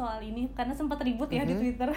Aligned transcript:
soal 0.00 0.18
ini 0.18 0.48
karena 0.50 0.72
sempat 0.72 0.96
ribut 0.98 1.28
ya 1.28 1.44
di 1.44 1.52
Mhm. 1.52 1.60
Twitter. 1.60 1.90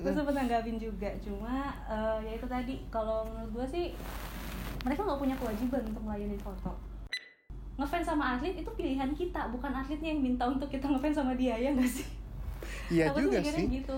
gue 0.00 0.12
sempat 0.14 0.34
nanggapin 0.34 0.76
juga, 0.76 1.12
cuma 1.20 1.54
eh, 1.84 2.18
ya 2.24 2.32
itu 2.34 2.46
tadi 2.46 2.74
kalau 2.88 3.28
menurut 3.28 3.52
gue 3.52 3.66
sih 3.68 3.84
mereka 4.80 5.04
nggak 5.04 5.20
punya 5.20 5.36
kewajiban 5.36 5.82
untuk 5.84 6.02
melayani 6.02 6.38
foto. 6.38 6.72
Ngefans 7.76 8.06
sama 8.06 8.34
atlet 8.34 8.56
itu 8.56 8.70
pilihan 8.72 9.12
kita, 9.12 9.50
bukan 9.50 9.70
atletnya 9.70 10.10
yang 10.10 10.22
minta 10.24 10.44
untuk 10.44 10.66
kita 10.66 10.88
ngefans 10.88 11.14
sama 11.14 11.36
dia 11.36 11.54
ya 11.54 11.70
nggak 11.70 11.86
sih? 11.86 12.08
Iya 12.88 13.12
juga 13.12 13.38
sih. 13.38 13.68
gitu. 13.70 13.94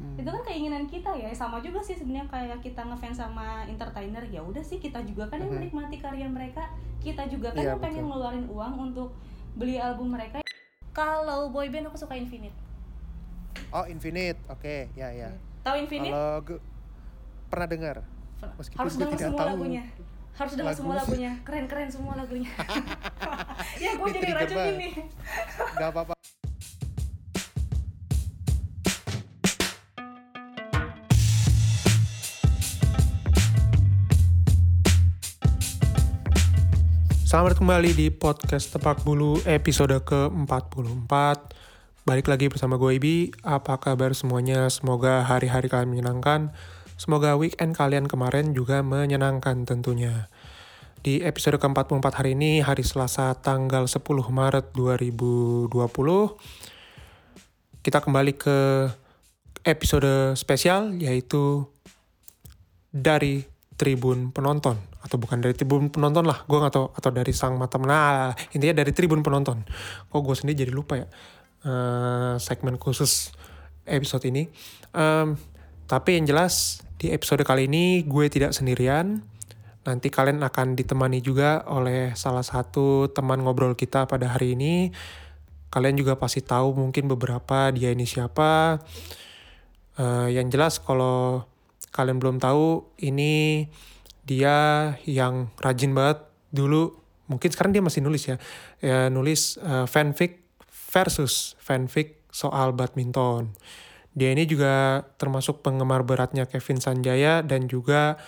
Hmm. 0.00 0.16
Itu 0.16 0.24
kan 0.26 0.42
keinginan 0.42 0.84
kita 0.86 1.12
ya, 1.12 1.28
sama 1.30 1.60
juga 1.60 1.76
sih 1.76 1.92
sebenarnya 1.92 2.24
kayak 2.26 2.58
kita 2.62 2.80
ngefans 2.80 3.20
sama 3.20 3.66
entertainer 3.66 4.24
ya 4.24 4.40
udah 4.40 4.64
sih 4.64 4.80
kita 4.80 4.96
juga 5.04 5.28
kan 5.28 5.36
yang 5.38 5.50
Mhm. 5.50 5.58
menikmati 5.60 5.96
karya 5.98 6.24
mereka, 6.24 6.64
kita 6.98 7.26
juga 7.26 7.52
kan 7.52 7.60
yang 7.66 7.80
pengen 7.82 8.06
ngeluarin 8.06 8.46
uang 8.46 8.74
untuk 8.86 9.12
beli 9.52 9.76
album 9.76 10.14
mereka. 10.14 10.40
Kalau 11.00 11.48
boyband 11.48 11.88
aku 11.88 11.96
suka 11.96 12.12
Infinite. 12.12 12.52
Oh 13.72 13.88
Infinite, 13.88 14.36
oke, 14.52 14.92
ya 14.92 15.08
ya. 15.08 15.32
Tahu 15.64 15.76
Infinite? 15.80 16.12
Kalau 16.12 16.44
gue 16.44 16.58
pernah 17.48 17.68
dengar. 17.68 17.96
meskipun 18.56 18.80
harus 18.84 18.94
dengar 19.00 19.16
semua 19.16 19.40
tahu 19.40 19.48
lagunya. 19.56 19.82
Harus 20.36 20.52
dengar 20.56 20.72
lagu. 20.72 20.80
semua 20.84 20.94
lagunya. 21.00 21.32
Keren-keren 21.40 21.88
semua 21.88 22.12
lagunya. 22.20 22.52
ya 23.84 23.90
gue 23.96 24.08
jadi 24.12 24.32
racun 24.36 24.64
ini. 24.76 24.88
Gak 25.76 25.88
apa-apa. 25.88 26.12
Selamat 37.30 37.62
kembali 37.62 37.94
di 37.94 38.10
podcast 38.10 38.74
Tepak 38.74 39.06
Bulu 39.06 39.38
episode 39.46 39.94
ke-44 40.02 41.14
Balik 42.02 42.26
lagi 42.26 42.50
bersama 42.50 42.74
gue 42.74 42.98
Ibi. 42.98 43.30
Apa 43.46 43.78
kabar 43.78 44.10
semuanya? 44.18 44.66
Semoga 44.66 45.22
hari-hari 45.22 45.70
kalian 45.70 45.94
menyenangkan. 45.94 46.50
Semoga 46.98 47.38
weekend 47.38 47.78
kalian 47.78 48.10
kemarin 48.10 48.50
juga 48.50 48.82
menyenangkan 48.82 49.62
tentunya. 49.62 50.26
Di 51.06 51.22
episode 51.22 51.62
ke-44 51.62 52.02
hari 52.18 52.34
ini 52.34 52.66
Hari 52.66 52.82
Selasa 52.82 53.30
tanggal 53.38 53.86
10 53.86 54.02
Maret 54.10 54.74
2020 54.74 55.70
Kita 57.78 58.02
kembali 58.02 58.34
ke 58.34 58.90
episode 59.70 60.34
spesial 60.34 60.98
Yaitu 60.98 61.62
dari 62.90 63.46
tribun 63.78 64.34
penonton 64.34 64.89
atau 65.00 65.16
bukan 65.16 65.40
dari 65.40 65.56
tribun 65.56 65.88
penonton 65.88 66.28
lah 66.28 66.44
gue 66.44 66.58
nggak 66.60 66.74
tahu. 66.74 66.86
Atau 66.92 67.10
dari 67.12 67.32
sang 67.32 67.56
mata 67.56 67.80
nah 67.80 68.36
intinya 68.52 68.84
dari 68.84 68.92
tribun 68.92 69.24
penonton. 69.24 69.64
Kok 70.12 70.20
gue 70.20 70.36
sendiri 70.36 70.68
jadi 70.68 70.72
lupa 70.72 71.00
ya 71.00 71.06
eh, 71.64 72.34
segmen 72.36 72.76
khusus 72.76 73.32
episode 73.88 74.24
ini. 74.28 74.46
Em, 74.92 75.36
tapi 75.88 76.20
yang 76.20 76.28
jelas 76.28 76.84
di 77.00 77.10
episode 77.10 77.42
kali 77.42 77.66
ini 77.66 78.04
gue 78.04 78.28
tidak 78.28 78.52
sendirian. 78.52 79.24
Nanti 79.80 80.12
kalian 80.12 80.44
akan 80.44 80.76
ditemani 80.76 81.24
juga 81.24 81.64
oleh 81.64 82.12
salah 82.12 82.44
satu 82.44 83.08
teman 83.10 83.40
ngobrol 83.40 83.72
kita 83.72 84.04
pada 84.04 84.36
hari 84.36 84.52
ini. 84.52 84.92
Kalian 85.72 85.96
juga 85.96 86.20
pasti 86.20 86.44
tahu 86.44 86.76
mungkin 86.76 87.08
beberapa 87.08 87.72
dia 87.72 87.88
ini 87.88 88.04
siapa. 88.04 88.82
Eh, 89.96 90.28
yang 90.36 90.52
jelas 90.52 90.78
kalau 90.78 91.48
kalian 91.90 92.22
belum 92.22 92.36
tahu 92.38 92.94
ini 93.02 93.66
dia 94.24 94.94
yang 95.08 95.50
rajin 95.58 95.92
banget 95.96 96.24
dulu 96.50 97.00
mungkin 97.30 97.50
sekarang 97.54 97.70
dia 97.70 97.82
masih 97.82 98.02
nulis 98.02 98.26
ya 98.26 98.36
ya 98.82 99.06
nulis 99.06 99.56
eh, 99.62 99.86
fanfic 99.86 100.42
versus 100.90 101.54
fanfic 101.62 102.26
soal 102.34 102.74
badminton. 102.74 103.54
Dia 104.10 104.34
ini 104.34 104.42
juga 104.42 105.06
termasuk 105.22 105.62
penggemar 105.62 106.02
beratnya 106.02 106.50
Kevin 106.50 106.82
Sanjaya 106.82 107.46
dan 107.46 107.70
juga 107.70 108.18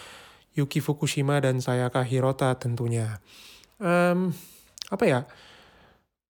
Yuki 0.54 0.78
Fukushima 0.78 1.42
dan 1.42 1.58
Sayaka 1.58 2.06
Hirota 2.06 2.54
tentunya. 2.54 3.18
Em, 3.82 4.30
apa 4.94 5.04
ya? 5.06 5.20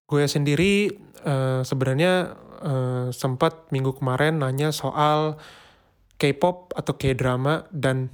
Gue 0.08 0.24
sendiri 0.24 0.96
eh, 1.24 1.60
sebenarnya 1.64 2.32
eh, 2.64 3.06
sempat 3.12 3.68
minggu 3.68 4.00
kemarin 4.00 4.40
nanya 4.40 4.72
soal 4.72 5.36
K-pop 6.16 6.72
atau 6.72 6.96
K-drama 6.96 7.68
dan 7.74 8.08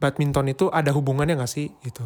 badminton 0.00 0.50
itu 0.50 0.72
ada 0.72 0.90
hubungannya 0.96 1.36
nggak 1.36 1.52
sih 1.52 1.68
gitu. 1.84 2.02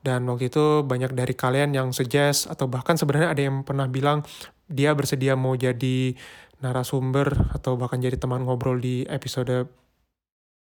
Dan 0.00 0.24
waktu 0.32 0.48
itu 0.48 0.80
banyak 0.80 1.12
dari 1.12 1.36
kalian 1.36 1.76
yang 1.76 1.88
suggest 1.92 2.48
atau 2.48 2.64
bahkan 2.64 2.96
sebenarnya 2.96 3.36
ada 3.36 3.42
yang 3.44 3.60
pernah 3.62 3.84
bilang 3.84 4.24
dia 4.64 4.96
bersedia 4.96 5.36
mau 5.36 5.52
jadi 5.52 6.16
narasumber 6.64 7.52
atau 7.52 7.76
bahkan 7.76 8.00
jadi 8.00 8.16
teman 8.16 8.48
ngobrol 8.48 8.80
di 8.80 9.04
episode 9.08 9.68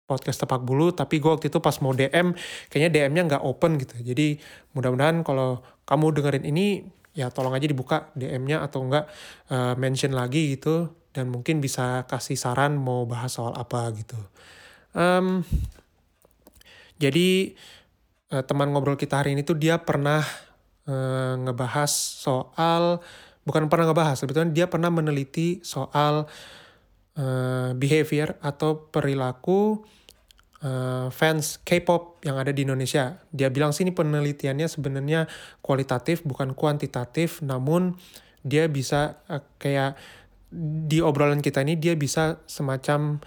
podcast 0.09 0.41
Tepak 0.43 0.65
Bulu 0.65 0.89
tapi 0.91 1.21
gue 1.21 1.29
waktu 1.29 1.53
itu 1.53 1.61
pas 1.61 1.77
mau 1.85 1.93
DM 1.93 2.33
kayaknya 2.67 2.89
DM-nya 2.89 3.21
nggak 3.29 3.43
open 3.45 3.77
gitu. 3.79 3.95
Jadi 4.01 4.41
mudah-mudahan 4.73 5.21
kalau 5.21 5.61
kamu 5.87 6.19
dengerin 6.19 6.45
ini 6.49 6.83
ya 7.13 7.29
tolong 7.29 7.53
aja 7.53 7.69
dibuka 7.69 8.09
DM-nya 8.17 8.65
atau 8.65 8.83
enggak 8.83 9.05
eh, 9.53 9.73
mention 9.77 10.11
lagi 10.11 10.57
gitu. 10.57 10.89
Dan 11.13 11.29
mungkin 11.29 11.61
bisa 11.61 12.05
kasih 12.09 12.37
saran 12.37 12.75
mau 12.75 13.05
bahas 13.05 13.33
soal 13.33 13.53
apa 13.53 13.89
gitu. 13.97 14.17
Em, 14.93 15.45
jadi 16.99 17.55
eh, 18.29 18.43
teman 18.45 18.69
ngobrol 18.69 18.99
kita 18.99 19.23
hari 19.23 19.33
ini 19.33 19.41
tuh 19.47 19.57
dia 19.57 19.81
pernah 19.81 20.21
eh, 20.85 21.33
ngebahas 21.39 21.89
soal 21.95 23.01
bukan 23.47 23.71
pernah 23.71 23.89
ngebahas 23.89 24.19
sebetulnya 24.19 24.51
dia 24.53 24.67
pernah 24.67 24.91
meneliti 24.91 25.63
soal 25.65 26.29
eh, 27.17 27.71
behavior 27.73 28.37
atau 28.43 28.91
perilaku 28.91 29.81
eh, 30.61 31.07
fans 31.09 31.63
K-pop 31.63 32.21
yang 32.27 32.35
ada 32.35 32.51
di 32.51 32.67
Indonesia. 32.67 33.19
Dia 33.31 33.47
bilang 33.49 33.71
sini 33.71 33.95
penelitiannya 33.95 34.67
sebenarnya 34.67 35.25
kualitatif 35.63 36.23
bukan 36.27 36.53
kuantitatif, 36.53 37.39
namun 37.41 37.95
dia 38.43 38.67
bisa 38.67 39.23
eh, 39.31 39.43
kayak 39.59 39.95
di 40.89 40.97
obrolan 40.99 41.45
kita 41.45 41.61
ini 41.61 41.77
dia 41.77 41.93
bisa 41.93 42.41
semacam 42.49 43.21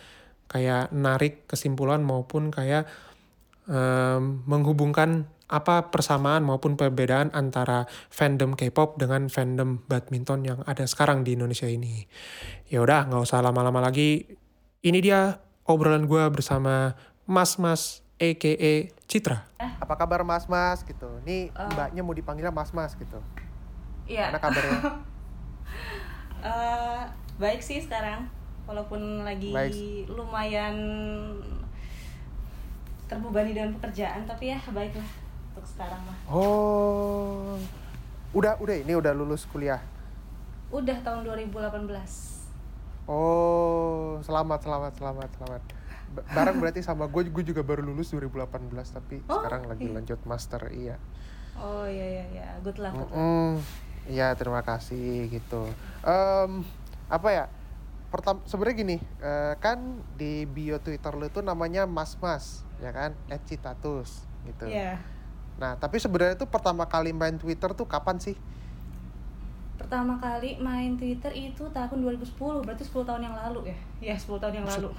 kayak 0.50 0.91
narik 0.91 1.47
kesimpulan 1.47 2.03
maupun 2.03 2.50
kayak 2.50 2.84
em, 3.72 4.44
menghubungkan 4.44 5.25
apa 5.49 5.88
persamaan 5.88 6.44
maupun 6.44 6.77
perbedaan 6.77 7.28
antara 7.33 7.84
fandom 8.09 8.56
K-pop 8.56 8.97
dengan 8.97 9.28
fandom 9.28 9.81
badminton 9.84 10.44
yang 10.44 10.59
ada 10.65 10.84
sekarang 10.84 11.25
di 11.25 11.37
Indonesia 11.37 11.69
ini. 11.69 12.05
Ya 12.69 12.81
udah, 12.81 13.09
nggak 13.09 13.21
usah 13.21 13.41
lama-lama 13.41 13.81
lagi. 13.81 14.25
Ini 14.81 14.99
dia 15.00 15.41
obrolan 15.65 16.09
gue 16.09 16.25
bersama 16.33 16.97
Mas 17.28 17.60
Mas 17.60 18.00
aka 18.16 18.88
Citra. 19.05 19.44
Apa 19.77 19.94
kabar 19.97 20.25
Mas 20.25 20.49
Mas 20.49 20.81
gitu? 20.83 21.21
Nih 21.25 21.53
Eh. 21.53 21.69
mbaknya 21.69 22.00
mau 22.00 22.16
dipanggilnya 22.16 22.50
Mas 22.50 22.72
Mas 22.72 22.97
gitu. 22.97 23.21
Iya. 24.09 24.33
Mana 24.33 24.41
kabarnya? 24.41 24.78
Eh, 26.43 27.03
baik 27.39 27.62
sih 27.62 27.78
sekarang, 27.78 28.27
walaupun 28.66 29.22
lagi 29.22 29.54
Baik. 29.54 30.10
lumayan 30.10 30.75
terbebani 33.12 33.52
dengan 33.52 33.76
pekerjaan, 33.76 34.24
tapi 34.24 34.48
ya 34.48 34.58
baiklah 34.66 35.04
untuk 35.52 35.68
sekarang 35.68 36.00
mah. 36.00 36.16
Oh, 36.26 37.60
udah 38.32 38.56
udah 38.56 38.72
ini 38.74 38.96
udah 38.96 39.12
lulus 39.12 39.44
kuliah. 39.44 39.84
Udah 40.72 40.96
tahun 40.98 41.20
2018. 41.22 41.52
Oh, 43.04 44.16
selamat 44.20 44.64
selamat 44.64 44.92
selamat 44.96 45.30
selamat. 45.36 45.62
Ba- 46.12 46.26
Bareng 46.32 46.56
berarti 46.56 46.80
sama 46.80 47.04
gue, 47.04 47.26
gue 47.26 47.44
juga 47.44 47.60
baru 47.60 47.82
lulus 47.82 48.08
2018 48.08 48.48
tapi 48.88 49.20
Oh, 49.26 49.36
sekarang 49.38 49.66
lagi 49.66 49.84
iya. 49.84 49.94
lanjut 49.94 50.20
master 50.24 50.62
iya. 50.72 50.96
Oh 51.52 51.84
iya 51.84 52.06
iya 52.08 52.24
iya, 52.32 52.46
good 52.64 52.80
luck. 52.80 52.96
Good 52.96 53.10
luck. 53.10 53.20
Mm, 53.20 53.52
Iya 54.02 54.34
terima 54.34 54.62
kasih 54.62 55.28
gitu. 55.28 55.68
Em, 56.00 56.64
apa 57.06 57.28
ya? 57.28 57.44
Pertama 58.12 58.44
sebenarnya 58.44 58.76
gini, 58.76 58.97
eh, 59.00 59.54
kan 59.56 59.80
di 60.20 60.44
bio 60.44 60.76
Twitter 60.76 61.16
lu 61.16 61.24
itu 61.24 61.41
namanya 61.41 61.88
Mas 61.88 62.12
Mas, 62.20 62.60
ya 62.76 62.92
kan? 62.92 63.16
Ecitatus 63.32 64.28
gitu. 64.44 64.68
Iya. 64.68 65.00
Nah 65.56 65.80
tapi 65.80 65.97
sebenarnya 65.97 66.36
tuh 66.36 66.44
pertama 66.44 66.84
kali 66.84 67.16
main 67.16 67.41
Twitter 67.41 67.72
tuh 67.72 67.88
kapan 67.88 68.20
sih? 68.20 68.36
Pertama 69.80 70.20
kali 70.20 70.60
main 70.60 70.94
Twitter 71.00 71.32
itu 71.32 71.64
tahun 71.72 71.98
2010, 72.04 72.36
berarti 72.62 72.84
10 72.84 73.09
tahun 73.09 73.22
yang 73.32 73.36
lalu 73.36 73.72
ya? 73.72 73.78
Iya, 74.12 74.15
10 74.20 74.38
tahun 74.38 74.54
yang 74.60 74.68
lalu. 74.68 74.92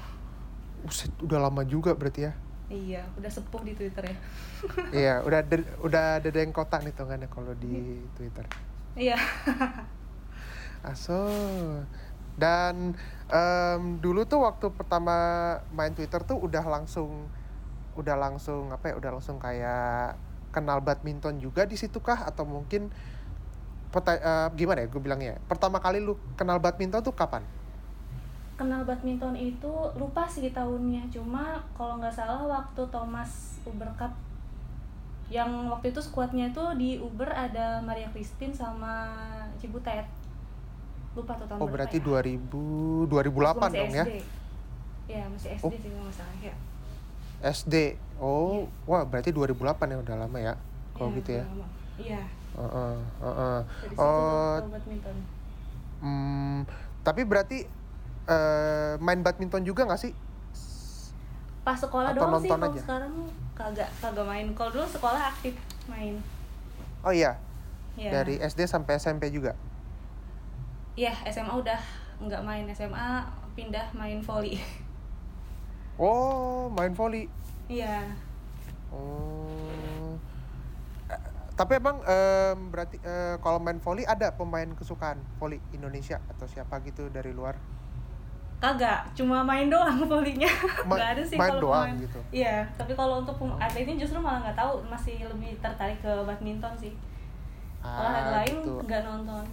Buset, 0.83 1.13
udah 1.21 1.39
lama 1.39 1.61
juga 1.63 1.93
berarti 1.93 2.27
ya. 2.27 2.33
Iya, 2.73 3.05
udah 3.15 3.29
sepuh 3.29 3.61
di 3.61 3.77
Twitter 3.77 4.09
ya. 4.09 4.17
iya, 5.05 5.13
udah 5.21 5.39
ada, 5.45 5.55
udah 5.85 6.03
ada 6.17 6.29
yang 6.33 6.49
kotak 6.49 6.81
nih 6.81 6.91
hitungannya 6.91 7.29
kalau 7.29 7.53
di 7.53 8.01
Twitter. 8.17 8.43
Iya. 8.97 9.15
Aso. 10.91 11.21
Dan 12.33 12.97
em, 13.29 13.83
dulu 14.01 14.25
tuh 14.25 14.41
waktu 14.45 14.73
pertama 14.73 15.15
main 15.73 15.93
Twitter 15.93 16.21
tuh 16.25 16.37
udah 16.41 16.65
langsung 16.65 17.29
udah 17.93 18.17
langsung 18.17 18.73
apa 18.73 18.89
ya 18.89 18.95
udah 18.97 19.11
langsung 19.13 19.37
kayak 19.37 20.17
kenal 20.49 20.81
badminton 20.81 21.37
juga 21.37 21.65
di 21.69 21.77
situ 21.77 22.01
kah? 22.01 22.25
Atau 22.25 22.45
mungkin 22.45 22.89
peta- 23.93 24.17
eh, 24.17 24.47
gimana 24.57 24.81
ya 24.81 24.87
gue 24.89 25.01
bilangnya 25.01 25.37
pertama 25.45 25.77
kali 25.77 26.01
lu 26.01 26.17
kenal 26.33 26.57
badminton 26.57 27.05
tuh 27.05 27.13
kapan? 27.13 27.45
Kenal 28.57 28.85
badminton 28.85 29.33
itu 29.37 29.73
lupa 29.97 30.29
sih 30.29 30.49
tahunnya. 30.53 31.09
Cuma 31.09 31.61
kalau 31.77 31.97
nggak 32.01 32.13
salah 32.13 32.41
waktu 32.45 32.81
Thomas 32.89 33.61
Uber 33.65 33.89
Cup 33.97 34.13
yang 35.33 35.69
waktu 35.69 35.89
itu 35.89 36.01
skuadnya 36.01 36.53
itu 36.53 36.61
di 36.77 36.89
Uber 37.01 37.25
ada 37.33 37.81
Maria 37.81 38.05
Christine 38.13 38.53
sama 38.53 39.09
Cibutet 39.57 40.05
lupa 41.13 41.33
tuh 41.35 41.45
tahun 41.45 41.59
oh 41.59 41.67
berarti 41.67 41.97
ya. 41.97 42.05
2000 42.25 43.05
2008 43.05 43.29
Gua 43.29 43.53
masih 43.59 43.77
dong 43.77 43.93
ya 43.93 44.03
SD. 44.03 44.13
ya 45.05 45.23
masih 45.27 45.49
SD 45.53 45.63
Oh. 45.63 45.71
sih 45.71 45.89
nggak 45.89 46.13
salah 46.13 46.37
ya. 46.39 46.55
SD 47.43 47.75
oh 48.17 48.65
wah 48.83 49.03
berarti 49.03 49.29
2008 49.29 49.59
ya 49.85 49.97
udah 49.99 50.15
lama 50.17 50.37
ya 50.37 50.53
kalau 50.91 51.09
Iya, 51.09 51.17
gitu 51.19 51.29
ya? 51.31 51.43
iya. 51.97 52.21
Heeh, 52.53 52.95
heeh. 53.19 53.57
dari 53.65 53.89
situ 53.89 53.97
Oh, 53.99 54.55
tahu 54.55 54.69
badminton. 54.69 55.17
Hmm, 55.99 56.57
tapi 57.01 57.21
berarti 57.23 57.57
eh, 58.23 58.93
main 58.97 59.19
badminton 59.19 59.63
juga 59.63 59.83
nggak 59.83 59.97
sih? 59.99 60.13
Pas 61.61 61.75
sekolah 61.75 62.11
Atau 62.11 62.23
doang 62.23 62.37
sih 62.37 62.47
kalau 62.47 62.69
aja? 62.69 62.79
sekarang 62.79 63.13
kagak 63.53 63.89
kagak 63.97 64.23
main. 64.23 64.47
Kalau 64.53 64.69
dulu 64.71 64.85
sekolah 64.85 65.21
aktif 65.27 65.55
main. 65.85 66.19
Oh 67.01 67.09
iya? 67.09 67.39
Ya 67.93 68.09
dari 68.11 68.37
SD 68.37 68.63
sampai 68.63 68.95
SMP 68.95 69.27
juga 69.27 69.53
Iya, 70.93 71.13
SMA 71.25 71.49
udah 71.51 71.79
nggak 72.19 72.41
main 72.41 72.65
SMA 72.69 73.25
pindah 73.53 73.85
main 73.93 74.19
volley. 74.19 74.57
oh 75.95 76.69
main 76.69 76.91
volley 76.91 77.29
Iya. 77.65 78.01
Oh. 78.89 80.13
Eh, 81.07 81.19
Tapi 81.53 81.71
emang 81.75 81.97
em, 82.03 82.57
berarti 82.69 82.97
eh, 82.99 83.35
kalau 83.39 83.57
main 83.57 83.77
volley 83.77 84.03
ada 84.03 84.29
pemain 84.29 84.67
kesukaan 84.69 85.17
volley 85.37 85.57
Indonesia 85.71 86.19
atau 86.27 86.45
siapa 86.45 86.77
gitu 86.81 87.07
dari 87.07 87.31
luar? 87.31 87.57
Kagak, 88.59 89.11
cuma 89.13 89.43
main 89.43 89.67
doang 89.67 90.05
volleynya. 90.05 90.47
Ma- 90.83 90.95
Nggak 90.95 91.09
ada 91.13 91.23
sih 91.23 91.35
main 91.35 91.51
kalau 91.51 91.61
doang 91.63 91.87
pemain. 91.89 92.03
gitu? 92.03 92.19
Iya, 92.31 92.55
tapi 92.73 92.93
kalau 92.93 93.19
untuk 93.19 93.35
pem- 93.35 93.57
atletnya 93.57 93.95
justru 93.97 94.17
malah 94.17 94.39
nggak 94.41 94.55
tahu, 94.55 94.79
masih 94.87 95.25
lebih 95.25 95.57
tertarik 95.59 95.99
ke 95.99 96.11
badminton 96.23 96.71
sih. 96.73 96.93
Olahraga 97.81 98.39
lain 98.39 98.55
gitu. 98.55 98.73
nggak 98.81 99.01
nonton. 99.03 99.43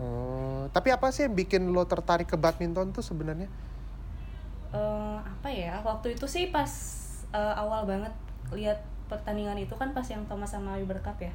Oh, 0.00 0.62
tapi 0.74 0.88
apa 0.96 1.06
sih 1.14 1.22
yang 1.28 1.34
bikin 1.40 1.62
lo 1.74 1.82
tertarik 1.92 2.28
ke 2.32 2.36
badminton 2.44 2.88
tuh 2.96 3.04
sebenarnya? 3.10 3.48
Eh, 4.70 5.18
apa 5.18 5.48
ya? 5.50 5.82
Waktu 5.82 6.14
itu 6.14 6.26
sih 6.30 6.44
pas 6.54 6.70
eh, 7.34 7.54
awal 7.58 7.82
banget 7.90 8.12
lihat 8.54 8.78
pertandingan 9.10 9.58
itu 9.58 9.74
kan 9.74 9.90
pas 9.90 10.06
yang 10.06 10.22
Thomas 10.30 10.50
sama 10.54 10.78
Uber 10.78 10.98
Cup 11.02 11.18
ya. 11.18 11.32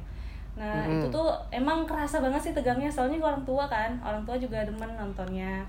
Nah, 0.60 0.74
Mm-mm. 0.74 0.92
itu 0.92 1.08
tuh 1.12 1.32
emang 1.52 1.84
kerasa 1.88 2.20
banget 2.24 2.40
sih 2.50 2.54
tegangnya 2.56 2.88
soalnya 2.92 3.20
orang 3.24 3.44
tua 3.48 3.68
kan. 3.68 4.00
Orang 4.04 4.24
tua 4.28 4.36
juga 4.40 4.64
demen 4.64 4.92
nontonnya. 5.00 5.64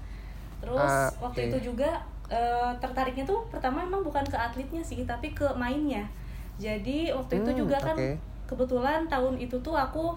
Terus 0.63 0.93
Ah, 0.93 1.13
waktu 1.23 1.47
itu 1.51 1.71
juga 1.73 2.03
eh, 2.31 2.71
tertariknya 2.83 3.25
tuh 3.27 3.47
pertama 3.53 3.83
emang 3.83 4.03
bukan 4.03 4.23
ke 4.27 4.37
atletnya 4.37 4.83
sih, 4.83 5.03
tapi 5.07 5.31
ke 5.35 5.47
mainnya. 5.59 6.07
Jadi 6.59 7.11
waktu 7.15 7.43
itu 7.45 7.51
Hmm, 7.55 7.67
juga 7.67 7.79
kan 7.83 7.97
oke. 7.97 8.19
kebetulan 8.49 9.07
tahun 9.11 9.39
itu 9.41 9.59
tuh 9.63 9.75
aku 9.75 10.15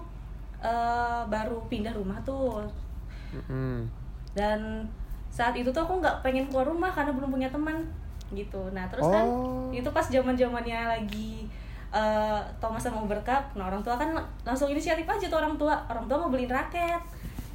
eh, 0.61 1.21
baru 1.25 1.57
pindah 1.65 1.91
rumah 1.91 2.17
tuh 2.21 2.61
Mm-mm. 3.31 3.87
dan 4.31 4.85
saat 5.27 5.53
itu 5.53 5.67
tuh 5.67 5.81
aku 5.81 5.97
nggak 5.97 6.21
pengen 6.21 6.45
keluar 6.45 6.65
rumah 6.65 6.89
karena 6.89 7.09
belum 7.09 7.29
punya 7.29 7.47
teman 7.47 7.81
gitu 8.29 8.69
nah 8.69 8.85
terus 8.85 9.03
kan 9.05 9.23
Oh. 9.23 9.67
itu 9.69 9.87
pas 9.89 10.03
zaman 10.05 10.33
zamannya 10.33 10.75
lagi 10.89 11.47
eh, 11.89 12.39
Thomas 12.57 12.79
sama 12.79 12.99
Uber 12.99 13.19
Cup 13.21 13.43
nah 13.53 13.65
orang 13.65 13.81
tua 13.81 13.95
kan 13.95 14.11
langsung 14.41 14.67
inisiatif 14.67 15.03
aja 15.03 15.25
tuh 15.25 15.37
orang 15.37 15.55
tua 15.55 15.75
orang 15.85 16.05
tua 16.05 16.17
mau 16.17 16.29
beliin 16.29 16.47
raket 16.47 16.99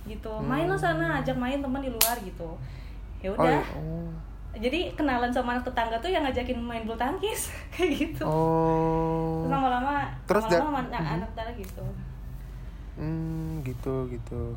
gitu 0.04 0.30
main 0.38 0.64
lo 0.64 0.74
sana 0.74 1.18
ajak 1.18 1.34
main 1.34 1.58
teman 1.58 1.78
di 1.78 1.88
luar 1.88 2.16
gitu 2.18 2.48
ya 3.18 3.28
Oh, 3.28 3.34
udah 3.34 3.48
iya. 3.50 3.60
oh. 3.74 4.08
jadi 4.54 4.92
kenalan 4.92 5.28
sama 5.28 5.52
anak 5.52 5.64
tetangga 5.64 5.96
tuh 5.98 6.08
yang 6.08 6.22
ngajakin 6.22 6.56
main 6.58 6.82
bulu 6.82 6.94
tangkis 6.94 7.48
kayak 7.72 7.90
gitu 7.92 8.24
Oh. 8.24 9.42
terus 9.42 9.52
lama-lama 9.52 10.06
Terus 10.24 10.44
lama-lama 10.46 10.80
da- 10.84 10.96
anak 10.96 11.12
anak 11.16 11.28
tetangga 11.30 11.52
gitu 11.58 11.84
Hmm, 12.96 13.60
gitu 13.68 14.08
gitu. 14.12 14.56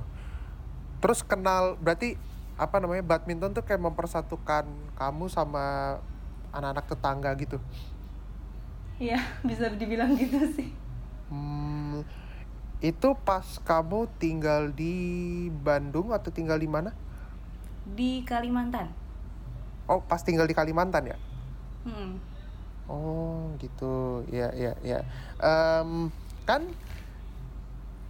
Terus 1.03 1.19
kenal 1.24 1.75
berarti 1.80 2.15
apa 2.59 2.80
namanya 2.83 3.03
badminton 3.03 3.56
tuh 3.56 3.63
kayak 3.63 3.80
mempersatukan 3.83 4.68
kamu 5.00 5.25
sama 5.31 5.97
anak-anak 6.51 6.86
tetangga 6.91 7.31
gitu. 7.39 7.57
iya 9.00 9.19
bisa 9.47 9.71
dibilang 9.74 10.13
gitu 10.15 10.39
sih 10.56 10.69
Hmm, 11.30 12.01
itu 12.81 13.09
pas 13.27 13.45
kamu 13.62 14.09
tinggal 14.18 14.74
di 14.74 14.95
Bandung 15.62 16.09
atau 16.12 16.33
tinggal 16.33 16.57
di 16.57 16.69
mana? 16.69 16.91
di 17.97 18.21
Kalimantan 18.24 18.88
Oh, 19.89 20.00
pas 20.06 20.21
tinggal 20.21 20.45
di 20.45 20.53
Kalimantan 20.53 21.03
ya? 21.09 21.18
hmm. 21.86 22.12
Oh, 22.89 23.53
gitu. 23.62 24.25
Ya, 24.33 24.50
ya, 24.57 24.74
ya. 24.81 25.00
Em, 25.38 26.09
kan 26.45 26.65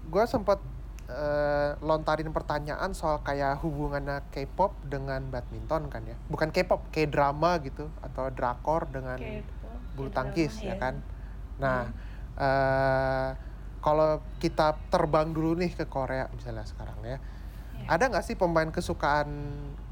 gue 0.10 0.24
sempat 0.26 0.60
eh, 1.08 1.78
lontarin 1.86 2.34
pertanyaan 2.34 2.92
soal 2.98 3.22
kayak 3.22 3.62
hubungannya 3.62 4.26
K-pop 4.34 4.74
dengan 4.86 5.24
badminton 5.30 5.88
kan 5.88 6.04
ya. 6.06 6.18
Bukan 6.28 6.50
K-pop, 6.50 6.90
K-drama 6.90 7.62
gitu 7.62 7.88
atau 8.02 8.34
drakor 8.34 8.90
dengan 8.90 9.22
bulu 9.94 10.10
tangkis 10.10 10.66
iya. 10.66 10.74
ya 10.74 10.76
kan. 10.82 10.96
Nah, 11.62 11.82
eh 12.40 13.30
kalau 13.80 14.20
kita 14.44 14.76
terbang 14.92 15.32
dulu 15.32 15.56
nih 15.56 15.72
ke 15.72 15.88
Korea 15.88 16.28
misalnya 16.36 16.68
sekarang 16.68 17.00
ya. 17.06 17.18
Iya. 17.80 17.88
Ada 17.88 18.04
nggak 18.12 18.26
sih 18.28 18.36
pemain 18.36 18.68
kesukaan 18.68 19.30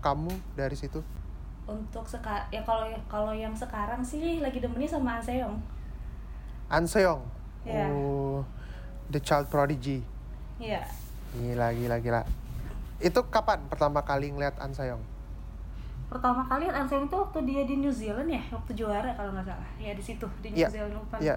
kamu 0.03 0.33
dari 0.59 0.75
situ? 0.75 0.99
untuk 1.67 2.07
seka 2.07 2.47
ya 2.47 2.63
kalau 2.63 2.87
kalau 3.11 3.35
yang 3.35 3.51
sekarang 3.51 3.99
sih 3.99 4.39
lagi 4.39 4.63
demennya 4.63 4.87
sama 4.87 5.19
An 5.19 5.23
Seong 5.23 5.55
An 6.67 6.83
Seong. 6.87 7.21
Iya. 7.67 7.87
Oh, 7.91 8.43
The 9.07 9.19
Child 9.19 9.47
Prodigy. 9.47 10.03
Iya 10.57 10.81
Gila, 11.29 11.69
gila, 11.71 11.97
gila. 11.99 12.21
Itu 12.97 13.21
kapan 13.27 13.61
pertama 13.65 14.01
kali 14.01 14.29
ngeliat 14.29 14.57
An 14.57 14.71
Seong? 14.71 14.99
pertama 16.07 16.39
kali 16.41 16.63
An 16.65 16.87
Seong 16.87 17.05
itu 17.05 17.15
waktu 17.15 17.39
dia 17.43 17.61
di 17.61 17.75
New 17.77 17.91
Zealand 17.91 18.25
ya 18.25 18.39
waktu 18.49 18.71
juara 18.73 19.11
kalau 19.11 19.27
nggak 19.29 19.43
salah 19.45 19.69
ya 19.75 19.91
di 19.91 19.99
situ 19.99 20.23
di 20.39 20.49
New 20.49 20.57
Iya, 20.57 20.67
Zealand 20.69 20.95
Open 20.95 21.19
Iya. 21.19 21.35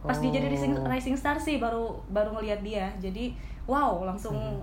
pas 0.00 0.14
dia 0.16 0.30
jadi 0.30 0.46
rising, 0.46 0.72
Oh. 0.72 0.86
rising 0.86 1.12
star 1.12 1.34
sih 1.36 1.58
baru 1.58 1.98
baru 2.06 2.32
ngelihat 2.32 2.62
dia 2.62 2.86
jadi 2.96 3.34
wow 3.66 4.00
langsung 4.00 4.38
Mhm. 4.38 4.62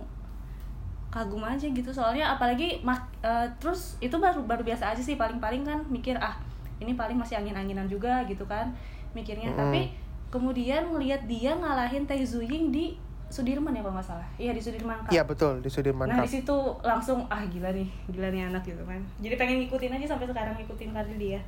kagum 1.09 1.43
aja 1.43 1.67
gitu 1.67 1.91
soalnya 1.91 2.23
apalagi 2.29 2.79
mak- 2.81 3.11
eh, 3.19 3.51
terus 3.59 3.99
itu 3.99 4.15
baru 4.15 4.43
baru 4.43 4.63
biasa 4.63 4.91
aja 4.91 5.01
sih 5.01 5.13
paling 5.13 5.37
paling 5.37 5.61
kan 5.61 5.83
mikir 5.87 6.15
ah 6.15 6.39
ini 6.77 6.93
paling 6.93 7.15
masih 7.15 7.35
angin 7.35 7.53
anginan 7.53 7.85
juga 7.85 8.23
gitu 8.23 8.43
kan 8.43 8.71
mikirnya 9.11 9.51
Mhm. 9.51 9.57
tapi 9.57 9.81
kemudian 10.27 10.91
ngelihat 10.91 11.23
dia 11.25 11.55
ngalahin 11.55 12.03
Tae 12.03 12.23
Ying 12.23 12.71
di 12.71 12.99
Sudirman 13.27 13.75
ya 13.75 13.83
kalau 13.83 13.99
nggak 13.99 14.07
salah 14.07 14.27
iya 14.39 14.55
di 14.55 14.63
Sudirman 14.63 15.03
Cup 15.03 15.11
Iya 15.11 15.27
betul 15.27 15.59
di 15.59 15.67
Sudirman 15.67 16.07
Nah 16.07 16.23
di 16.23 16.31
situ 16.31 16.55
langsung 16.79 17.27
ah 17.27 17.43
gila 17.43 17.75
nih, 17.75 17.87
gila 18.07 18.31
nih 18.31 18.47
anak 18.47 18.63
gitu 18.63 18.79
kan. 18.87 19.03
Jadi 19.19 19.35
pengen 19.35 19.59
ngikutin 19.63 19.99
aja 19.99 20.15
sampai 20.15 20.31
sekarang 20.31 20.55
ngikutin 20.55 20.95
karir 20.95 21.17
dia. 21.19 21.41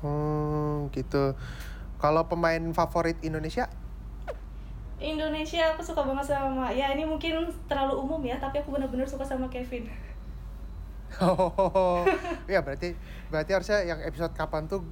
Hmm, 0.00 0.88
gitu. 0.96 1.36
Kalau 2.00 2.24
pemain 2.24 2.64
favorit 2.72 3.20
Indonesia? 3.20 3.68
Indonesia 5.00 5.76
aku 5.76 5.80
suka 5.80 6.04
banget 6.04 6.28
sama 6.32 6.68
ya 6.72 6.92
ini 6.92 7.08
mungkin 7.08 7.48
terlalu 7.68 8.00
umum 8.00 8.20
ya, 8.20 8.36
tapi 8.40 8.60
aku 8.60 8.72
bener-bener 8.72 9.08
suka 9.08 9.24
sama 9.24 9.48
Kevin. 9.52 9.88
Oh, 11.20 12.04
ya 12.52 12.64
berarti 12.64 12.96
berarti 13.28 13.50
harusnya 13.52 13.84
yang 13.84 14.00
episode 14.00 14.32
kapan 14.32 14.68
tuh 14.68 14.84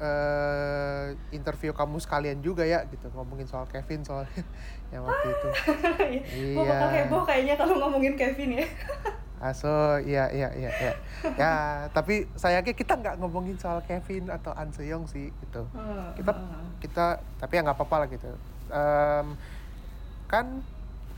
eh 0.00 1.04
interview 1.30 1.70
kamu 1.70 2.00
sekalian 2.00 2.40
juga 2.40 2.64
ya 2.64 2.88
gitu 2.88 3.12
ngomongin 3.12 3.44
soal 3.44 3.68
Kevin 3.68 4.00
soal 4.00 4.24
yang 4.92 5.04
waktu 5.04 5.28
itu. 5.28 5.48
Gue 6.56 6.64
bakal 6.64 6.88
Iya. 6.88 7.04
heboh 7.04 7.22
kayaknya 7.22 7.54
kalau 7.54 7.74
ngomongin 7.78 8.16
Kevin 8.16 8.58
ya. 8.58 8.66
Aso, 9.40 9.72
iya 10.04 10.28
iya 10.28 10.52
iya 10.52 10.68
iya. 10.68 10.92
Ya, 11.32 11.52
tapi 11.96 12.28
sayangnya 12.36 12.76
kita 12.76 12.92
nggak 12.92 13.16
ngomongin 13.16 13.56
soal 13.56 13.80
Kevin 13.80 14.28
atau 14.28 14.52
An 14.52 14.68
Seong 14.68 15.08
sih 15.08 15.32
gitu. 15.32 15.64
Hmm, 15.72 16.12
Kita 16.12 16.32
hmm. 16.36 16.76
kita 16.76 17.06
tapi 17.40 17.56
ya 17.56 17.64
nggak 17.64 17.76
apa-apa 17.76 18.04
lah 18.04 18.08
gitu. 18.12 18.28
Em, 18.68 19.26
kan 20.28 20.60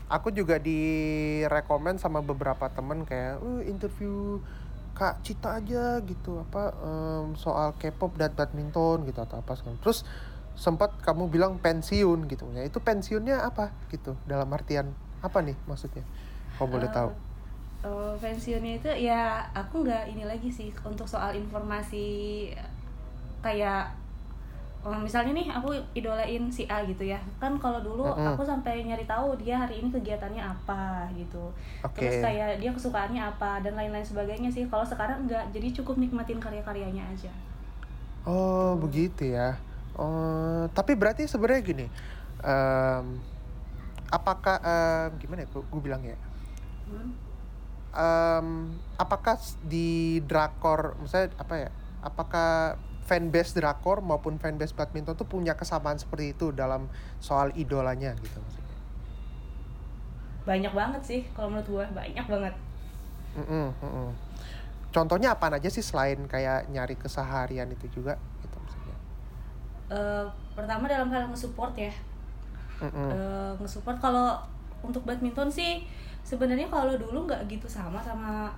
aku 0.07 0.31
juga 0.31 0.55
direkomend 0.55 1.99
sama 1.99 2.23
beberapa 2.23 2.71
temen 2.71 3.03
kayak, 3.03 3.43
uh 3.43 3.59
interview 3.59 4.39
Kak 4.93 5.25
Cita 5.25 5.49
aja 5.59 5.99
gitu 6.05 6.31
apa 6.45 6.63
em, 6.85 7.33
soal 7.35 7.73
K-pop 7.81 8.13
dan 8.21 8.31
badminton 8.37 8.97
gitu 9.09 9.19
atau 9.25 9.37
apa 9.41 9.53
segala. 9.57 9.77
Terus 9.81 10.05
sempat 10.53 10.89
kamu 11.01 11.23
bilang 11.33 11.53
pensiun 11.65 12.29
gitu 12.29 12.45
ya. 12.53 12.61
Itu 12.69 12.79
pensiunnya 12.83 13.41
apa 13.49 13.73
gitu 13.93 14.17
dalam 14.29 14.49
artian 14.53 14.93
apa 15.25 15.39
nih 15.41 15.57
maksudnya? 15.69 16.05
Kau 16.57 16.69
boleh 16.69 16.87
Eh, 16.87 16.93
tahu? 16.93 17.11
eh, 17.85 18.13
pensiunnya 18.21 18.73
itu 18.79 18.89
ya 19.09 19.43
aku 19.53 19.83
nggak 19.85 20.03
ini 20.11 20.23
lagi 20.31 20.49
sih 20.51 20.69
untuk 20.87 21.07
soal 21.09 21.31
informasi 21.35 22.05
kayak 23.43 23.91
misalnya 24.83 25.31
nih 25.31 25.47
aku 25.47 25.71
idolain 25.95 26.43
si 26.51 26.67
A 26.67 26.83
gitu 26.83 27.07
ya 27.07 27.15
kan 27.39 27.55
kalau 27.55 27.79
dulu 27.79 28.03
Mm-mm. 28.03 28.35
aku 28.35 28.43
sampai 28.43 28.83
nyari 28.83 29.07
tahu 29.07 29.39
dia 29.39 29.55
hari 29.55 29.79
ini 29.79 29.87
kegiatannya 29.87 30.43
apa 30.43 31.07
gitu 31.15 31.55
Oke. 31.87 32.03
terus 32.03 32.19
kayak 32.19 32.59
dia 32.59 32.71
kesukaannya 32.75 33.23
apa 33.23 33.63
dan 33.63 33.79
lain-lain 33.79 34.03
sebagainya 34.03 34.51
sih 34.51 34.67
kalau 34.67 34.83
sekarang 34.83 35.23
enggak 35.23 35.47
jadi 35.55 35.71
cukup 35.79 35.95
nikmatin 36.03 36.43
karya-karyanya 36.43 37.07
aja 37.15 37.31
Oh 38.23 38.79
begitu 38.79 39.35
ya. 39.35 39.59
Oh 39.99 40.63
tapi 40.71 40.95
berarti 40.95 41.27
sebenarnya 41.27 41.59
gini, 41.59 41.85
em, 42.39 43.19
apakah 44.07 44.57
em, 44.63 45.09
gimana 45.19 45.43
ya? 45.43 45.47
Gue 45.51 45.81
bilang 45.83 45.99
ya. 46.07 46.15
Hmm. 46.87 47.11
Em, 47.93 48.47
apakah 48.95 49.35
di 49.67 50.23
drakor, 50.23 50.95
misalnya 51.03 51.35
apa 51.35 51.55
ya? 51.67 51.69
Apakah 51.99 52.79
fanbase 53.03 53.51
drakor 53.57 53.99
maupun 53.99 54.39
fanbase 54.39 54.73
badminton 54.75 55.15
tuh 55.15 55.27
punya 55.27 55.53
kesamaan 55.59 55.99
seperti 55.99 56.33
itu 56.33 56.51
dalam 56.55 56.87
soal 57.19 57.51
idolanya 57.55 58.15
gitu 58.19 58.39
maksudnya? 58.39 58.77
banyak 60.43 60.73
banget 60.75 61.01
sih 61.03 61.21
kalau 61.31 61.47
menurut 61.51 61.67
gue 61.67 61.85
banyak 61.95 62.25
banget 62.27 62.55
Mm-mm, 63.33 63.73
mm-mm. 63.81 64.09
Contohnya 64.93 65.33
apa 65.33 65.49
aja 65.49 65.69
sih 65.73 65.81
selain 65.81 66.19
kayak 66.29 66.69
nyari 66.69 66.93
keseharian 66.93 67.65
itu 67.73 67.89
juga 67.89 68.13
gitu 68.45 68.57
maksudnya? 68.61 68.97
Eh, 69.89 70.25
pertama 70.53 70.85
dalam 70.87 71.09
hal 71.09 71.29
nge-support 71.31 71.73
ya 71.77 71.93
Mm-mm. 72.83 73.09
Eh, 73.09 73.51
nge-support 73.61 73.97
kalau 73.97 74.37
untuk 74.83 75.01
badminton 75.07 75.49
sih 75.49 75.87
sebenarnya 76.21 76.67
kalau 76.67 76.93
dulu 76.99 77.25
nggak 77.27 77.47
gitu 77.47 77.67
sama 77.71 78.03
sama 78.03 78.51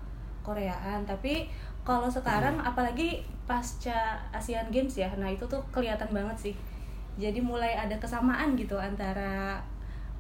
Koreaan 0.45 1.05
tapi 1.05 1.49
kalau 1.85 2.09
sekarang 2.09 2.57
apalagi 2.59 3.21
pasca 3.45 4.17
Asian 4.33 4.73
Games 4.73 4.97
ya 4.97 5.05
nah 5.15 5.29
itu 5.29 5.45
tuh 5.45 5.61
kelihatan 5.69 6.09
banget 6.09 6.49
sih. 6.49 6.55
Jadi 7.15 7.39
mulai 7.39 7.77
ada 7.77 7.95
kesamaan 7.95 8.57
gitu 8.57 8.75
antara 8.75 9.61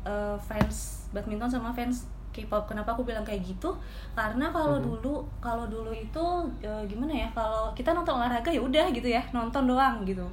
eh, 0.05 0.37
fans 0.39 1.09
badminton 1.11 1.49
sama 1.49 1.73
fans 1.73 2.05
K-pop. 2.29 2.69
Kenapa 2.69 2.93
aku 2.93 3.01
bilang 3.01 3.25
kayak 3.25 3.41
gitu? 3.41 3.73
Karena 4.13 4.53
kalau 4.53 4.77
Mhm. 4.77 4.85
dulu 5.01 5.15
kalau 5.41 5.65
dulu 5.65 5.89
itu 5.89 6.25
eh, 6.61 6.83
gimana 6.85 7.11
ya 7.11 7.27
kalau 7.33 7.73
kita 7.73 7.91
nonton 7.91 8.15
olahraga 8.15 8.53
ya 8.53 8.61
udah 8.61 8.85
gitu 8.93 9.09
ya 9.09 9.25
nonton 9.33 9.65
doang 9.65 10.05
gitu. 10.05 10.23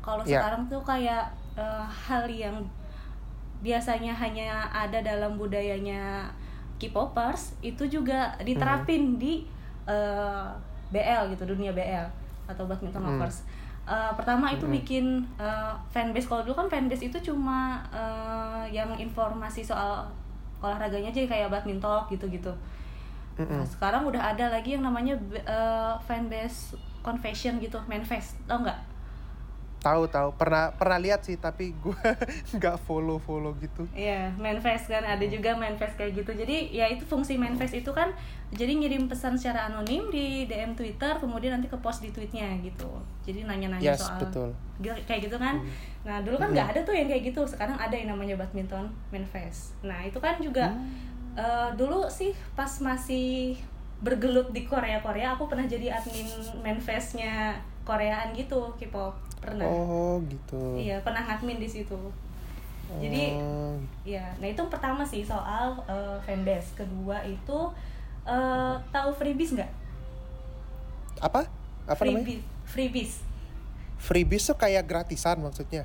Kalau 0.00 0.24
Iya. 0.24 0.40
sekarang 0.40 0.64
tuh 0.72 0.80
kayak 0.82 1.28
eh, 1.60 1.84
hal 1.84 2.24
yang 2.24 2.56
biasanya 3.58 4.14
hanya 4.14 4.70
ada 4.70 5.02
dalam 5.02 5.34
budayanya 5.34 6.30
K-popers 6.78 7.58
itu 7.60 7.82
juga 7.90 8.32
diterapin 8.38 9.18
di 9.18 9.42
eh, 9.88 10.46
BL 10.88 11.32
gitu 11.32 11.48
dunia 11.48 11.72
BL 11.72 12.06
atau 12.44 12.68
badminton 12.68 13.00
Hmm. 13.00 13.16
lovers. 13.16 13.42
Eh, 13.88 14.12
pertama 14.14 14.52
itu 14.52 14.68
Hmm. 14.68 14.76
bikin 14.76 15.04
eh, 15.40 15.72
fanbase 15.88 16.28
kalau 16.28 16.44
dulu 16.44 16.54
kan 16.54 16.68
fanbase 16.68 17.08
itu 17.08 17.18
cuma 17.32 17.80
eh, 17.88 18.64
yang 18.70 18.92
informasi 18.94 19.64
soal 19.64 20.04
olahraganya 20.60 21.08
aja 21.08 21.24
kayak 21.24 21.48
badminton 21.48 22.04
gitu-gitu. 22.08 22.52
Nah, 23.38 23.62
sekarang 23.62 24.02
udah 24.02 24.34
ada 24.34 24.50
lagi 24.50 24.74
yang 24.74 24.82
namanya 24.82 25.14
eh, 25.32 25.94
fanbase 26.04 26.74
confession 27.00 27.56
gitu, 27.58 27.78
manfest, 27.86 28.34
tau 28.44 28.60
nggak? 28.60 28.76
Tahu 29.78 30.10
tahu 30.10 30.34
pernah 30.34 30.74
pernah 30.74 30.98
lihat 30.98 31.22
sih 31.22 31.38
tapi 31.38 31.70
gue 31.78 31.94
nggak 32.58 32.76
follow 32.82 33.22
follow 33.22 33.54
gitu. 33.62 33.86
Iya, 33.94 34.34
manifest 34.34 34.90
kan 34.90 35.06
ada 35.06 35.22
juga 35.22 35.54
manifest 35.54 35.94
kayak 35.94 36.18
gitu. 36.18 36.34
Jadi 36.34 36.74
ya 36.74 36.90
itu 36.90 37.06
fungsi 37.06 37.38
manifest 37.38 37.78
itu 37.78 37.90
kan 37.94 38.10
jadi 38.50 38.74
ngirim 38.74 39.06
pesan 39.06 39.38
secara 39.38 39.70
anonim 39.70 40.10
di 40.10 40.50
DM 40.50 40.74
Twitter, 40.74 41.14
kemudian 41.22 41.60
nanti 41.60 41.70
ke 41.70 41.78
post 41.78 42.02
di 42.02 42.10
tweetnya 42.10 42.58
gitu. 42.64 42.90
Jadi 43.22 43.46
nanya-nanya 43.46 43.94
Yes 43.94 44.02
soal 44.02 44.18
betul. 44.18 44.50
Kayak 44.82 45.30
gitu 45.30 45.36
kan. 45.38 45.62
Nah 46.02 46.24
dulu 46.26 46.42
kan 46.42 46.50
nggak 46.50 46.68
ada 46.74 46.80
tuh 46.82 46.98
yang 46.98 47.06
kayak 47.06 47.30
gitu. 47.30 47.46
Sekarang 47.46 47.78
ada 47.78 47.94
yang 47.94 48.10
namanya 48.10 48.34
badminton 48.34 48.90
manifest. 49.14 49.78
Nah 49.86 50.02
itu 50.02 50.18
kan 50.18 50.42
juga 50.42 50.74
eh, 51.38 51.70
dulu 51.78 52.10
sih 52.10 52.34
pas 52.58 52.70
masih 52.82 53.54
bergelut 53.98 54.54
di 54.54 54.62
Korea 54.62 55.02
Korea, 55.02 55.34
aku 55.34 55.50
pernah 55.50 55.66
jadi 55.66 55.90
admin 55.90 56.26
manifestnya 56.62 57.58
Koreaan 57.82 58.30
gitu, 58.30 58.74
K-pop 58.78 59.27
pernah. 59.40 59.66
Oh 59.66 60.20
gitu. 60.26 60.56
Iya 60.78 61.00
pernah 61.04 61.22
ngadmin 61.26 61.58
di 61.60 61.68
situ. 61.68 61.98
Jadi 62.98 63.24
Oh, 63.28 63.76
Ya, 64.08 64.32
nah 64.40 64.48
itu 64.48 64.62
pertama 64.72 65.04
sih 65.04 65.20
soal 65.24 65.76
eh, 65.86 66.16
fanbase. 66.24 66.72
Kedua 66.78 67.20
itu 67.24 67.58
eh, 68.24 68.74
tahu 68.94 69.10
freebies 69.12 69.52
nggak? 69.56 69.72
apa? 71.20 71.40
Apa 71.88 72.02
namanya? 72.04 72.26
freebies, 72.26 72.42
freebies, 72.64 73.12
Freebies 73.98 74.46
tuh 74.46 74.56
kayak 74.56 74.86
gratisan 74.86 75.42
maksudnya. 75.42 75.84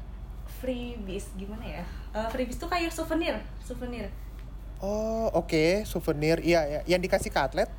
freebies 0.59 1.25
gimana 1.35 1.65
ya? 1.65 1.83
Eh, 2.15 2.27
freebies 2.31 2.57
tuh 2.61 2.69
kayak 2.71 2.91
souvenir, 2.93 3.35
souvenir. 3.59 4.07
Oh 4.83 5.31
oke 5.33 5.65
souvenir 5.87 6.37
iya 6.43 6.61
ya 6.67 6.79
yang 6.85 7.01
dikasih 7.01 7.31
ke 7.31 7.39
atlet. 7.39 7.69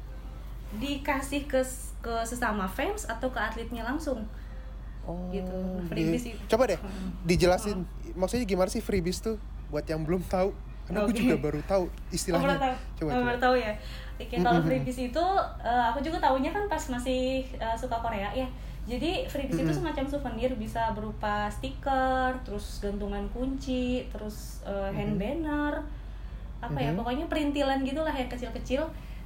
Dikasih 0.75 1.47
ke 1.47 1.61
ke 2.05 2.15
sesama 2.27 2.67
fans 2.77 3.07
atau 3.07 3.29
ke 3.31 3.39
atletnya 3.41 3.83
langsung. 3.87 4.27
Oh 5.05 5.29
Gitu. 5.29 5.59
Freebies 5.87 6.25
itu. 6.27 6.41
Coba 6.47 6.65
deh 6.67 6.79
Hmm. 6.79 7.11
dijelasin 7.23 7.85
maksudnya 8.13 8.45
gimana 8.45 8.69
sih 8.69 8.79
freebies 8.79 9.19
tuh 9.19 9.37
buat 9.69 9.85
yang 9.85 10.03
belum 10.03 10.23
tahu. 10.25 10.53
Karena 10.85 11.01
gue 11.03 11.13
Oke. 11.13 11.23
juga 11.23 11.37
baru 11.41 11.61
tahu 11.65 11.85
Oh, 11.85 12.09
istilahnya. 12.11 12.45
baru 12.47 12.61
tahu. 12.61 12.75
Coba 12.95 13.09
Oh, 13.09 13.15
coba. 13.15 13.25
baru 13.27 13.39
tahu 13.41 13.55
ya. 13.57 13.73
Oke, 14.15 14.37
kalau 14.37 14.51
Mm-mm. 14.55 14.67
freebies 14.67 14.99
itu 15.03 15.25
eh, 15.59 15.85
aku 15.89 15.99
juga 15.99 16.19
tahunya 16.21 16.51
kan 16.51 16.65
pas 16.67 16.83
masih 16.87 17.23
eh, 17.51 17.75
suka 17.75 17.97
Korea 17.99 18.29
ya. 18.31 18.47
Jadi 18.85 19.25
freebies 19.25 19.57
itu 19.57 19.65
Mm-mm. 19.65 19.81
semacam 19.81 20.05
souvenir 20.07 20.53
bisa 20.55 20.93
berupa 20.93 21.49
stiker, 21.49 22.37
terus 22.43 22.79
gantungan 22.79 23.25
kunci, 23.31 24.05
terus 24.07 24.61
eh, 24.63 24.91
hand 24.91 25.17
banner, 25.17 25.81
apa 26.61 26.79
ya 26.79 26.93
Mhm. 26.93 26.97
pokoknya 26.97 27.27
perintilan 27.27 27.81
gitulah 27.81 28.13
yang 28.13 28.29
kecil-kecil. 28.29 28.85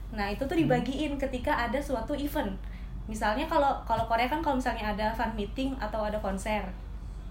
Nah 0.08 0.30
itu 0.30 0.40
tuh 0.40 0.54
dibagiin 0.56 1.18
ketika 1.18 1.58
ada 1.61 1.78
suatu 1.78 2.14
event. 2.14 2.54
Misalnya 3.08 3.44
kalau 3.44 3.72
kalau 3.82 4.04
Korea 4.04 4.24
kan 4.24 4.38
kalau 4.38 4.54
misalnya 4.54 4.84
ada 4.86 5.10
fan 5.10 5.32
meeting 5.32 5.72
atau 5.76 6.00
ada 6.02 6.16
konser, 6.18 6.60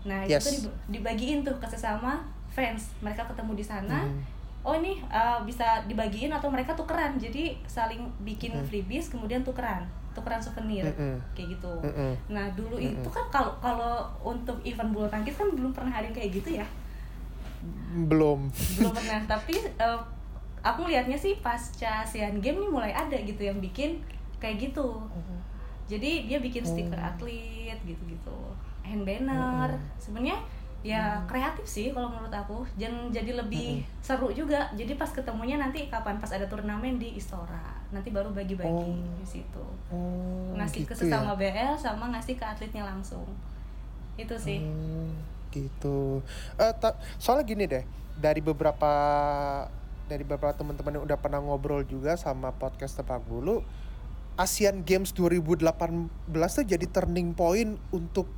nah 0.02 0.20
itu 0.22 0.34
Yes. 0.34 0.44
tuh 0.44 0.54
dib- 0.60 0.78
dibagiin 0.92 1.42
tuh 1.42 1.54
ke 1.56 1.68
sesama 1.68 2.18
fans. 2.50 2.98
Mereka 3.00 3.24
ketemu 3.24 3.54
di 3.54 3.62
sana 3.62 4.02
Mhm. 4.02 4.20
oh 4.64 4.76
ini 4.76 5.00
uh, 5.08 5.40
bisa 5.42 5.80
dibagiin 5.86 6.28
atau 6.28 6.50
mereka 6.50 6.74
tukeran 6.74 7.16
jadi 7.16 7.56
saling 7.64 8.04
bikin 8.22 8.52
Mm. 8.52 8.66
freebies 8.66 9.08
kemudian 9.08 9.40
tukeran 9.40 9.86
tukeran 10.12 10.42
souvenir 10.42 10.84
Mm-mm. 10.84 11.16
kayak 11.32 11.56
gitu 11.56 11.72
Mm-mm. 11.80 12.12
nah 12.28 12.52
dulu 12.52 12.76
Mm-mm. 12.76 12.98
itu 12.98 13.08
kan 13.08 13.24
kalau 13.32 13.54
kalau 13.58 14.04
untuk 14.20 14.60
event 14.62 14.92
bulu 14.92 15.08
tangkis 15.08 15.38
kan 15.38 15.48
belum 15.48 15.72
pernah 15.72 15.94
ada 15.94 16.04
yang 16.04 16.12
kayak 16.12 16.32
gitu 16.34 16.50
ya 16.54 16.68
Belum. 18.04 18.52
belum 18.76 18.92
pernah 18.98 19.20
tapi 19.26 19.56
uh, 19.78 20.00
aku 20.62 20.84
lihatnya 20.86 21.16
sih 21.16 21.38
pasca 21.38 22.04
Asian 22.04 22.38
Games 22.38 22.60
nih 22.60 22.68
mulai 22.68 22.92
ada 22.92 23.16
gitu 23.16 23.40
yang 23.40 23.58
bikin 23.58 24.04
kayak 24.38 24.60
gitu 24.62 25.00
jadi 25.88 26.12
dia 26.24 26.38
bikin 26.38 26.64
stiker 26.64 26.96
atlet 26.96 27.80
gitu-gitu. 27.82 28.40
Hand 28.84 29.04
banner. 29.04 29.76
Sebenarnya 29.98 30.40
ya 30.86 31.20
kreatif 31.26 31.64
sih 31.64 31.90
kalau 31.90 32.08
menurut 32.08 32.30
aku. 32.30 32.64
Dan 32.76 33.10
jadi 33.10 33.34
lebih 33.34 33.82
seru 34.00 34.30
juga. 34.30 34.68
Jadi 34.72 34.94
pas 34.94 35.08
ketemunya 35.08 35.56
nanti 35.56 35.88
kapan? 35.88 36.20
Pas 36.20 36.30
ada 36.30 36.46
turnamen 36.46 36.96
di 36.96 37.16
Istora. 37.16 37.76
Nanti 37.90 38.12
baru 38.12 38.32
bagi-bagi 38.32 38.68
Oh. 38.94 39.16
di 39.16 39.26
situ. 39.26 39.66
Oh, 39.88 40.52
ngasih 40.54 40.84
ke 40.84 40.92
gitu 40.92 41.08
ya? 41.08 41.18
sesama 41.18 41.34
BL 41.34 41.74
sama 41.76 42.12
ngasih 42.12 42.36
ke 42.36 42.44
atletnya 42.44 42.84
langsung. 42.84 43.24
Itu 44.16 44.36
sih. 44.36 44.60
Hmm, 44.60 45.16
gitu. 45.50 46.20
Eh, 46.56 46.74
ta- 46.76 46.96
soalnya 47.16 47.44
gini 47.44 47.64
deh, 47.64 47.84
dari 48.14 48.40
beberapa 48.40 48.92
dari 50.08 50.24
beberapa 50.24 50.56
teman-teman 50.56 50.96
yang 50.96 51.04
udah 51.04 51.18
pernah 51.18 51.40
ngobrol 51.40 51.84
juga 51.84 52.16
sama 52.16 52.52
podcast 52.52 52.96
Tepak 52.96 53.24
Bulu, 53.24 53.60
Asian 54.38 54.86
Games 54.86 55.12
2018 55.12 55.66
tuh 56.30 56.66
jadi 56.66 56.86
turning 56.88 57.34
point 57.34 57.76
untuk 57.90 58.30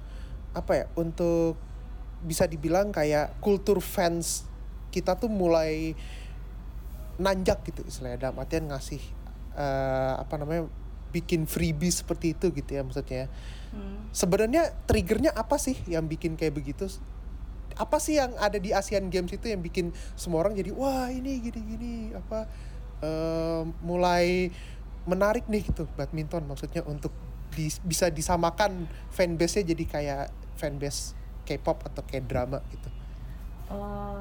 apa 0.55 0.71
ya? 0.73 0.85
Untuk 0.95 1.59
bisa 2.19 2.47
dibilang 2.47 2.91
kayak 2.91 3.39
kultur 3.39 3.79
fans 3.79 4.43
kita 4.89 5.15
tuh 5.15 5.29
mulai 5.29 5.93
nanjak 7.19 7.63
gitu 7.67 7.83
istilahnya 7.83 8.27
dalam 8.27 8.39
artian 8.39 8.67
ngasih 8.67 8.99
eh, 9.55 10.13
apa 10.19 10.35
namanya 10.39 10.67
bikin 11.11 11.43
freebie 11.47 11.91
seperti 11.91 12.35
itu 12.37 12.51
gitu 12.53 12.69
ya 12.69 12.81
maksudnya 12.83 13.27
Hmm. 13.69 14.09
sebenarnya 14.09 14.73
triggernya 14.89 15.29
apa 15.29 15.61
sih 15.61 15.77
yang 15.85 16.09
bikin 16.09 16.33
kayak 16.33 16.57
begitu 16.57 16.89
apa 17.77 18.01
sih 18.01 18.17
yang 18.17 18.33
ada 18.41 18.57
di 18.57 18.73
Asian 18.73 19.13
Games 19.13 19.29
itu 19.29 19.45
yang 19.45 19.61
bikin 19.61 19.93
semua 20.17 20.41
orang 20.41 20.57
jadi 20.57 20.73
wah 20.73 21.05
ini 21.13 21.37
gini 21.37 21.59
gini 21.61 21.93
apa 22.17 22.49
eh, 23.05 23.61
mulai 23.85 24.49
menarik 25.09 25.45
nih 25.45 25.65
gitu 25.65 25.89
badminton 25.91 26.45
maksudnya 26.45 26.81
untuk 26.83 27.09
di- 27.49 27.81
bisa 27.83 28.07
disamakan 28.07 28.85
fanbase-nya 29.09 29.65
jadi 29.67 29.83
kayak 29.83 30.23
fanbase 30.55 31.17
K-pop 31.43 31.81
atau 31.83 32.01
kayak 32.03 32.25
drama 32.25 32.61
gitu 32.69 32.89
Eh, 33.69 34.19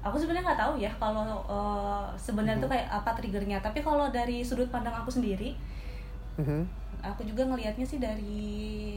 aku 0.00 0.16
sebenarnya 0.16 0.44
nggak 0.44 0.60
tahu 0.60 0.74
ya 0.76 0.92
kalau 0.94 1.20
eh, 1.42 2.04
sebenarnya 2.14 2.56
Mhm. 2.56 2.64
tuh 2.64 2.70
kayak 2.70 2.86
apa 2.90 3.10
triggernya 3.12 3.58
tapi 3.58 3.80
kalau 3.80 4.08
dari 4.08 4.40
sudut 4.40 4.68
pandang 4.68 4.92
aku 4.94 5.08
sendiri 5.10 5.56
Mhm. 6.36 6.64
aku 7.00 7.20
juga 7.22 7.44
ngelihatnya 7.44 7.84
sih 7.84 7.96
dari 7.96 8.44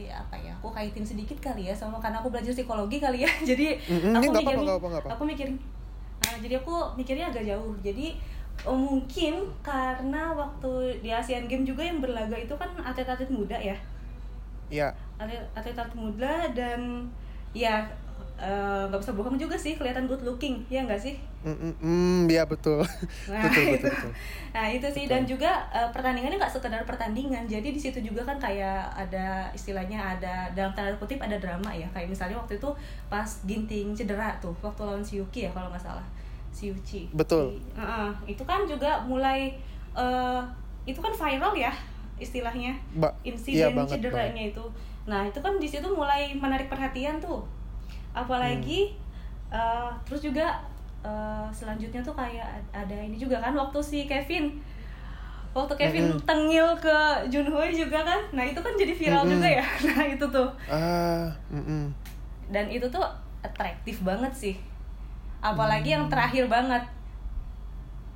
apa 0.08 0.36
ya 0.36 0.52
aku 0.54 0.72
kaitin 0.72 1.04
sedikit 1.04 1.36
kali 1.38 1.68
ya 1.68 1.76
sama 1.76 1.96
karena 1.98 2.20
aku 2.20 2.28
belajar 2.28 2.52
psikologi 2.52 2.98
kali 2.98 3.24
ya 3.24 3.32
jadi 3.50 3.76
Mm-mm, 3.82 4.16
aku 4.16 4.32
apa. 4.34 5.08
aku 5.12 5.24
mikirin 5.24 5.56
ah, 6.24 6.36
jadi 6.38 6.56
aku 6.58 6.74
mikirnya 6.96 7.28
agak 7.28 7.44
jauh 7.46 7.76
jadi 7.80 8.16
oh, 8.64 8.74
mungkin 8.74 9.46
karena 9.62 10.34
waktu 10.34 10.98
di 11.04 11.10
Asian 11.12 11.46
Games 11.46 11.68
juga 11.68 11.84
yang 11.84 12.00
berlaga 12.00 12.34
itu 12.34 12.56
kan 12.56 12.72
atlet-atlet 12.80 13.30
muda 13.30 13.56
ya 13.56 13.78
Iya. 14.68 14.92
atlet 15.18 15.44
atlet 15.56 15.92
muda 15.94 16.50
dan 16.52 17.06
ya 17.54 17.86
eh, 18.38 18.82
nggak 18.86 19.02
bisa 19.02 19.14
bohong 19.14 19.34
juga 19.36 19.58
sih 19.58 19.74
kelihatan 19.74 20.06
good 20.06 20.22
looking 20.22 20.62
ya 20.68 20.82
nggak 20.84 21.00
sih 21.00 21.16
Mm, 21.48 21.72
mm, 21.80 22.20
ya 22.28 22.44
betul. 22.44 22.82
Nah, 23.32 23.40
betul, 23.48 23.64
itu. 23.64 23.72
betul, 23.80 23.88
betul. 23.94 24.12
Nah, 24.52 24.66
itu 24.68 24.88
sih 24.92 25.06
dan 25.08 25.24
juga 25.24 25.64
eh, 25.72 25.88
pertandingannya 25.96 26.36
nggak 26.36 26.50
sekedar 26.52 26.84
pertandingan. 26.84 27.46
Jadi 27.48 27.72
di 27.72 27.80
situ 27.80 28.04
juga 28.04 28.26
kan 28.26 28.36
kayak 28.36 28.84
ada 28.92 29.48
istilahnya 29.56 29.96
ada 30.18 30.50
dalam 30.52 30.74
tanda 30.76 30.92
kutip 31.00 31.22
ada 31.24 31.38
drama 31.40 31.72
ya. 31.72 31.88
Kayak 31.96 32.12
misalnya 32.12 32.36
waktu 32.36 32.58
itu 32.60 32.68
pas 33.08 33.30
Ginting 33.48 33.96
cedera 33.96 34.36
tuh 34.44 34.52
waktu 34.60 34.82
lawan 34.84 35.00
si 35.00 35.22
Yuki 35.22 35.48
ya 35.48 35.52
kalau 35.56 35.72
nggak 35.72 35.80
salah. 35.80 36.04
Si 36.50 36.70
Yuki. 36.70 37.10
Betul. 37.12 37.54
Di- 37.54 37.78
Heeh, 37.78 38.10
itu 38.26 38.44
kan 38.44 38.64
juga 38.64 38.98
mulai 39.02 39.54
eh, 39.94 40.42
itu 40.84 40.98
kan 40.98 41.12
viral 41.12 41.54
ya 41.54 41.74
istilahnya 42.18 42.74
Ba- 42.94 43.14
insiden 43.22 43.62
iya 43.62 43.68
banget, 43.70 44.02
cederanya 44.02 44.44
itu. 44.50 44.64
Nah, 45.06 45.22
itu 45.24 45.38
kan 45.38 45.56
di 45.56 45.66
situ 45.66 45.86
mulai 45.88 46.34
menarik 46.34 46.66
perhatian 46.68 47.18
tuh. 47.18 47.46
Apalagi 48.12 48.92
Hmm. 49.50 49.56
eh, 49.56 49.90
terus 50.04 50.22
juga 50.22 50.58
eh, 51.02 51.48
selanjutnya 51.50 52.02
tuh 52.02 52.12
kayak 52.12 52.48
ada 52.70 52.98
ini 52.98 53.16
juga 53.16 53.38
kan 53.38 53.54
waktu 53.54 53.80
si 53.80 54.00
Kevin 54.04 54.60
waktu 55.54 55.74
Kevin 55.74 56.14
Mm-mm. 56.14 56.22
tengil 56.22 56.68
ke 56.78 56.98
Junhoi 57.28 57.72
juga 57.72 57.98
kan. 58.00 58.22
Nah, 58.32 58.44
itu 58.44 58.60
kan 58.60 58.74
jadi 58.74 58.94
viral 58.94 59.24
Mm-mm. 59.24 59.34
juga 59.34 59.48
ya. 59.50 59.66
Nah, 59.90 60.06
itu 60.06 60.26
tuh. 60.28 60.50
Ah, 60.66 61.26
mm, 61.50 61.58
mm. 61.58 61.86
Dan 62.48 62.70
itu 62.70 62.86
tuh 62.88 63.02
atraktif 63.42 64.02
banget 64.02 64.30
sih. 64.30 64.56
Apalagi 65.40 65.94
yang 65.94 66.06
Hmm. 66.06 66.14
terakhir 66.14 66.46
banget. 66.48 66.84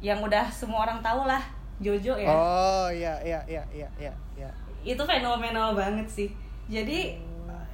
Yang 0.01 0.19
udah 0.25 0.45
semua 0.49 0.85
orang 0.85 0.99
tahu 0.99 1.29
lah, 1.29 1.41
Jojo 1.77 2.17
ya. 2.17 2.25
Oh, 2.27 2.89
iya, 2.89 3.13
iya, 3.21 3.37
iya, 3.45 3.61
iya, 3.69 3.89
iya, 3.97 4.13
iya. 4.35 4.49
itu 4.81 4.97
fenomenal 5.05 5.77
banget 5.77 6.09
sih 6.09 6.29
jadi 6.65 7.13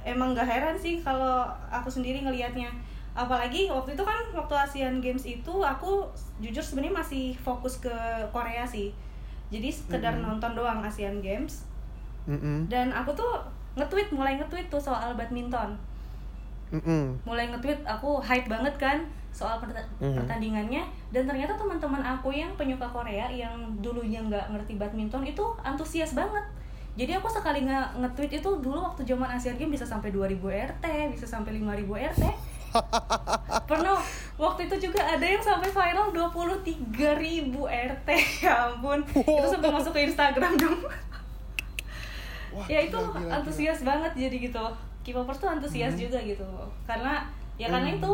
emang 0.04 0.36
gak 0.36 0.44
heran 0.44 0.76
sih 0.76 1.00
kalau 1.00 1.48
aku 1.72 1.88
sendiri 1.88 2.20
ngelihatnya 2.20 2.68
apalagi 3.16 3.64
waktu 3.72 3.96
itu 3.96 4.04
kan 4.04 4.20
waktu 4.36 4.52
Asian 4.52 5.00
Games 5.00 5.24
itu 5.24 5.54
aku 5.64 6.04
jujur 6.36 6.60
sebenarnya 6.60 7.00
masih 7.00 7.32
fokus 7.40 7.80
ke 7.80 7.88
Korea 8.28 8.68
sih 8.68 8.92
jadi 9.48 9.72
sekedar 9.72 10.20
Mm-mm. 10.20 10.36
nonton 10.36 10.52
doang 10.52 10.84
Asian 10.84 11.24
Games 11.24 11.64
Mm, 12.28 12.36
mm, 12.36 12.58
dan 12.68 12.92
aku 12.92 13.16
tuh 13.16 13.40
nge-tweet 13.72 14.12
mulai 14.12 14.36
nge-tweet 14.36 14.68
tuh 14.68 14.76
soal 14.76 15.16
badminton 15.16 15.80
mm, 16.68 16.76
mm. 16.76 17.04
mulai 17.24 17.48
nge-tweet 17.48 17.80
aku 17.88 18.20
hype 18.20 18.52
banget 18.52 18.76
kan 18.76 19.00
soal 19.30 19.58
perta- 19.58 19.86
Mhm. 19.98 20.16
pertandingannya. 20.16 20.82
Dan 21.08 21.24
ternyata 21.24 21.54
teman-teman 21.54 22.00
aku 22.00 22.30
yang 22.30 22.50
penyuka 22.54 22.86
Korea 22.86 23.26
yang 23.26 23.52
dulunya 23.78 24.18
nggak 24.20 24.50
ngerti 24.50 24.74
badminton 24.74 25.24
itu 25.24 25.44
antusias 25.60 26.12
banget. 26.12 26.42
Jadi 26.94 27.14
aku 27.14 27.26
sekali 27.26 27.62
nge- 27.62 27.94
nge-tweet 27.96 28.32
itu 28.36 28.50
dulu 28.58 28.82
waktu 28.84 29.04
zaman 29.04 29.30
Asian 29.30 29.54
Games 29.54 29.70
bisa 29.72 29.86
sampai 29.86 30.10
2000 30.10 30.50
RT 30.50 30.82
bisa 31.08 31.24
sampai 31.24 31.54
5000 31.54 31.94
RT 31.94 32.22
pernah 33.70 33.96
waktu 34.34 34.66
itu 34.66 34.76
juga 34.84 35.06
ada 35.06 35.22
yang 35.22 35.38
sampai 35.38 35.70
viral 35.70 36.10
23.000 36.10 37.54
RT 37.64 38.08
ya 38.42 38.68
ampun. 38.68 38.98
Itu 39.08 39.46
sampai 39.46 39.70
masuk 39.70 39.94
ke 39.94 40.00
Instagram 40.04 40.52
dong. 40.56 40.78
Wah, 42.50 42.66
ya 42.66 42.80
itu 42.80 42.96
gila, 42.96 43.14
gila, 43.14 43.30
antusias 43.36 43.80
banget 43.82 44.12
jadi 44.18 44.36
gitu. 44.42 44.64
K-popers 45.02 45.38
tuh 45.38 45.48
antusias 45.48 45.94
Hmm. 45.94 46.02
juga 46.02 46.18
gitu. 46.18 46.44
Karena 46.82 47.22
ya 47.54 47.68
karena 47.68 47.88
Hmm. 47.88 47.98
itu 47.98 48.12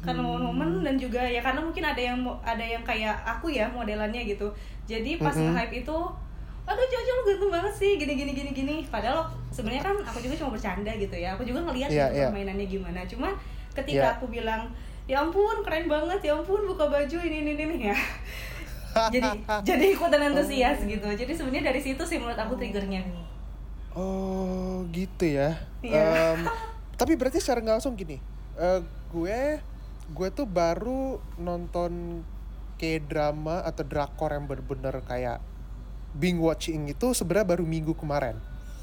karena 0.00 0.22
Hmm. 0.22 0.52
momen 0.52 0.70
dan 0.80 0.96
juga 0.96 1.18
ya 1.20 1.40
karena 1.40 1.58
mungkin 1.58 1.82
ada 1.82 1.98
yang 1.98 2.18
ada 2.40 2.60
yang 2.60 2.82
kayak 2.82 3.16
aku 3.22 3.48
ya 3.48 3.66
modelannya 3.66 4.22
gitu 4.22 4.46
jadi 4.84 5.18
pas 5.18 5.32
Mm-mm. 5.32 5.50
nge-hype 5.50 5.82
itu 5.82 5.98
aduh 6.62 6.82
Jojo 6.82 7.12
lu 7.12 7.22
ganteng 7.24 7.50
banget 7.52 7.74
sih 7.74 7.90
gini 7.94 8.12
gini 8.14 8.32
gini 8.32 8.50
gini 8.50 8.76
padahal 8.84 9.22
sebenarnya 9.48 9.82
kan 9.82 9.96
aku 10.02 10.18
juga 10.18 10.34
cuma 10.34 10.50
bercanda 10.52 10.90
gitu 10.92 11.14
ya 11.14 11.32
aku 11.32 11.42
juga 11.42 11.62
ngelihat 11.62 11.88
Iya, 11.88 12.06
gitu 12.06 12.14
iya. 12.16 12.26
permainannya 12.26 12.66
gimana 12.66 13.00
cuma 13.04 13.28
ketika 13.72 14.02
Iya. 14.02 14.14
aku 14.14 14.26
bilang 14.26 14.62
ya 15.06 15.22
ampun 15.22 15.62
keren 15.62 15.86
banget 15.86 16.18
ya 16.20 16.34
ampun 16.34 16.66
buka 16.66 16.86
baju 16.86 17.16
ini 17.20 17.44
ini 17.44 17.54
ini 17.54 17.86
ya 17.86 17.96
jadi 19.14 19.28
jadi 19.62 19.84
ikutan 19.92 20.22
antusias 20.24 20.78
Oh. 20.78 20.86
gitu 20.86 21.06
jadi 21.14 21.30
sebenarnya 21.30 21.64
dari 21.68 21.80
situ 21.80 22.02
sih 22.02 22.16
menurut 22.16 22.36
aku 22.36 22.54
triggernya 22.54 23.02
Oh, 23.92 24.84
gitu 24.90 25.24
ya. 25.24 25.56
Iya. 25.80 26.36
Em, 26.36 26.44
tapi 26.94 27.16
berarti 27.16 27.40
secara 27.40 27.60
nggak 27.60 27.80
langsung 27.80 27.96
gini, 27.96 28.20
eh, 28.54 28.80
gue 29.08 29.40
gue 30.12 30.28
tuh 30.30 30.46
baru 30.46 31.18
nonton 31.36 32.22
kayak 32.76 33.08
drama 33.10 33.64
atau 33.64 33.82
drakor 33.82 34.30
yang 34.30 34.46
bener-bener 34.46 35.00
kayak 35.02 35.40
binge 36.14 36.38
watching 36.40 36.86
itu 36.86 37.12
sebenarnya 37.12 37.56
baru 37.56 37.64
minggu 37.66 37.92
kemarin. 37.96 38.36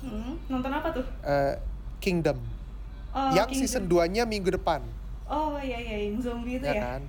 Hmm, 0.03 0.35
nonton 0.51 0.71
apa 0.73 0.89
tuh? 0.91 1.05
Eh, 1.23 1.55
Kingdom. 2.03 2.41
Oh, 3.13 3.31
yang 3.31 3.47
Kingdom. 3.47 3.63
season 3.63 3.83
2-nya 3.87 4.25
minggu 4.25 4.51
depan, 4.51 4.83
Oh 5.23 5.55
iya 5.55 5.79
iya 5.79 6.09
yang 6.09 6.19
zombie 6.19 6.59
itu 6.59 6.67
ya 6.67 6.75
ya. 6.75 6.81
kan? 6.83 7.01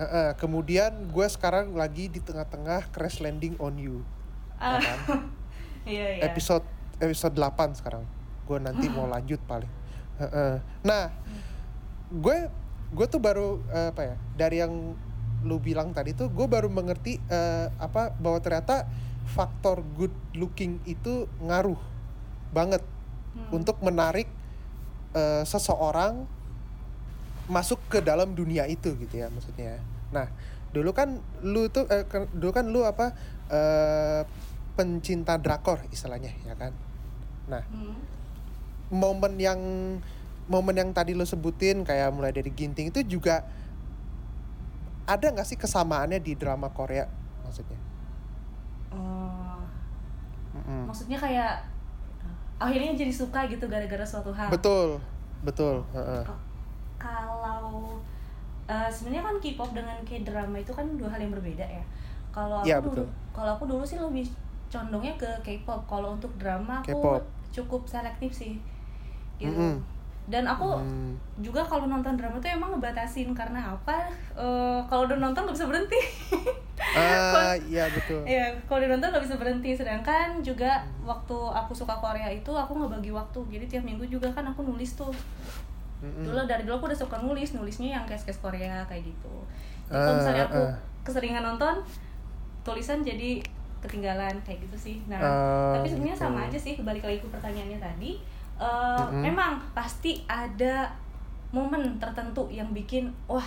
Eh, 0.00 0.02
eh, 0.02 0.30
kemudian 0.40 1.12
gue 1.12 1.26
sekarang 1.28 1.76
lagi 1.76 2.08
di 2.08 2.22
tengah-tengah 2.24 2.88
Crash 2.88 3.20
Landing 3.20 3.60
on 3.60 3.76
You. 3.76 4.00
Kan? 4.56 4.80
iya 5.88 6.20
iya. 6.20 6.22
episode 6.24 6.64
episode 7.00 7.32
8 7.32 7.80
sekarang 7.80 8.04
gue 8.44 8.58
nanti 8.60 8.86
mau 8.92 9.08
lanjut 9.14 9.40
paling 9.48 9.70
Heeh. 10.20 10.60
nah 10.84 11.08
gue 12.12 12.36
gue 12.90 13.06
tuh 13.06 13.18
baru 13.18 13.62
eh, 13.68 13.88
apa 13.90 14.02
ya 14.04 14.16
dari 14.34 14.56
yang 14.58 14.94
lu 15.40 15.56
bilang 15.56 15.90
tadi 15.90 16.12
tuh 16.12 16.28
gue 16.28 16.44
baru 16.44 16.68
mengerti 16.68 17.16
eh, 17.22 17.66
apa 17.76 18.12
bahwa 18.12 18.38
ternyata 18.38 18.84
faktor 19.24 19.80
good 19.94 20.12
looking 20.34 20.82
itu 20.84 21.26
ngaruh 21.40 21.78
banget 22.50 22.82
Hmm. 23.30 23.62
untuk 23.62 23.78
menarik 23.78 24.26
eh, 25.14 25.46
seseorang 25.46 26.26
masuk 27.46 27.78
ke 27.86 28.02
dalam 28.02 28.34
dunia 28.34 28.66
itu 28.66 28.90
gitu 28.98 29.14
ya 29.16 29.30
maksudnya 29.30 29.78
nah 30.10 30.26
dulu 30.70 30.90
kan 30.90 31.22
lu 31.40 31.70
tuh 31.70 31.86
kan- 31.86 32.26
dulu 32.30 32.50
kan 32.50 32.66
lu 32.66 32.82
apa 32.82 33.14
eh, 33.46 34.26
pencinta 34.74 35.38
drakor 35.38 35.86
istilahnya 35.90 36.34
ya 36.42 36.58
kan 36.58 36.74
nah 37.46 37.62
Hmm. 37.70 38.02
momen 38.90 39.38
yang 39.38 39.60
momen 40.50 40.74
yang 40.74 40.90
tadi 40.90 41.14
lo 41.14 41.22
sebutin 41.22 41.86
kayak 41.86 42.10
mulai 42.10 42.34
dari 42.34 42.50
ginting 42.50 42.90
itu 42.90 43.00
juga 43.06 43.46
ada 45.06 45.26
nggak 45.30 45.46
sih 45.46 45.58
kesamaannya 45.58 46.18
di 46.18 46.34
drama 46.34 46.70
Korea 46.70 47.06
maksudnya 47.46 47.78
Oh, 48.90 49.62
Mm-mm. 50.50 50.82
maksudnya 50.90 51.14
kayak 51.14 51.62
akhirnya 52.58 52.92
jadi 52.92 53.12
suka 53.14 53.46
gitu 53.46 53.70
gara-gara 53.70 54.02
suatu 54.04 54.34
hal. 54.34 54.50
betul 54.50 54.98
betul 55.46 55.80
heeh. 55.94 56.24
Kalau 57.00 57.96
eh, 58.68 58.90
sebenarnya 58.90 59.24
kan 59.24 59.36
K-pop 59.40 59.70
dengan 59.72 59.96
K-drama 60.04 60.56
itu 60.60 60.72
kan 60.74 60.86
dua 60.98 61.08
hal 61.08 61.20
yang 61.22 61.32
berbeda 61.32 61.64
ya. 61.64 61.82
Kalau 62.34 62.60
aku 62.60 62.68
Iya, 62.68 62.76
dulu, 62.82 63.04
kalau 63.32 63.50
aku 63.56 63.64
dulu 63.66 63.82
sih 63.86 63.96
lebih 63.96 64.26
condongnya 64.68 65.14
ke 65.16 65.30
K-pop. 65.40 65.86
Kalau 65.88 66.18
untuk 66.18 66.30
drama 66.36 66.82
aku 66.84 67.16
cukup 67.50 67.86
selektif 67.88 68.30
sih. 68.34 68.58
Gitu. 69.40 69.48
Mm-mm. 69.48 69.80
Dan 70.26 70.44
aku 70.44 70.76
Hmm. 70.76 71.14
juga 71.36 71.58
kalau 71.60 71.84
nonton 71.84 72.14
drama 72.14 72.36
tuh 72.36 72.48
emang 72.48 72.70
ngebatasin 72.70 73.32
karena 73.32 73.72
apa? 73.72 74.06
Eh, 74.32 74.80
kalau 74.84 75.04
udah 75.04 75.18
nonton 75.18 75.42
nggak 75.42 75.54
bisa 75.54 75.66
berhenti. 75.66 75.98
ah 76.90 77.52
iya 77.60 77.84
betul 77.86 78.24
Iya, 78.24 78.50
kalau 78.64 78.80
udah 78.80 78.90
nonton 78.94 79.08
nggak 79.10 79.24
bisa 79.24 79.36
berhenti. 79.36 79.70
Sedangkan 79.72 80.38
juga 80.40 80.78
waktu 81.00 81.34
aku 81.34 81.72
suka 81.72 81.94
Korea 81.94 82.26
itu 82.26 82.48
aku 82.48 82.72
ngebagi 82.74 83.10
waktu. 83.10 83.38
Jadi 83.48 83.64
tiap 83.68 83.84
minggu 83.84 84.04
juga 84.04 84.28
kan 84.28 84.44
aku 84.44 84.62
nulis 84.62 84.94
tuh. 84.94 85.10
Mm-mm. 86.00 86.24
Dulu 86.24 86.40
dari 86.44 86.64
dulu 86.64 86.78
aku 86.78 86.86
udah 86.88 86.96
suka 86.98 87.16
nulis, 87.18 87.52
nulisnya 87.52 87.92
yang 87.92 88.04
case-case 88.04 88.40
Korea 88.40 88.80
kayak 88.84 89.04
gitu. 89.04 89.34
Jadi 89.86 89.98
kalau 89.98 90.08
Ah, 90.08 90.16
misalnya 90.16 90.44
aku 90.46 90.62
ah. 90.62 90.72
keseringan 91.02 91.44
nonton, 91.44 91.74
tulisan 92.62 93.00
jadi 93.00 93.42
ketinggalan 93.80 94.32
kayak 94.40 94.60
gitu 94.64 94.76
sih. 94.78 94.96
Nah, 95.06 95.18
Ah, 95.18 95.72
tapi 95.74 95.88
sebenarnya 95.88 96.16
gitu. 96.16 96.24
sama 96.24 96.38
aja 96.46 96.56
sih. 96.56 96.72
Kembali 96.74 97.00
lagi 97.00 97.18
ke 97.18 97.28
pertanyaannya 97.28 97.78
tadi. 97.78 98.12
Eh, 98.60 98.66
Mm-mm. 99.00 99.24
Memang 99.24 99.56
pasti 99.72 100.20
ada 100.26 100.84
momen 101.50 101.96
tertentu 101.96 102.44
yang 102.48 102.68
bikin 102.70 103.08
wah 103.26 103.42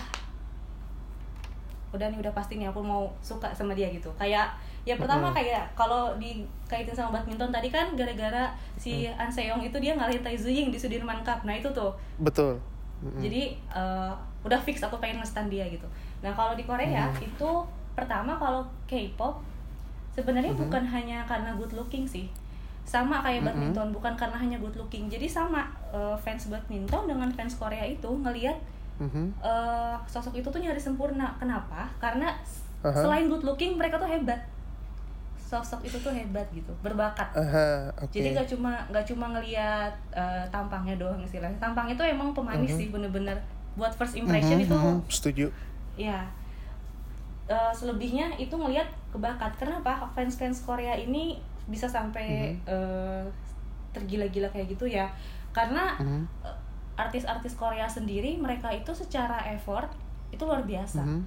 udah 1.94 2.10
nih 2.10 2.18
udah 2.18 2.34
pasti 2.34 2.58
nih 2.58 2.66
aku 2.66 2.82
mau 2.82 3.06
suka 3.22 3.54
sama 3.54 3.70
dia 3.70 3.86
gitu 3.86 4.10
kayak 4.18 4.50
ya 4.82 4.98
pertama 4.98 5.30
Mm-mm. 5.30 5.38
kayak 5.38 5.62
kalau 5.72 6.10
dikaitin 6.18 6.90
sama 6.90 7.14
badminton 7.14 7.48
tadi 7.48 7.70
kan 7.70 7.94
gara-gara 7.94 8.50
si 8.74 9.06
Mm. 9.06 9.14
An 9.16 9.30
Seong 9.30 9.62
itu 9.62 9.78
dia 9.78 9.94
ngalahin 9.94 10.18
Tai 10.20 10.34
Ziying 10.34 10.68
di 10.68 10.76
Sudirman 10.76 11.22
Cup 11.22 11.46
nah 11.46 11.54
itu 11.54 11.70
tuh 11.70 11.94
betul 12.18 12.58
Mm-mm. 13.00 13.22
jadi 13.22 13.42
eh, 13.70 14.12
udah 14.42 14.58
fix 14.58 14.82
aku 14.82 14.98
pengen 14.98 15.22
nge-stand 15.22 15.48
dia 15.48 15.62
gitu 15.64 15.86
nah 16.18 16.34
kalau 16.34 16.52
di 16.52 16.66
Korea 16.66 17.06
Hmm. 17.06 17.22
itu 17.22 17.50
pertama 17.94 18.34
kalau 18.34 18.66
K-pop 18.84 19.38
sebenarnya 20.10 20.50
Mhm. 20.50 20.60
bukan 20.60 20.82
hanya 20.84 21.22
karena 21.22 21.54
good 21.54 21.70
looking 21.72 22.02
sih 22.04 22.26
sama 22.84 23.18
kayak 23.20 23.42
badminton 23.44 23.88
bukan 23.90 24.12
karena 24.12 24.36
hanya 24.36 24.56
good 24.56 24.74
looking. 24.74 25.08
Jadi 25.08 25.24
sama 25.24 25.64
eh, 25.88 26.16
fans 26.16 26.46
badminton 26.46 27.04
dengan 27.04 27.26
fans 27.28 27.54
Korea 27.54 27.82
itu 27.82 28.06
ngelihat 28.06 28.56
Mhm. 28.96 29.34
eh, 29.40 29.96
sosok 30.06 30.34
itu 30.34 30.46
tuh 30.46 30.58
nyari 30.58 30.78
sempurna. 30.78 31.32
Kenapa? 31.34 31.88
Karena 31.96 32.30
s- 32.40 32.62
Aha. 32.80 32.92
selain 32.94 33.26
good 33.26 33.42
looking 33.42 33.74
mereka 33.74 33.96
tuh 33.96 34.06
hebat. 34.06 34.38
Sosok 35.40 35.80
itu 35.82 35.96
tuh 35.98 36.10
hebat 36.10 36.44
gitu 36.50 36.72
berbakat. 36.80 37.30
Aha, 37.32 37.88
oke. 37.96 38.10
jadi 38.10 38.32
nggak 38.32 38.48
cuma 38.48 38.74
nggak 38.88 39.04
cuma 39.04 39.26
ngelihat 39.30 39.92
eh, 40.10 40.44
tampangnya 40.48 40.94
doang 40.94 41.20
istilahnya. 41.20 41.56
Tampang 41.58 41.86
itu 41.86 42.00
emang 42.00 42.32
pemanis 42.32 42.70
Mhm. 42.70 42.78
sih 42.78 42.88
bener-bener. 42.88 43.36
Buat 43.74 43.92
first 43.92 44.14
impression 44.14 44.56
Mhm, 44.56 44.64
itu 44.64 44.76
mhm, 44.76 44.96
setuju. 45.08 45.46
ya 45.94 46.22
Eh, 47.44 47.72
selebihnya 47.72 48.32
itu 48.34 48.50
ngelihat 48.50 48.88
kebakat. 49.10 49.52
Kenapa? 49.54 50.08
Fans 50.10 50.32
fans 50.32 50.58
Korea 50.58 50.96
ini 50.96 51.36
bisa 51.66 51.88
sampai 51.88 52.52
Mhm. 52.52 52.68
eh, 52.68 53.24
tergila-gila 53.90 54.48
kayak 54.50 54.68
gitu 54.68 54.84
ya 54.84 55.06
karena 55.54 55.94
Mhm, 55.96 56.22
eh, 56.42 56.56
artis-artis 56.94 57.54
Korea 57.54 57.86
sendiri 57.86 58.36
mereka 58.38 58.70
itu 58.70 58.90
secara 58.94 59.38
effort 59.50 59.90
itu 60.30 60.42
luar 60.42 60.62
biasa 60.62 61.02
mhm. 61.02 61.20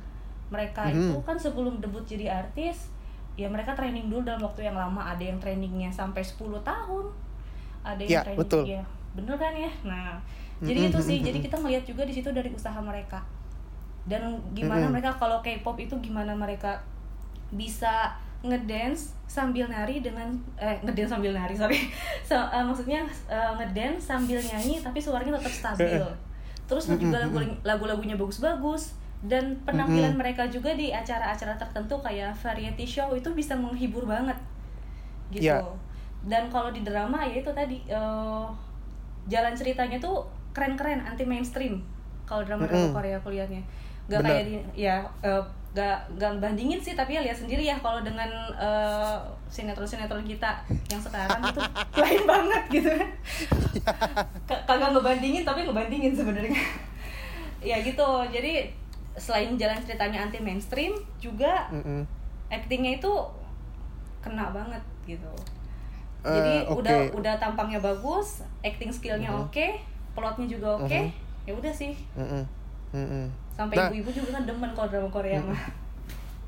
mereka 0.47 0.88
Mhm. 0.88 1.12
itu 1.12 1.17
kan 1.23 1.38
sebelum 1.39 1.80
debut 1.80 2.04
jadi 2.04 2.43
artis 2.43 2.91
ya 3.38 3.45
mereka 3.47 3.76
training 3.76 4.10
dulu 4.10 4.26
dalam 4.26 4.41
waktu 4.41 4.65
yang 4.65 4.76
lama 4.76 5.13
ada 5.13 5.21
yang 5.21 5.38
trainingnya 5.38 5.91
sampai 5.93 6.23
10 6.23 6.58
tahun 6.63 7.06
ada 7.84 8.02
yang 8.02 8.19
Ya, 8.19 8.21
training 8.23 8.41
betul. 8.41 8.63
ya 8.65 8.84
bener 9.13 9.36
kan 9.38 9.54
ya 9.54 9.71
nah 9.86 10.17
jadi 10.60 10.88
Mhm, 10.88 10.89
itu 10.89 11.00
sih 11.02 11.17
mhm, 11.21 11.26
jadi 11.30 11.38
mhm. 11.39 11.45
kita 11.45 11.56
ngelihat 11.62 11.84
juga 11.86 12.04
di 12.06 12.13
situ 12.13 12.30
dari 12.34 12.50
usaha 12.50 12.78
mereka 12.82 13.21
dan 14.08 14.23
gimana 14.54 14.88
Mhm. 14.88 14.93
mereka 14.93 15.12
kalau 15.15 15.39
K-pop 15.41 15.78
itu 15.78 15.93
gimana 16.00 16.32
mereka 16.34 16.80
bisa 17.52 18.15
ngedance 18.45 19.17
sambil 19.26 19.65
nari 19.67 20.00
dengan 20.00 20.30
eh 20.56 20.78
ngedance 20.82 21.12
sambil 21.12 21.34
nari 21.34 21.54
sorry 21.54 21.89
So, 22.30 22.38
eh, 22.38 22.63
maksudnya 22.63 23.02
eh, 23.28 23.52
ngedance 23.56 24.08
sambil 24.08 24.38
nyanyi 24.38 24.80
tapi 24.80 25.00
suaranya 25.00 25.36
tetap 25.38 25.73
stabil 25.73 26.04
terus 26.69 26.86
Mhm, 26.88 27.00
juga 27.00 27.17
mhm. 27.17 27.23
lagu 27.32 27.39
lagu-lagunya 27.63 28.15
bagus-bagus 28.15 28.93
dan 29.23 29.58
penampilan 29.63 30.13
Mhm. 30.13 30.19
mereka 30.19 30.43
juga 30.45 30.69
di 30.71 30.93
acara-acara 30.93 31.58
tertentu 31.58 31.97
kayak 31.97 32.36
variety 32.36 32.86
show 32.86 33.10
itu 33.12 33.30
bisa 33.32 33.56
menghibur 33.56 34.06
banget 34.06 34.38
gitu 35.30 35.50
Ya. 35.50 35.60
dan 36.23 36.47
kalau 36.47 36.69
di 36.69 36.82
drama 36.82 37.23
ya 37.23 37.39
itu 37.39 37.52
tadi 37.52 37.82
eh, 37.84 38.47
jalan 39.26 39.54
ceritanya 39.54 39.97
tuh 39.97 40.23
keren-keren 40.54 41.02
anti 41.02 41.23
mainstream 41.23 41.82
kalau 42.23 42.43
drama-drama 42.43 42.91
Mhm. 42.91 42.95
Korea 42.95 43.17
kuliahnya 43.19 43.62
nggak 44.08 44.19
Benar. 44.21 44.32
kayak 44.32 44.43
di 44.45 44.56
ya 44.78 44.95
eh, 45.21 45.43
nggak 45.77 46.17
nggak 46.17 46.41
bandingin 46.41 46.81
sih 46.81 46.97
tapi 46.97 47.13
ya 47.13 47.21
lihat 47.21 47.37
sendiri 47.37 47.61
ya 47.61 47.77
kalau 47.77 48.01
dengan 48.01 48.25
eh, 48.57 49.17
sinetron-sinetron 49.45 50.25
kita 50.25 50.57
yang 50.89 50.97
sekarang 50.97 51.37
itu 51.45 51.61
lain 52.01 52.23
banget 52.25 52.63
gitu 52.73 52.89
kagak 54.65 54.89
ngebandingin 54.89 55.45
tapi 55.45 55.61
ngebandingin 55.61 56.17
sebenarnya 56.17 56.57
ya 57.61 57.77
gitu 57.77 58.09
jadi 58.27 58.73
selain 59.13 59.53
jalan 59.53 59.77
ceritanya 59.79 60.25
anti 60.25 60.41
mainstream 60.41 60.97
juga 61.17 61.69
Mhm. 61.69 62.05
actingnya 62.49 62.97
itu 62.97 63.11
kena 64.19 64.49
banget 64.49 64.81
gitu 65.05 65.29
Eh, 66.19 66.33
jadi 66.33 66.53
oke. 66.65 66.81
udah 66.81 66.97
udah 67.13 67.33
tampangnya 67.37 67.77
bagus 67.77 68.41
acting 68.59 68.89
skillnya 68.89 69.29
Mhm. 69.29 69.45
oke 69.45 69.65
plotnya 70.13 70.49
juga 70.49 70.75
oke 70.75 70.89
Mhm. 70.89 71.07
ya 71.45 71.53
udah 71.53 71.69
sih 71.71 71.93
Mhm. 72.17 72.43
Mhm. 72.91 73.25
Sampai 73.58 73.76
Nah. 73.76 73.89
ibu-ibu 73.89 74.10
juga 74.13 74.30
kan 74.38 74.43
demen 74.46 74.70
kalau 74.72 74.88
drama 74.88 75.10
Korea 75.10 75.41
mah 75.41 75.62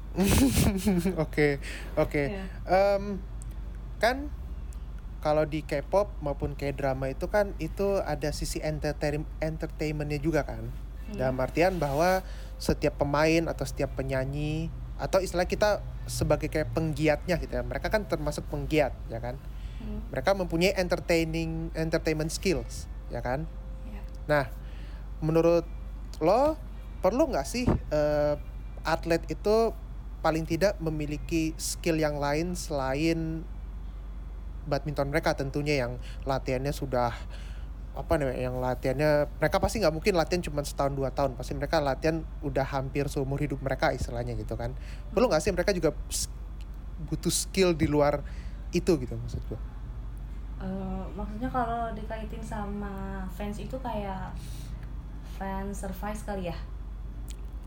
Oke, 1.24 1.62
oke. 1.95 2.24
Iya. 2.34 2.43
Kan 4.00 4.32
kalau 5.19 5.43
di 5.43 5.62
K-pop 5.62 6.08
maupun 6.24 6.56
K-drama 6.56 7.12
itu 7.12 7.28
kan 7.28 7.52
itu 7.60 8.00
ada 8.00 8.32
sisi 8.32 8.63
entertain 8.63 9.28
entertainmentnya 9.38 10.17
juga 10.17 10.48
kan. 10.48 10.63
Hmm. 10.65 11.15
Dalam 11.19 11.38
artian 11.38 11.78
bahwa 11.78 12.24
setiap 12.58 12.98
pemain 13.00 13.48
atau 13.48 13.63
setiap 13.67 13.95
penyanyi 13.95 14.72
atau 15.00 15.19
istilah 15.19 15.48
kita 15.48 15.80
sebagai 16.08 16.48
kayak 16.50 16.72
penggiatnya 16.74 17.36
gitu 17.39 17.54
ya. 17.54 17.63
Mereka 17.63 17.91
kan 17.91 18.08
termasuk 18.08 18.48
penggiat 18.48 18.95
ya 19.12 19.19
kan. 19.19 19.36
Hmm, 19.80 20.04
Mereka 20.12 20.36
mempunyai 20.36 20.74
entertaining 20.76 21.69
entertainment 21.78 22.32
skills 22.32 22.89
ya 23.12 23.22
kan. 23.22 23.45
ya. 23.88 24.02
Nah, 24.28 24.45
menurut 25.19 25.67
lo 26.19 26.56
perlu 26.99 27.31
nggak 27.31 27.47
sih 27.47 27.65
eh, 27.67 28.35
atlet 28.83 29.23
itu 29.31 29.71
paling 30.19 30.43
tidak 30.43 30.75
memiliki 30.83 31.55
skill 31.55 31.95
yang 31.95 32.19
lain 32.19 32.53
selain 32.53 33.43
badminton 34.67 35.09
mereka? 35.09 35.35
Tentunya 35.35 35.85
yang 35.88 35.97
latihannya 36.27 36.71
sudah 36.75 37.15
apa 37.97 38.15
namanya 38.15 38.39
yang 38.39 38.62
latihannya 38.63 39.27
mereka 39.43 39.59
pasti 39.59 39.83
nggak 39.83 39.91
mungkin 39.91 40.13
latihan 40.15 40.43
cuma 40.43 40.62
setahun 40.63 40.93
dua 40.95 41.09
tahun. 41.12 41.35
Pasti 41.39 41.55
mereka 41.55 41.79
latihan 41.79 42.23
udah 42.43 42.65
hampir 42.67 43.07
seumur 43.07 43.39
hidup 43.39 43.59
mereka 43.59 43.91
istilahnya 43.95 44.35
gitu 44.35 44.55
kan. 44.59 44.75
Perlu 45.12 45.27
nggak 45.27 45.41
sih 45.43 45.51
mereka 45.51 45.71
juga 45.75 45.95
butuh 47.07 47.31
skill 47.31 47.71
di 47.75 47.88
luar 47.88 48.19
itu 48.75 48.91
gitu 48.99 49.15
maksud 49.15 49.41
gue 49.49 49.59
Eh, 50.59 51.03
maksudnya 51.15 51.47
kalau 51.47 51.95
dikaitin 51.95 52.43
sama 52.43 53.23
fans 53.31 53.63
itu 53.63 53.79
kayak 53.79 54.35
fans 55.39 55.71
service 55.71 56.27
kali 56.27 56.51
ya 56.51 56.57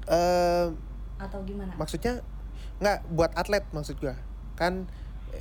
Eh, 0.04 0.66
atau 1.16 1.38
gimana? 1.42 1.70
maksudnya 1.74 2.18
nggak 2.78 2.98
buat 3.10 3.30
atlet 3.32 3.62
maksud 3.70 3.94
gua. 3.96 4.18
Kan 4.54 4.90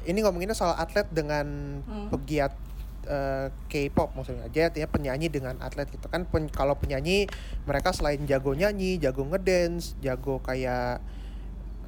ini 0.04 0.22
ngomonginnya 0.22 0.54
soal 0.54 0.74
atlet 0.74 1.10
dengan 1.10 1.46
Hmm. 1.82 2.10
pegiat 2.10 2.54
eh, 3.02 3.50
K-pop 3.68 4.14
maksudnya. 4.14 4.46
Aja 4.46 4.70
artinya 4.70 4.86
penyanyi 4.86 5.28
dengan 5.28 5.58
atlet 5.58 5.90
gitu. 5.90 6.06
Kan 6.06 6.30
pen- 6.30 6.48
kalau 6.48 6.78
penyanyi 6.78 7.26
mereka 7.64 7.90
selain 7.90 8.22
jago 8.24 8.54
nyanyi 8.54 8.98
jago 8.98 9.26
ngedance 9.26 9.98
jago 9.98 10.38
kayak 10.40 11.02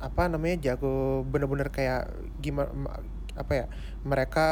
apa 0.01 0.23
namanya 0.25 0.73
jago 0.73 1.21
bener-bener 1.23 1.69
kayak 1.69 2.09
gimana 2.41 2.67
apa 3.33 3.53
ya 3.55 3.65
mereka 4.03 4.47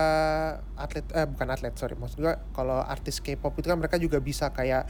atlet 0.74 1.04
eh 1.12 1.26
bukan 1.26 1.48
atlet 1.50 1.74
sorry. 1.74 1.98
Maksud 1.98 2.22
gua 2.22 2.38
kalau 2.52 2.78
artis 2.78 3.18
K-pop 3.20 3.58
itu 3.58 3.66
kan 3.66 3.76
mereka 3.76 3.98
juga 3.98 4.22
bisa 4.22 4.54
kayak 4.54 4.86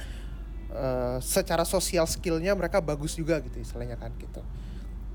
eh, 0.71 1.17
secara 1.19 1.67
sosial 1.67 2.07
skillnya 2.07 2.55
mereka 2.55 2.79
bagus 2.79 3.13
juga 3.13 3.39
gitu 3.43 3.59
istilahnya 3.59 3.99
kan 3.99 4.11
gitu. 4.17 4.41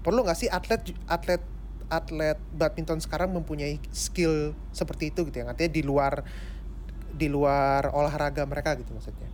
Perlu 0.05 0.23
nggak 0.23 0.39
sih 0.39 0.49
atlet 0.49 0.81
atlet 1.09 1.43
atlet 1.87 2.39
badminton 2.51 2.99
sekarang 2.99 3.31
mempunyai 3.31 3.79
skill 3.91 4.53
seperti 4.71 5.11
itu 5.11 5.27
gitu 5.27 5.43
ya? 5.43 5.49
Artinya 5.49 5.73
di 5.73 5.83
luar 5.83 6.23
di 7.17 7.33
luar 7.33 7.89
olahraga 7.91 8.45
mereka 8.45 8.77
gitu 8.77 8.93
maksudnya? 8.93 9.27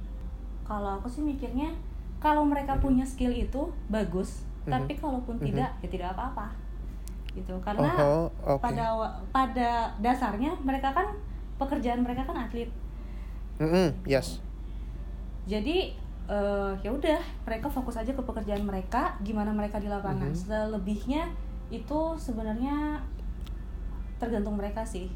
Kalau 0.63 1.03
aku 1.03 1.11
sih 1.11 1.21
mikirnya 1.21 1.75
kalau 2.23 2.47
mereka 2.47 2.79
Mhm. 2.79 2.83
punya 2.83 3.05
skill 3.05 3.35
itu 3.35 3.75
bagus 3.91 4.47
Mhm. 4.65 4.71
tapi 4.71 4.93
kalaupun 4.95 5.37
Mhm. 5.43 5.45
tidak 5.51 5.71
ya 5.83 5.89
tidak 5.91 6.09
apa-apa. 6.15 6.55
Gitu 7.33 7.55
karena 7.65 7.89
oh 7.99 8.29
oke. 8.45 8.61
pada 8.63 8.87
pada 9.33 9.71
dasarnya 9.99 10.53
mereka 10.63 10.93
kan 10.93 11.17
pekerjaan 11.59 12.05
mereka 12.05 12.23
kan 12.23 12.37
atlet. 12.47 12.69
Mm-mm, 13.59 13.97
yes. 14.05 14.39
Jadi 15.43 15.97
eh, 16.33 16.73
ya 16.81 16.89
udah 16.89 17.21
mereka 17.45 17.69
fokus 17.69 17.95
aja 17.95 18.09
ke 18.09 18.23
pekerjaan 18.23 18.65
mereka 18.65 19.13
gimana 19.21 19.53
mereka 19.53 19.77
di 19.77 19.87
lapangan 19.87 20.33
Mhm. 20.33 20.39
selebihnya 20.39 21.29
itu 21.69 22.01
sebenarnya 22.17 22.97
tergantung 24.17 24.57
mereka 24.57 24.81
sih 24.83 25.11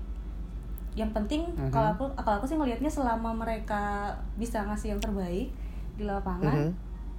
yang 0.92 1.12
penting 1.12 1.44
Mhm. 1.48 1.68
kalau 1.68 1.92
aku 1.92 2.05
kalau 2.16 2.37
aku 2.37 2.46
sih 2.46 2.57
ngelihatnya 2.57 2.88
selama 2.88 3.33
mereka 3.33 4.12
bisa 4.35 4.61
ngasih 4.62 4.92
yang 4.92 5.00
terbaik 5.00 5.52
di 5.94 6.05
lapangan 6.05 6.68
Mhm. 6.68 6.72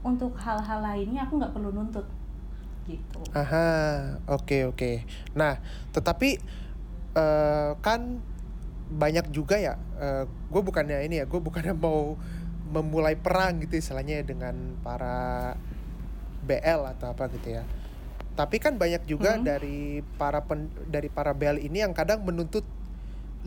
untuk 0.04 0.34
hal-hal 0.36 0.80
lainnya 0.80 1.24
aku 1.24 1.38
nggak 1.38 1.54
perlu 1.54 1.70
nuntut 1.72 2.06
gitu 2.86 3.20
Aha, 3.34 4.16
oke 4.26 4.72
oke. 4.72 5.04
Nah, 5.34 5.60
tetapi 5.92 6.40
eh, 7.14 7.72
kan 7.82 8.22
banyak 8.88 9.28
juga 9.30 9.58
ya. 9.58 9.74
gue 10.48 10.62
bukannya 10.62 11.02
ini 11.04 11.18
ya, 11.18 11.26
gue 11.26 11.42
bukannya 11.42 11.74
mau 11.76 12.14
memulai 12.68 13.16
perang 13.16 13.64
gitu 13.64 13.80
istilahnya 13.80 14.22
ya 14.22 14.26
dengan 14.28 14.76
para 14.84 15.56
BL 16.44 16.82
atau 16.96 17.12
apa 17.12 17.28
gitu 17.32 17.56
ya. 17.56 17.64
Tapi 18.38 18.62
kan 18.62 18.78
banyak 18.78 19.04
juga 19.10 19.36
Mhm. 19.40 19.44
dari 19.44 19.80
para 20.16 20.46
pen, 20.46 20.70
dari 20.86 21.10
para 21.10 21.34
BL 21.34 21.58
ini 21.58 21.82
yang 21.82 21.92
kadang 21.92 22.22
menuntut 22.22 22.64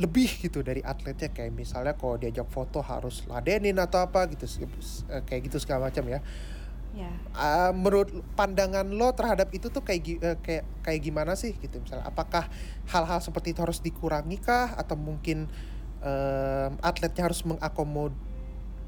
lebih 0.00 0.26
gitu 0.40 0.64
dari 0.64 0.80
atletnya 0.80 1.28
kayak 1.28 1.52
misalnya 1.52 1.92
kalau 1.92 2.16
diajak 2.16 2.48
foto 2.48 2.80
harus 2.80 3.26
ladenin 3.28 3.76
atau 3.76 4.00
apa 4.00 4.24
gitu 4.32 4.48
kayak 5.28 5.40
gitu 5.50 5.60
segala 5.60 5.92
macam 5.92 6.08
ya. 6.08 6.20
ya 6.90 7.10
Ah, 7.36 7.70
menurut 7.70 8.10
pandangan 8.34 8.82
lo 8.90 9.14
terhadap 9.14 9.52
itu 9.54 9.70
tuh 9.70 9.84
kayak 9.84 10.02
eh, 10.18 10.36
kayak 10.42 10.64
kayak 10.82 11.00
gimana 11.04 11.38
sih 11.38 11.54
gitu 11.54 11.78
misalnya 11.78 12.02
apakah 12.08 12.48
hal-hal 12.90 13.20
seperti 13.22 13.54
itu 13.54 13.60
harus 13.62 13.78
dikurangi 13.78 14.40
kah 14.42 14.74
atau 14.74 14.98
mungkin 14.98 15.46
em, 16.00 16.72
atletnya 16.80 17.28
harus 17.28 17.44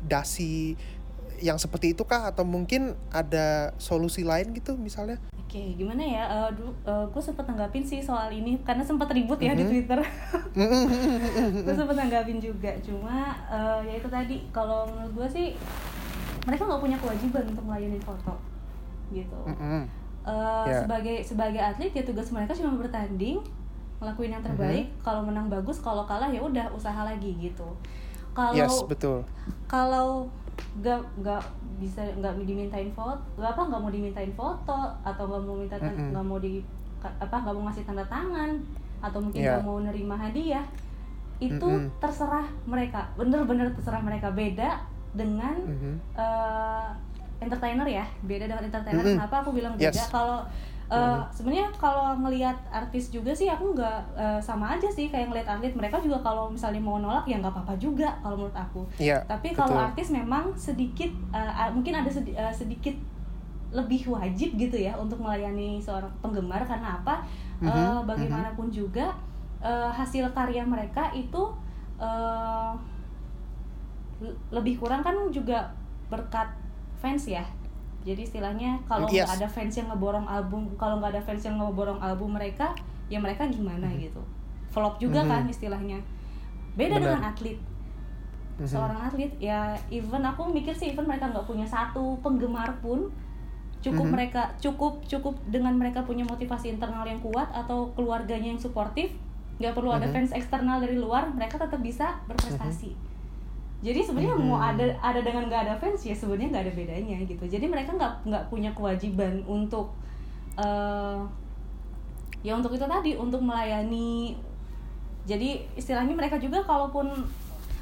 mengakomodasi 0.03 0.75
yang 1.43 1.59
seperti 1.59 1.91
itu 1.91 2.07
kah 2.07 2.31
atau 2.31 2.47
mungkin 2.47 2.95
ada 3.11 3.75
solusi 3.75 4.23
lain 4.23 4.55
gitu 4.55 4.79
misalnya? 4.79 5.19
Oke, 5.35 5.75
gimana 5.75 5.99
ya? 5.99 6.25
Uh, 6.31 6.51
dulu 6.55 6.71
uh, 6.87 7.03
gue 7.11 7.19
sempet 7.19 7.43
tanggapin 7.43 7.83
sih 7.83 7.99
soal 7.99 8.31
ini 8.31 8.63
karena 8.63 8.87
sempat 8.87 9.11
ribut 9.11 9.43
ya 9.43 9.51
mm 9.51 9.59
-hmm. 9.59 9.61
di 9.61 9.65
Twitter. 9.67 10.01
gue 11.67 11.75
sempet 11.75 11.97
tanggapin 11.99 12.39
juga, 12.39 12.71
cuma 12.79 13.35
uh, 13.51 13.83
ya 13.83 13.99
itu 13.99 14.07
tadi 14.07 14.47
kalau 14.55 14.87
menurut 14.87 15.13
gue 15.19 15.29
sih 15.35 15.47
mereka 16.47 16.63
nggak 16.63 16.83
punya 16.83 16.99
kewajiban 17.03 17.45
untuk 17.51 17.65
melayani 17.67 17.99
foto, 17.99 18.39
gitu. 19.11 19.41
Mm 19.51 19.57
-hmm. 19.59 19.83
uh, 20.23 20.65
yeah. 20.71 20.87
Sebagai 20.87 21.27
sebagai 21.27 21.59
atlet 21.59 21.91
ya 21.91 22.07
tugas 22.07 22.31
mereka 22.31 22.55
cuma 22.55 22.79
bertanding, 22.79 23.43
ngelakuin 23.99 24.39
yang 24.39 24.45
terbaik. 24.47 24.87
Mm 24.87 24.95
-hmm. 24.95 25.03
Kalau 25.03 25.27
menang 25.27 25.51
bagus, 25.51 25.83
kalau 25.83 26.07
kalah 26.07 26.31
ya 26.31 26.39
udah 26.39 26.71
usaha 26.71 27.03
lagi 27.03 27.35
gitu. 27.35 27.67
Kalau 28.33 28.57
yes, 28.57 28.77
betul. 28.89 29.25
Kalau 29.69 30.29
nggak 30.81 31.01
nggak 31.21 31.43
bisa 31.81 32.01
nggak 32.17 32.33
dimintain 32.47 32.89
foto 32.95 33.43
apa 33.43 33.61
nggak 33.67 33.81
mau 33.83 33.93
dimintain 33.93 34.33
foto 34.33 34.79
atau 35.03 35.25
nggak 35.27 35.43
mau 35.43 35.57
minta 35.59 35.77
nggak 35.77 35.93
mm 35.99 36.15
-hmm. 36.15 36.25
mau 36.25 36.39
di 36.39 36.63
apa 37.03 37.37
nggak 37.43 37.55
mau 37.59 37.65
ngasih 37.67 37.85
tanda 37.85 38.05
tangan 38.07 38.63
atau 39.03 39.19
mungkin 39.19 39.43
nggak 39.43 39.61
yeah. 39.61 39.67
mau 39.67 39.83
nerima 39.83 40.15
hadiah 40.15 40.65
itu 41.43 41.59
mm 41.59 41.91
-hmm. 41.91 41.99
terserah 41.99 42.47
mereka 42.65 43.11
bener-bener 43.19 43.75
terserah 43.75 43.99
mereka 43.99 44.31
beda 44.31 44.79
dengan 45.13 45.57
mm 45.59 45.77
-hmm. 45.77 45.95
uh, 46.15 46.89
entertainer 47.43 47.89
ya 47.91 48.07
beda 48.23 48.47
dengan 48.47 48.65
entertainer 48.71 49.03
mm 49.03 49.09
-hmm. 49.11 49.19
kenapa 49.19 49.37
aku 49.43 49.51
bilang 49.51 49.75
beda 49.75 49.91
yes. 49.91 50.09
kalau 50.09 50.47
Uh, 50.93 51.25
sebenarnya 51.33 51.73
kalau 51.81 52.13
ngelihat 52.21 52.53
artis 52.69 53.09
juga 53.09 53.33
sih 53.33 53.49
aku 53.49 53.73
nggak 53.73 54.13
uh, 54.13 54.37
sama 54.45 54.77
aja 54.77 54.93
sih 54.93 55.09
kayak 55.09 55.33
ngelihat 55.33 55.57
atlet 55.57 55.73
mereka 55.73 55.97
juga 56.05 56.21
kalau 56.21 56.53
misalnya 56.53 56.85
mau 56.85 57.01
nolak 57.01 57.25
ya 57.25 57.41
nggak 57.41 57.49
apa-apa 57.49 57.75
juga 57.81 58.13
kalau 58.21 58.37
menurut 58.37 58.53
aku. 58.53 58.85
Yeah, 59.01 59.25
Tapi 59.25 59.57
kalau 59.57 59.81
artis 59.81 60.13
memang 60.13 60.53
sedikit 60.53 61.09
uh, 61.33 61.73
mungkin 61.73 61.97
ada 61.97 62.13
sedi 62.13 62.37
uh, 62.37 62.53
sedikit 62.53 62.93
lebih 63.73 64.05
wajib 64.13 64.53
gitu 64.61 64.77
ya 64.77 64.93
untuk 65.01 65.17
melayani 65.17 65.81
seorang 65.81 66.13
penggemar 66.21 66.61
karena 66.69 67.01
apa? 67.01 67.25
Mm 67.65 67.65
-hmm, 67.65 67.73
uh, 67.73 68.01
bagaimanapun 68.05 68.69
mm 68.69 68.73
-hmm. 68.77 68.81
juga 68.85 69.07
uh, 69.65 69.89
hasil 69.89 70.29
karya 70.37 70.61
mereka 70.61 71.09
itu 71.17 71.41
uh, 71.97 72.77
lebih 74.53 74.77
kurang 74.77 75.01
kan 75.01 75.17
juga 75.33 75.73
berkat 76.13 76.53
fans 77.01 77.27
ya 77.27 77.43
jadi 78.03 78.21
istilahnya 78.27 78.83
kalau 78.91 79.07
nggak 79.07 79.27
yes. 79.31 79.35
ada 79.39 79.47
fans 79.47 79.75
yang 79.79 79.89
ngeborong 79.91 80.27
album 80.27 80.69
kalau 80.75 80.99
nggak 80.99 81.15
ada 81.19 81.23
fans 81.23 81.43
yang 81.47 81.57
ngeborong 81.59 82.03
album 82.03 82.35
mereka 82.35 82.75
ya 83.07 83.23
mereka 83.23 83.47
gimana 83.47 83.87
mm 83.87 83.95
-hmm. 83.95 84.05
gitu 84.11 84.23
flop 84.75 84.99
juga 84.99 85.23
mm 85.23 85.27
-hmm. 85.27 85.33
kan 85.33 85.43
istilahnya 85.47 85.99
beda 86.75 86.99
Benar. 86.99 87.03
dengan 87.03 87.23
atlet 87.31 87.59
mm 87.59 87.65
-hmm. 88.59 88.67
seorang 88.67 89.01
atlet 89.07 89.33
ya 89.39 89.77
even 89.89 90.23
aku 90.27 90.51
mikir 90.51 90.75
sih 90.75 90.91
even 90.91 91.07
mereka 91.07 91.31
nggak 91.31 91.47
punya 91.47 91.67
satu 91.67 92.19
penggemar 92.21 92.75
pun 92.83 93.11
cukup 93.83 93.95
mm 93.95 94.11
-hmm. 94.11 94.15
mereka 94.15 94.43
cukup 94.59 95.03
cukup 95.07 95.35
dengan 95.51 95.75
mereka 95.79 96.03
punya 96.03 96.27
motivasi 96.27 96.75
internal 96.75 97.07
yang 97.07 97.23
kuat 97.23 97.51
atau 97.55 97.95
keluarganya 97.95 98.51
yang 98.55 98.61
suportif 98.61 99.15
nggak 99.63 99.79
perlu 99.79 99.95
mm 99.95 99.99
-hmm. 99.99 100.07
ada 100.11 100.15
fans 100.15 100.33
eksternal 100.35 100.83
dari 100.83 100.99
luar 100.99 101.31
mereka 101.31 101.59
tetap 101.59 101.79
bisa 101.79 102.19
berprestasi 102.27 102.93
mm 102.93 102.99
-hmm 102.99 103.12
jadi 103.83 103.99
sebenarnya 103.99 104.39
hmm. 104.39 104.47
mau 104.47 104.63
ada 104.63 104.87
ada 105.03 105.21
dengan 105.27 105.51
nggak 105.51 105.63
ada 105.67 105.75
fans 105.75 106.07
ya 106.07 106.15
sebenarnya 106.15 106.55
nggak 106.55 106.65
ada 106.71 106.75
bedanya 106.79 107.17
gitu. 107.27 107.45
Jadi 107.51 107.67
mereka 107.67 107.91
nggak 107.99 108.31
nggak 108.31 108.45
punya 108.47 108.71
kewajiban 108.79 109.43
untuk 109.43 109.91
uh, 110.55 111.19
ya 112.47 112.55
untuk 112.55 112.71
itu 112.79 112.87
tadi 112.87 113.19
untuk 113.19 113.43
melayani. 113.43 114.39
Jadi 115.27 115.67
istilahnya 115.75 116.15
mereka 116.15 116.39
juga 116.39 116.63
kalaupun 116.63 117.11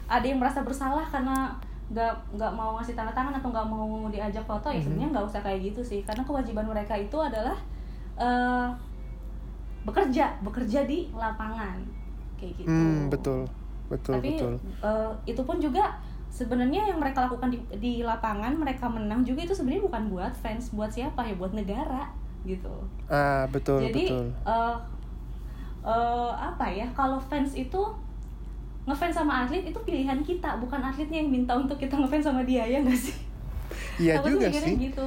ada 0.08 0.24
yang 0.24 0.40
merasa 0.40 0.64
bersalah 0.64 1.04
karena 1.04 1.52
nggak 1.92 2.12
nggak 2.32 2.52
mau 2.56 2.80
ngasih 2.80 2.96
tanda 2.96 3.12
tangan 3.12 3.36
atau 3.36 3.52
nggak 3.52 3.68
mau 3.68 4.08
diajak 4.08 4.44
foto 4.48 4.72
ya 4.72 4.80
sebenarnya 4.80 5.12
nggak 5.12 5.26
usah 5.28 5.44
kayak 5.44 5.68
gitu 5.68 5.84
sih. 5.84 6.00
Karena 6.00 6.24
kewajiban 6.24 6.64
mereka 6.64 6.96
itu 6.96 7.20
adalah 7.20 7.60
uh, 8.16 8.72
bekerja 9.84 10.32
bekerja 10.40 10.88
di 10.88 11.12
lapangan. 11.12 11.76
Kayak 12.40 12.64
gitu. 12.64 12.72
Hmm, 12.72 13.12
betul 13.12 13.59
betul 13.90 14.14
tapi 14.16 14.38
betul. 14.38 14.54
Uh, 14.80 15.12
itu 15.26 15.42
pun 15.42 15.58
juga 15.58 15.98
sebenarnya 16.30 16.94
yang 16.94 17.02
mereka 17.02 17.26
lakukan 17.26 17.50
di, 17.50 17.58
di 17.82 17.92
lapangan 18.06 18.54
mereka 18.54 18.86
menang 18.86 19.26
juga 19.26 19.42
itu 19.42 19.52
sebenarnya 19.52 19.82
bukan 19.82 20.02
buat 20.08 20.32
fans 20.38 20.70
buat 20.70 20.88
siapa 20.94 21.26
ya? 21.26 21.34
Buat 21.34 21.58
negara 21.58 22.08
gitu. 22.46 22.72
Ah 23.10 23.44
betul 23.50 23.82
jadi 23.90 24.14
betul. 24.14 24.26
Uh, 24.46 24.78
uh, 25.82 26.30
apa 26.38 26.70
ya? 26.70 26.86
Kalau 26.94 27.18
fans 27.18 27.58
itu 27.58 27.82
ngefans 28.86 29.12
sama 29.12 29.44
atlet 29.44 29.66
itu 29.66 29.76
pilihan 29.82 30.22
kita 30.22 30.56
bukan 30.62 30.80
atletnya 30.80 31.20
yang 31.20 31.28
minta 31.28 31.52
untuk 31.58 31.76
kita 31.76 31.98
ngefans 31.98 32.30
sama 32.30 32.46
dia 32.46 32.62
ya 32.64 32.78
nggak 32.80 32.96
sih? 32.96 33.16
Iya 33.98 34.22
juga 34.22 34.48
sih. 34.48 34.78
gitu 34.78 35.04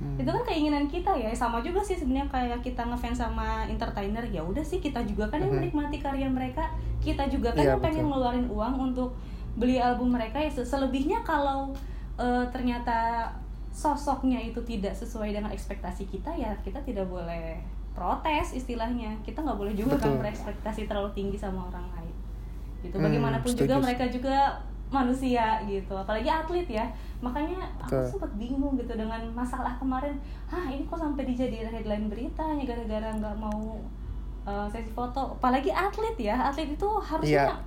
hmm. 0.00 0.18
itu 0.20 0.30
kan 0.30 0.42
keinginan 0.46 0.84
kita 0.90 1.12
ya. 1.14 1.30
Sama 1.34 1.60
juga 1.60 1.82
sih 1.84 1.98
sebenarnya 1.98 2.30
kayak 2.30 2.58
kita 2.64 2.82
ngefans 2.86 3.18
sama 3.20 3.66
entertainer 3.66 4.24
ya 4.28 4.42
udah 4.42 4.64
sih 4.64 4.82
kita 4.82 5.02
juga 5.06 5.30
kan 5.30 5.42
yang 5.42 5.54
menikmati 5.54 5.98
karya 6.02 6.26
mereka. 6.30 6.70
Kita 6.98 7.28
juga 7.28 7.52
kan 7.52 7.64
yeah, 7.64 7.72
yang 7.76 7.82
pengen 7.82 8.06
ngeluarin 8.08 8.46
uang 8.48 8.74
untuk 8.92 9.14
beli 9.54 9.78
album 9.78 10.14
mereka 10.14 10.40
ya. 10.40 10.50
Selebihnya 10.50 11.22
kalau 11.22 11.74
uh, 12.18 12.44
ternyata 12.50 13.30
sosoknya 13.74 14.38
itu 14.38 14.62
tidak 14.62 14.94
sesuai 14.94 15.34
dengan 15.34 15.50
ekspektasi 15.50 16.06
kita 16.06 16.30
ya 16.38 16.54
kita 16.62 16.78
tidak 16.86 17.06
boleh 17.10 17.58
protes 17.94 18.54
istilahnya. 18.54 19.14
Kita 19.22 19.42
nggak 19.42 19.58
boleh 19.58 19.74
juga 19.74 19.98
kan 19.98 20.10
Betul. 20.10 20.10
kan 20.18 20.22
berekspektasi 20.26 20.80
terlalu 20.90 21.10
tinggi 21.14 21.38
sama 21.38 21.70
orang 21.70 21.86
lain. 21.94 22.14
Gitu. 22.84 22.96
Hmm, 22.98 23.04
bagaimanapun 23.08 23.50
hmm, 23.54 23.60
juga 23.64 23.74
mereka 23.80 24.04
juga 24.12 24.36
manusia 24.92 25.58
gitu 25.66 25.94
apalagi 25.96 26.28
atlet 26.28 26.68
ya 26.68 26.86
makanya 27.18 27.64
aku 27.80 28.04
sempat 28.04 28.30
bingung 28.36 28.76
gitu 28.76 28.94
dengan 28.94 29.20
masalah 29.32 29.74
kemarin 29.80 30.14
hah 30.46 30.68
ini 30.68 30.84
kok 30.84 31.00
sampai 31.00 31.24
dijadiin 31.24 31.72
headline 31.72 32.06
berita 32.12 32.44
hanya 32.44 32.68
gara-gara 32.68 33.08
nggak 33.16 33.36
mau 33.40 33.80
uh, 34.44 34.68
sesi 34.68 34.92
foto 34.92 35.34
apalagi 35.40 35.72
atlet 35.72 36.14
ya 36.20 36.36
atlet 36.36 36.76
itu 36.76 36.88
harusnya 37.00 37.48
yeah. 37.48 37.58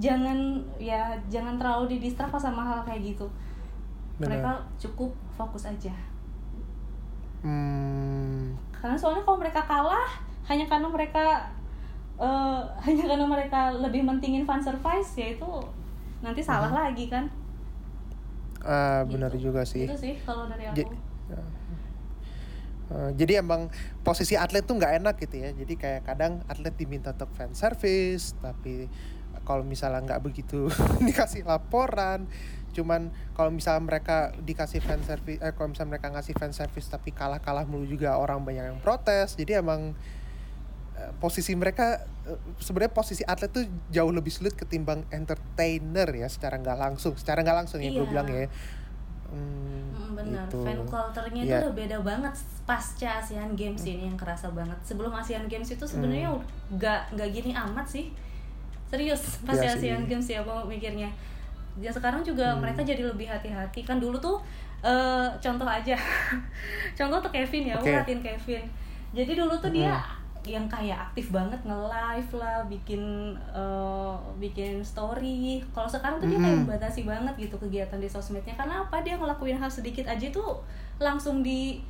jangan 0.00 0.38
ya 0.80 1.02
jangan 1.28 1.60
terlalu 1.60 1.96
didistrak 1.96 2.32
sama 2.40 2.64
hal 2.64 2.80
kayak 2.82 3.14
gitu 3.14 3.28
Bener. 4.16 4.36
mereka 4.36 4.50
cukup 4.76 5.12
fokus 5.36 5.68
aja 5.68 5.92
hmm. 7.44 8.56
karena 8.72 8.96
soalnya 8.96 9.24
kalau 9.24 9.38
mereka 9.40 9.62
kalah 9.64 10.08
hanya 10.48 10.66
karena 10.66 10.88
mereka 10.88 11.46
uh, 12.20 12.64
hanya 12.84 13.04
karena 13.04 13.26
mereka 13.28 13.60
lebih 13.76 14.04
mentingin 14.04 14.44
fan 14.48 14.60
service 14.60 15.16
ya 15.16 15.36
itu 15.36 15.48
nanti 16.20 16.40
salah 16.44 16.70
uh-huh. 16.70 16.84
lagi 16.88 17.04
kan? 17.08 17.28
Ah 18.60 19.04
gitu. 19.04 19.16
benar 19.16 19.32
juga 19.36 19.62
sih. 19.64 19.88
Itu 19.88 19.96
sih 19.96 20.20
kalau 20.24 20.48
dari 20.48 20.68
aku. 20.68 20.92
Uh, 22.90 23.14
jadi 23.14 23.38
emang 23.38 23.70
posisi 24.02 24.34
atlet 24.34 24.66
tuh 24.66 24.74
nggak 24.74 24.98
enak 24.98 25.14
gitu 25.22 25.36
ya. 25.38 25.54
Jadi 25.54 25.74
kayak 25.78 26.02
kadang 26.10 26.42
atlet 26.50 26.74
diminta 26.74 27.14
untuk 27.14 27.30
fan 27.38 27.54
service 27.54 28.34
tapi 28.42 28.90
kalau 29.46 29.62
misalnya 29.62 30.02
nggak 30.04 30.22
begitu 30.22 30.68
dikasih 31.08 31.46
laporan 31.46 32.28
cuman 32.70 33.10
kalau 33.34 33.50
misalnya 33.50 33.82
mereka 33.82 34.30
dikasih 34.38 34.78
fan 34.78 35.02
service 35.02 35.42
eh 35.42 35.50
kalau 35.58 35.74
misalnya 35.74 35.98
mereka 35.98 36.06
ngasih 36.14 36.38
fan 36.38 36.54
service 36.54 36.86
tapi 36.86 37.10
kalah 37.10 37.42
kalah 37.42 37.66
mulu 37.66 37.82
juga 37.82 38.14
orang 38.14 38.46
banyak 38.46 38.64
yang 38.74 38.78
protes. 38.78 39.34
Jadi 39.34 39.58
emang 39.58 39.98
posisi 41.20 41.52
mereka 41.56 42.04
eh, 42.28 42.38
sebenarnya 42.60 42.92
posisi 42.92 43.22
atlet 43.24 43.50
tuh 43.50 43.64
jauh 43.88 44.12
lebih 44.12 44.32
sulit 44.32 44.54
ketimbang 44.56 45.04
entertainer 45.10 46.08
ya 46.12 46.28
secara 46.28 46.60
nggak 46.60 46.78
langsung 46.78 47.16
secara 47.16 47.40
nggak 47.40 47.56
langsung 47.64 47.78
ya 47.80 47.90
gue 47.90 48.04
iya. 48.04 48.10
bilang 48.10 48.28
ya 48.28 48.46
hmm, 49.30 49.84
hmm, 49.96 50.10
benar 50.16 50.46
gitu. 50.48 50.64
fan 50.64 50.80
culture-nya 50.84 51.42
yeah. 51.46 51.60
udah 51.64 51.72
beda 51.72 51.98
banget 52.02 52.34
pasca 52.68 53.22
ASEAN 53.22 53.56
Games 53.56 53.82
ini 53.86 54.10
yang 54.12 54.18
kerasa 54.20 54.52
banget 54.52 54.78
sebelum 54.84 55.12
ASEAN 55.14 55.48
Games 55.48 55.68
itu 55.70 55.84
sebenarnya 55.84 56.30
hmm. 56.30 56.76
nggak 56.76 57.00
nggak 57.16 57.28
gini 57.32 57.50
amat 57.56 57.86
sih 57.88 58.12
serius 58.90 59.40
pasca 59.46 59.66
yeah, 59.66 59.76
ASEAN 59.76 60.04
Games 60.06 60.26
ya 60.26 60.42
aku 60.44 60.68
mikirnya 60.68 61.08
ya 61.78 61.90
sekarang 61.94 62.20
juga 62.26 62.52
hmm. 62.52 62.60
mereka 62.60 62.80
jadi 62.82 63.02
lebih 63.06 63.30
hati-hati 63.30 63.86
kan 63.86 64.02
dulu 64.02 64.18
tuh 64.18 64.42
uh, 64.84 65.30
contoh 65.38 65.68
aja 65.68 65.96
contoh 66.98 67.18
tuh 67.22 67.32
Kevin 67.32 67.70
ya 67.70 67.74
okay. 67.78 67.94
aku 67.94 67.94
perhatiin 67.94 68.20
Kevin 68.20 68.64
jadi 69.10 69.32
dulu 69.38 69.54
tuh 69.58 69.70
hmm. 69.70 69.78
dia 69.80 70.19
yang 70.48 70.64
kayak 70.72 71.10
aktif 71.10 71.28
banget 71.28 71.60
nge-live 71.68 72.30
lah, 72.40 72.64
bikin 72.64 73.36
uh, 73.52 74.16
bikin 74.40 74.80
story. 74.80 75.60
Kalau 75.76 75.84
sekarang 75.84 76.16
tuh 76.16 76.32
dia 76.32 76.40
kayak 76.40 76.64
membatasi 76.64 77.04
banget 77.04 77.34
gitu 77.36 77.56
kegiatan 77.60 78.00
di 78.00 78.08
sosmednya. 78.08 78.56
Karena 78.56 78.88
apa? 78.88 79.04
Dia 79.04 79.20
ngelakuin 79.20 79.60
hal 79.60 79.68
sedikit 79.68 80.08
aja 80.08 80.26
tuh 80.32 80.64
langsung 80.96 81.44
di 81.44 81.84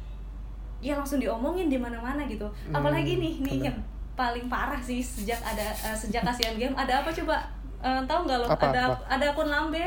ya 0.80 0.96
langsung 0.96 1.22
diomongin 1.22 1.70
di 1.70 1.78
mana-mana 1.78 2.26
gitu. 2.26 2.50
Apalagi 2.74 3.22
nih 3.22 3.38
nih 3.38 3.56
yang 3.70 3.78
paling 4.18 4.50
parah 4.50 4.82
sih 4.82 5.00
sejak 5.00 5.38
ada 5.40 5.70
uh, 5.86 5.96
sejak 5.96 6.26
ASEAN 6.26 6.58
Game 6.58 6.74
ada 6.74 7.06
apa 7.06 7.10
coba? 7.14 7.46
Uh, 7.80 8.02
tahu 8.04 8.28
nggak 8.28 8.38
lo? 8.44 8.46
Apa, 8.50 8.66
ada 8.74 8.80
apa? 8.92 8.96
ada 9.08 9.24
akun 9.32 9.48
lambe. 9.48 9.86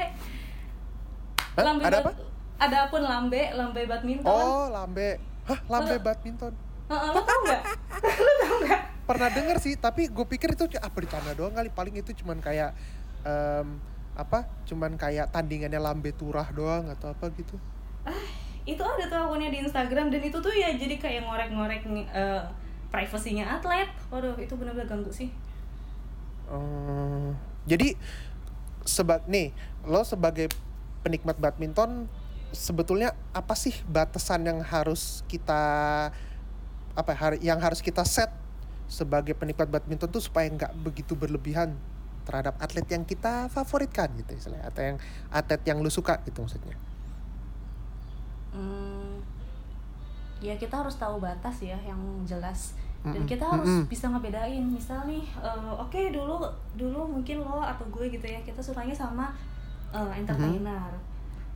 Lambe 1.60 1.84
ada 1.86 1.98
apa? 2.00 2.12
Ada 2.58 2.78
akun 2.88 3.04
lambe, 3.04 3.44
lambe 3.54 3.82
badminton. 3.86 4.26
Oh, 4.26 4.72
lambe. 4.72 5.20
Hah, 5.44 5.60
lambe 5.68 6.00
badminton 6.00 6.73
lo 6.90 7.22
tau 7.24 7.40
nggak? 7.44 7.62
lo 8.04 8.34
tau 8.44 8.56
nggak? 8.64 8.82
Pernah 9.04 9.30
denger 9.32 9.58
sih 9.60 9.74
tapi 9.76 10.08
gue 10.08 10.26
pikir 10.28 10.56
itu 10.56 10.66
apa 10.80 10.92
bercanda 10.92 11.32
doang 11.36 11.56
kali. 11.56 11.70
Paling 11.72 11.96
itu 12.00 12.12
cuman 12.24 12.40
kayak 12.40 12.76
um, 13.24 13.80
apa 14.14 14.46
cuman 14.70 14.94
kayak 14.96 15.34
tandingannya 15.34 15.82
lambe 15.82 16.14
turah 16.14 16.46
doang 16.54 16.88
atau 16.92 17.12
apa 17.12 17.32
gitu. 17.36 17.58
Itu 18.64 18.80
ada 18.80 19.12
tuh 19.12 19.20
akunnya 19.20 19.52
di 19.52 19.60
Instagram 19.64 20.08
dan 20.08 20.22
itu 20.24 20.38
tuh 20.40 20.54
ya 20.54 20.72
jadi 20.76 20.96
kayak 20.96 21.28
ngorek-ngorek 21.28 21.84
uh, 22.16 22.48
privasinya 22.94 23.60
atlet. 23.60 23.92
Waduh 24.08 24.40
itu 24.40 24.54
benar-benar 24.56 24.88
ganggu 24.88 25.12
sih. 25.12 25.34
Hmm, 26.48 27.36
jadi 27.64 27.96
sebab 28.84 29.28
nih 29.32 29.56
lo 29.88 30.04
sebagai 30.04 30.52
penikmat 31.04 31.40
badminton 31.40 32.08
sebetulnya 32.54 33.18
apa 33.34 33.58
sih 33.58 33.74
batasan 33.90 34.46
yang 34.48 34.60
harus 34.62 35.26
kita 35.28 36.12
apa 36.94 37.12
ya, 37.18 37.54
yang 37.54 37.60
harus 37.60 37.82
kita 37.82 38.06
set 38.06 38.30
sebagai 38.86 39.34
penikmat 39.34 39.70
badminton 39.70 40.10
tuh 40.12 40.22
supaya 40.22 40.46
nggak 40.50 40.74
begitu 40.86 41.18
berlebihan 41.18 41.74
terhadap 42.24 42.56
atlet 42.62 42.88
yang 42.88 43.04
kita 43.04 43.52
favoritkan 43.52 44.08
gitu 44.16 44.32
istilahnya 44.38 44.68
atau 44.70 44.82
yang 44.82 44.98
atlet 45.28 45.62
yang 45.68 45.78
lu 45.84 45.92
suka 45.92 46.22
gitu 46.24 46.46
maksudnya. 46.46 46.78
Hmm, 48.54 49.20
ya 50.40 50.56
kita 50.56 50.86
harus 50.86 50.96
tahu 50.96 51.20
batas 51.20 51.60
ya 51.60 51.76
yang 51.84 52.00
jelas 52.24 52.78
dan 53.04 53.28
kita 53.28 53.44
harus 53.44 53.68
mm-mm. 53.68 53.92
bisa 53.92 54.08
ngebedain 54.08 54.64
misal 54.64 55.04
nih 55.04 55.28
eh, 55.44 55.72
oke 55.76 56.00
dulu 56.16 56.40
dulu 56.80 57.20
mungkin 57.20 57.44
lo 57.44 57.60
atau 57.60 57.84
gue 57.92 58.08
gitu 58.08 58.24
ya 58.24 58.40
kita 58.48 58.64
sukanya 58.64 58.96
sama 58.96 59.36
eh, 59.92 60.12
entertainer 60.16 60.88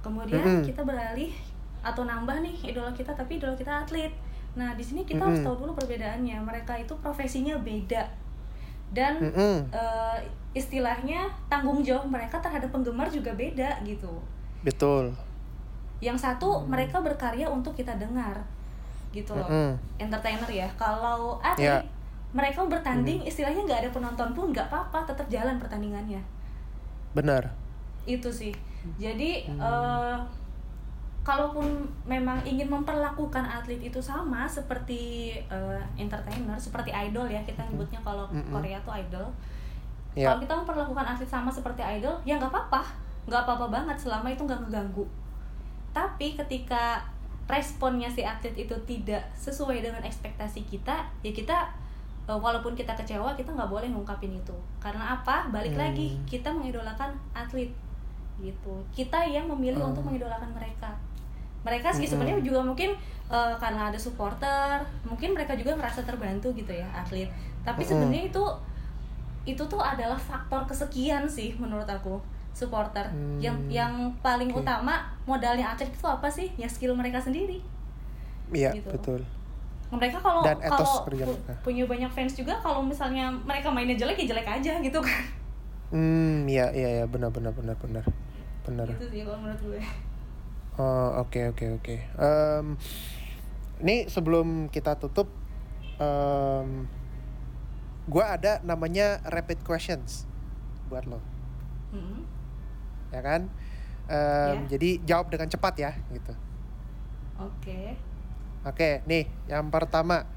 kemudian 0.03 0.43
Mm-mm. 0.43 0.67
kita 0.67 0.83
beralih 0.83 1.31
atau 1.79 2.03
nambah 2.03 2.43
nih 2.43 2.75
idola 2.75 2.91
kita 2.91 3.15
tapi 3.15 3.39
idola 3.39 3.55
kita 3.55 3.87
atlet 3.87 4.11
nah 4.57 4.73
di 4.73 4.81
sini 4.81 5.05
kita 5.05 5.21
harus 5.21 5.37
Mm-mm. 5.37 5.47
tahu 5.47 5.55
dulu 5.61 5.71
perbedaannya 5.77 6.41
mereka 6.41 6.73
itu 6.73 6.89
profesinya 6.97 7.53
beda 7.61 8.01
dan 8.89 9.21
Mm-mm, 9.21 9.69
eh, 9.69 10.17
istilahnya 10.51 11.29
tanggung 11.45 11.85
jawab 11.85 12.09
mereka 12.09 12.41
terhadap 12.41 12.67
penggemar 12.67 13.05
juga 13.05 13.29
beda 13.31 13.77
gitu 13.85 14.09
betul. 14.59 15.13
yang 15.99 16.17
satu 16.17 16.65
mereka 16.65 16.97
berkarya 16.97 17.45
untuk 17.45 17.71
kita 17.71 17.93
dengar 17.95 18.33
gitu 19.13 19.31
loh 19.31 19.45
Mm-mm. 19.45 19.77
entertainer 19.97 20.49
ya 20.49 20.65
kalau 20.73 21.37
atlet 21.39 21.77
Ya. 21.77 21.85
mereka 22.33 22.59
bertanding 22.61 23.21
istilahnya 23.23 23.61
nggak 23.63 23.81
ada 23.85 23.89
penonton 23.91 24.29
pun 24.33 24.49
nggak 24.49 24.67
apa-apa 24.67 25.05
tetap 25.05 25.29
jalan 25.29 25.61
pertandingannya 25.61 26.19
Benar. 27.13 27.45
itu 28.05 28.27
sih 28.27 28.53
jadi 28.95 29.45
Hmm. 29.45 29.59
eh, 29.59 30.15
kalaupun 31.27 31.67
memang 32.07 32.39
ingin 32.41 32.71
memperlakukan 32.71 33.43
atlet 33.43 33.83
itu 33.83 33.99
sama 33.99 34.47
seperti 34.47 35.35
eh, 35.35 35.81
entertainer 35.95 36.55
seperti 36.55 36.87
idol 36.89 37.27
ya 37.27 37.43
kita 37.43 37.59
nyebutnya 37.67 37.99
kalau 37.99 38.23
Mm-mm. 38.31 38.47
Korea 38.49 38.79
tuh 38.81 38.95
idol 38.95 39.27
Ya. 40.15 40.31
kalau 40.33 40.41
kita 40.41 40.53
memperlakukan 40.55 41.05
atlet 41.05 41.27
sama 41.27 41.51
seperti 41.51 41.83
idol 41.83 42.15
ya 42.23 42.33
nggak 42.33 42.49
apa-apa 42.49 42.81
nggak 43.27 43.41
apa-apa 43.43 43.69
banget 43.69 43.97
selama 43.99 44.25
itu 44.25 44.41
nggak 44.41 44.65
ngeganggu 44.65 45.05
tapi 45.91 46.33
ketika 46.33 47.03
responnya 47.45 48.09
si 48.09 48.23
atlet 48.23 48.55
itu 48.55 48.73
tidak 48.83 49.21
sesuai 49.33 49.77
dengan 49.79 50.01
ekspektasi 50.01 50.65
kita 50.65 51.05
ya 51.21 51.29
kita 51.29 51.69
eh, 52.25 52.33
walaupun 52.33 52.73
kita 52.73 52.95
kecewa 52.95 53.35
kita 53.35 53.51
nggak 53.51 53.69
boleh 53.69 53.85
ngungkapin 53.87 54.33
itu 54.33 54.55
karena 54.79 55.13
apa 55.13 55.45
balik 55.49 55.75
Hmm. 55.75 55.83
lagi 55.85 56.17
kita 56.25 56.49
mengidolakan 56.49 57.13
atlet 57.31 57.69
gitu 58.37 58.73
kita 58.89 59.21
yang 59.21 59.45
memilih 59.45 59.77
Hmm. 59.77 59.91
untuk 59.91 60.01
mengidolakan 60.03 60.49
mereka 60.49 60.89
mereka 61.67 61.91
sih 61.91 62.07
sebenarnya 62.07 62.39
juga 62.41 62.63
mungkin 62.63 62.95
eh, 63.27 63.53
karena 63.57 63.91
ada 63.91 63.99
supporter 63.99 64.79
mungkin 65.03 65.35
mereka 65.35 65.51
juga 65.53 65.75
ngerasa 65.75 66.01
terbantu 66.01 66.47
gitu 66.53 66.71
ya 66.71 66.87
atlet. 66.89 67.27
Tapi 67.61 67.83
sebenarnya 67.83 68.23
itu 68.25 68.43
itu 69.43 69.59
tuh 69.61 69.79
adalah 69.79 70.15
faktor 70.15 70.63
kesekian 70.63 71.27
sih 71.27 71.51
menurut 71.55 71.83
aku 71.85 72.15
supporter. 72.51 73.03
Hmm, 73.05 73.35
yang 73.37 73.55
yang 73.67 73.93
paling 74.17 74.47
oke. 74.49 74.59
utama 74.59 74.95
modalnya 75.23 75.67
atlet 75.67 75.87
itu 75.87 76.03
apa 76.03 76.27
sih? 76.27 76.47
Ya 76.55 76.65
skill 76.65 76.91
mereka 76.93 77.19
sendiri. 77.19 77.59
Iya, 78.49 78.71
Gitu. 78.73 78.87
betul. 78.87 79.19
mereka 79.87 80.19
kalau 80.19 80.43
Dan 80.43 80.59
kalau 80.59 81.07
pu- 81.07 81.39
punya 81.63 81.83
banyak 81.83 82.11
fans 82.11 82.35
juga 82.35 82.51
kalau 82.57 82.83
misalnya 82.83 83.31
mereka 83.43 83.71
mainnya 83.71 83.95
jelek 83.95 84.19
ya 84.19 84.35
jelek 84.35 84.47
aja 84.49 84.73
gitu 84.79 84.99
kan. 84.99 85.21
Hmm, 85.89 86.43
iya 86.43 86.67
iya 86.71 86.89
iya. 86.99 87.05
Benar 87.07 87.31
benar 87.31 87.51
benar 87.51 87.75
benar. 87.75 88.03
Benar. 88.63 88.83
gitu 88.89 89.07
sih 89.07 89.23
kalau 89.23 89.39
menurut 89.39 89.61
gue 89.63 89.79
Oh, 90.77 91.25
oke 91.25 91.41
oke 91.53 91.65
oke. 91.81 91.95
Ini 93.77 94.09
sebelum 94.09 94.69
kita 94.69 94.97
tutup 94.97 95.29
em 95.97 96.85
gua 98.07 98.37
ada 98.37 98.61
namanya 98.63 99.19
rapid 99.27 99.65
questions 99.65 100.23
buat 100.87 101.03
lo, 101.03 101.19
Mm-mm. 101.91 102.23
ya 103.11 103.19
kan? 103.19 103.49
Em, 104.07 104.63
Ya. 104.63 104.77
Jadi 104.77 104.89
jawab 105.03 105.27
dengan 105.33 105.51
cepat 105.51 105.73
ya, 105.75 105.91
gitu. 106.13 106.31
oke 107.35 107.79
Oke, 108.65 109.01
nih 109.07 109.27
yang 109.47 109.67
pertama, 109.73 110.27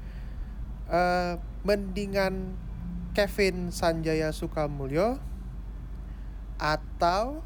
eh 0.87 1.35
mendingan 1.63 2.55
Kevin 3.11 3.69
Sanjaya 3.71 4.31
Sukamulyo 4.31 5.19
atau 6.57 7.43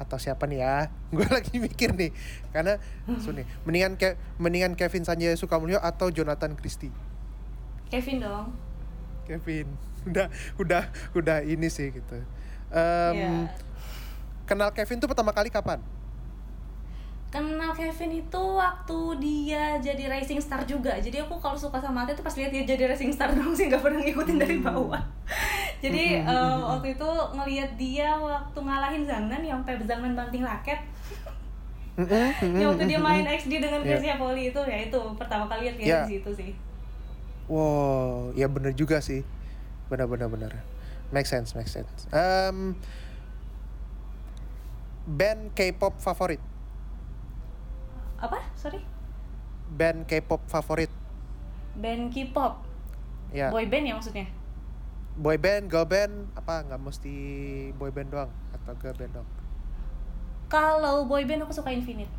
atau 0.00 0.16
siapa 0.16 0.48
nih 0.48 0.58
ya? 0.64 0.88
Gue 1.12 1.28
lagi 1.28 1.60
mikir 1.60 1.92
nih, 1.92 2.10
karena 2.56 2.80
Suni, 3.20 3.44
mendingan 3.68 4.00
ke, 4.00 4.16
mendingan 4.40 4.72
Kevin 4.72 5.04
Sanjaya 5.04 5.36
Sukamulyo 5.36 5.76
atau 5.76 6.08
Jonathan 6.08 6.56
Christie. 6.56 6.92
Kevin 7.92 8.24
dong 8.24 8.56
Kevin, 9.28 9.68
udah 10.08 10.26
udah 10.56 10.82
udah 11.12 11.38
ini 11.44 11.68
sih 11.68 11.92
gitu. 11.92 12.18
Em, 12.72 13.14
ya 13.14 13.30
Kenal 14.50 14.74
Kevin 14.74 14.98
tuh 14.98 15.06
pertama 15.06 15.30
kali 15.30 15.46
kapan? 15.46 15.78
Kenal 17.30 17.70
Kevin 17.70 18.10
itu 18.18 18.42
waktu 18.42 18.98
dia 19.22 19.78
jadi 19.78 20.10
racing 20.10 20.42
star 20.42 20.66
juga 20.66 20.98
jadi 20.98 21.22
aku 21.22 21.38
kalau 21.38 21.54
suka 21.54 21.78
sama 21.78 22.02
atlet 22.02 22.18
itu 22.18 22.26
pas 22.26 22.34
lihat 22.34 22.50
dia 22.50 22.66
jadi 22.66 22.90
racing 22.90 23.14
star 23.14 23.30
dong 23.30 23.54
sih 23.54 23.70
nggak 23.70 23.78
pernah 23.78 24.02
ngikutin 24.02 24.36
dari 24.36 24.58
bawah 24.58 24.98
jadi 25.84 26.26
eh, 26.26 26.56
waktu 26.60 26.98
itu 26.98 27.10
ngelihat 27.30 27.70
dia 27.78 28.18
waktu 28.18 28.58
ngalahin 28.58 29.06
Zangnan 29.06 29.42
yang 29.42 29.62
Pep 29.62 29.78
Zangnan 29.86 30.18
banting 30.18 30.42
raket 30.42 30.82
yang 32.58 32.74
waktu 32.74 32.84
dia 32.86 32.98
main 32.98 33.22
XD 33.22 33.62
dengan 33.62 33.80
Iya. 33.80 33.94
Grecia 33.94 34.14
Poli 34.18 34.50
itu 34.50 34.60
ya 34.66 34.78
itu 34.82 34.98
pertama 35.14 35.46
kali 35.46 35.70
lihat 35.70 35.76
dia 35.78 35.86
Iya. 35.86 35.98
di 36.02 36.18
situ 36.18 36.30
sih 36.34 36.52
Wow, 37.50 38.30
ya 38.38 38.46
bener 38.46 38.78
juga 38.78 39.02
sih. 39.02 39.26
Benar 39.90 40.06
benar 40.06 40.30
benar. 40.30 40.62
Make 41.10 41.26
sense, 41.26 41.58
make 41.58 41.66
sense. 41.66 42.06
Em, 42.14 42.78
band 45.02 45.50
K-pop 45.50 45.98
favorit. 45.98 46.38
Apa 48.20 48.38
sorry 48.54 48.80
Band 49.70 50.04
K-pop 50.04 50.42
favorit. 50.46 50.90
band 51.72 52.10
K-pop 52.10 52.66
Ya. 53.30 53.46
boy 53.48 53.64
band 53.64 53.84
ya 53.84 53.94
maksudnya 53.94 54.26
Boy 55.12 55.36
band, 55.36 55.68
girl 55.68 55.84
band, 55.84 56.32
apa 56.32 56.64
nggak 56.64 56.80
mesti 56.80 57.14
boy 57.74 57.90
band 57.90 58.08
doang 58.08 58.30
atau 58.52 58.72
girl 58.74 58.94
band 58.94 59.12
doang? 59.12 59.28
kalau 60.46 61.04
boy 61.04 61.22
band 61.22 61.42
aku 61.42 61.52
suka 61.52 61.70
Infinite 61.70 62.10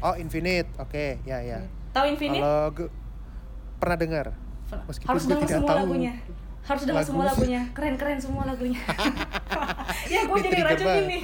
Oh, 0.00 0.12
Infinite. 0.14 0.64
Oke, 0.76 1.20
ya 1.22 1.38
ya. 1.38 1.60
tahu 1.90 2.08
Infinite 2.10 2.40
Kalau 2.40 2.88
pernah 3.76 3.96
dengar? 3.96 4.26
meskipun 4.82 5.08
harus 5.08 5.24
dengar 5.24 5.46
semua 5.46 5.70
tahu 5.70 5.78
lagunya 5.86 6.12
harus 6.64 6.82
dengar 6.82 6.98
lagu. 6.98 7.08
semua 7.08 7.24
lagunya 7.26 7.60
keren 7.70 7.94
keren 7.94 8.18
semua 8.18 8.42
lagunya 8.44 8.80
ya 10.06 10.20
gue 10.22 10.38
jadi 10.40 10.60
racun 10.62 10.86
ini 11.04 11.18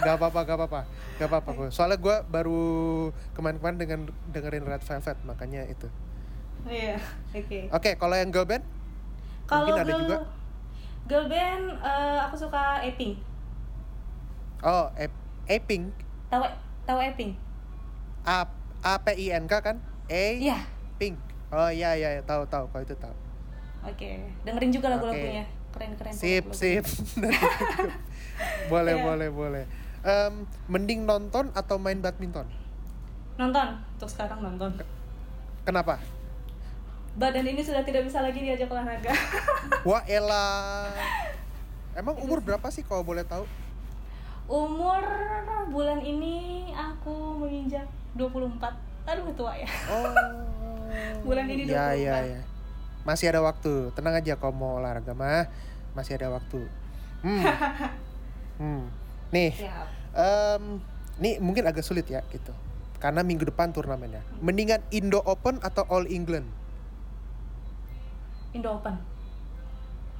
Gak 0.00 0.14
apa-apa, 0.16 0.40
gak 0.42 0.56
apa-apa, 0.56 0.80
gak 1.16 1.28
apa-apa 1.28 1.50
gue. 1.54 1.68
Soalnya 1.70 1.96
gue 1.96 2.16
baru 2.26 2.62
kemarin-kemarin 3.32 3.76
dengan 3.76 4.00
dengerin 4.26 4.64
Red 4.64 4.80
Velvet, 4.80 5.16
makanya 5.22 5.62
itu. 5.64 5.88
iya 6.62 6.96
oke 7.30 7.58
Oke, 7.70 7.90
kalau 7.94 8.12
yang 8.14 8.28
girl 8.28 8.44
band? 8.44 8.64
kalau 9.44 9.64
Mungkin 9.66 9.76
ada 9.78 9.84
girl 9.86 10.00
juga. 10.00 10.16
girl 11.06 11.26
band 11.26 11.64
eh, 11.78 12.18
aku 12.22 12.36
suka 12.38 12.80
Eping 12.82 13.16
Oh, 14.60 14.92
A- 14.92 15.20
A-Pink. 15.46 15.88
tahu 16.28 16.44
tahu 16.84 16.98
Eping 17.00 17.32
A 18.22 18.44
A 18.80 18.94
P 18.98 19.06
I 19.14 19.26
N 19.34 19.44
K 19.44 19.52
kan? 19.58 19.76
A 20.06 20.24
iya 20.36 20.68
Pink. 20.96 21.16
Oh 21.48 21.66
iya 21.66 21.92
iya 21.94 22.14
iya, 22.14 22.22
tahu 22.22 22.44
tahu 22.46 22.68
kalau 22.68 22.84
itu 22.84 22.92
tahu. 22.94 23.16
oke 23.82 24.10
dengerin 24.44 24.68
juga 24.70 24.86
lagu-lagunya 24.90 25.42
Oke. 25.42 25.59
Keren 25.70 25.92
keren 25.94 26.12
Sip 26.12 26.46
sip. 26.52 26.84
boleh 28.72 28.94
Iya. 28.94 29.04
boleh 29.04 29.28
boleh. 29.30 29.64
Em, 30.00 30.34
mending 30.66 31.04
nonton 31.04 31.52
atau 31.52 31.76
main 31.76 31.98
badminton? 31.98 32.48
nonton 33.36 33.68
untuk 33.94 34.04
sekarang 34.06 34.40
nonton 34.40 34.68
Kenapa? 35.62 35.96
badan 37.12 37.42
ini 37.42 37.58
sudah 37.58 37.80
tidak 37.80 38.04
bisa 38.04 38.20
lagi 38.20 38.36
diajak 38.38 38.68
olahraga 38.68 39.10
Wah 39.88 40.04
elah. 40.04 40.92
Emang 41.90 42.16
umur 42.16 42.38
berapa 42.38 42.68
sih 42.68 42.80
kalau 42.80 43.00
boleh 43.02 43.24
tahu? 43.24 43.44
umur 44.46 44.98
bulan 45.68 46.00
ini 46.00 46.68
aku 46.70 47.12
menginjak 47.38 47.86
24 48.12 48.60
aduh 49.06 49.30
tua 49.32 49.54
ya 49.54 49.68
Oh. 49.86 50.10
Bulan 51.24 51.46
ini 51.46 51.64
Ya 51.64 51.94
24. 51.94 52.02
ya 52.02 52.16
ya. 52.26 52.40
Masih 53.04 53.32
ada 53.32 53.40
waktu. 53.40 53.92
Tenang 53.96 54.14
aja 54.16 54.36
kalau 54.36 54.54
mau 54.54 54.72
olahraga 54.80 55.16
mah. 55.16 55.48
masih 55.90 56.14
ada 56.22 56.30
waktu. 56.30 56.70
Hmm. 57.26 57.42
hmm. 58.62 58.82
Nih, 59.34 59.50
Siap. 59.58 59.86
em, 60.14 60.78
nih 61.18 61.42
mungkin 61.42 61.66
agak 61.66 61.82
sulit 61.82 62.06
ya 62.06 62.22
gitu. 62.30 62.54
Karena 63.02 63.26
minggu 63.26 63.42
depan 63.48 63.74
turnamennya. 63.74 64.22
Mendingan 64.38 64.86
Indo 64.94 65.18
Open 65.24 65.58
atau 65.64 65.82
All 65.90 66.06
England? 66.06 66.46
Indo 68.54 68.70
Open. 68.76 68.94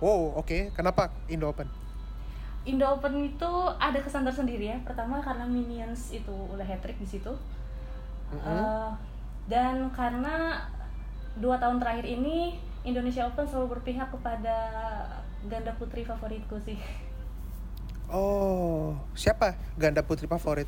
Oh, 0.01 0.33
oke. 0.35 0.73
Kenapa 0.75 1.13
Indo 1.29 1.47
Open? 1.47 1.69
Indo 2.65 2.89
Open 2.89 3.21
itu 3.21 3.53
ada 3.77 3.99
kesan 4.01 4.25
tersendiri 4.25 4.73
ya. 4.73 4.79
Pertama 4.83 5.21
karena 5.21 5.45
Minions 5.45 6.11
itu 6.11 6.33
udah 6.33 6.65
hat 6.65 6.81
trick 6.81 6.97
di 6.97 7.09
situ. 7.09 7.33
Mm-mm. 8.31 8.47
Eh, 8.47 8.91
dan 9.51 9.91
karena 9.91 10.67
dua 11.37 11.59
tahun 11.59 11.83
terakhir 11.83 12.07
ini 12.07 12.57
Indonesia 12.81 13.29
Open 13.29 13.45
selalu 13.45 13.77
berpihak 13.77 14.09
kepada 14.09 14.57
ganda 15.49 15.73
putri 15.77 16.05
favoritku 16.05 16.57
sih. 16.65 16.81
Oh, 18.11 18.97
siapa 19.13 19.55
ganda 19.77 20.01
putri 20.01 20.27
favorit? 20.27 20.67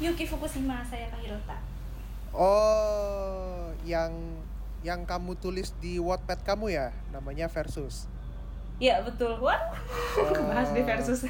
Yuki 0.00 0.24
Fukushima 0.24 0.80
saya 0.88 1.12
Hirota. 1.20 1.60
Oh, 2.32 3.70
yang 3.84 4.10
yang 4.80 5.04
kamu 5.04 5.36
tulis 5.36 5.76
di 5.78 6.00
Wattpad 6.00 6.40
kamu 6.40 6.72
ya, 6.72 6.88
namanya 7.12 7.52
Versus. 7.52 8.08
Iya 8.80 9.04
betul. 9.04 9.36
Wah, 9.44 9.60
bahas 10.48 10.72
di 10.72 10.80
versus. 10.80 11.28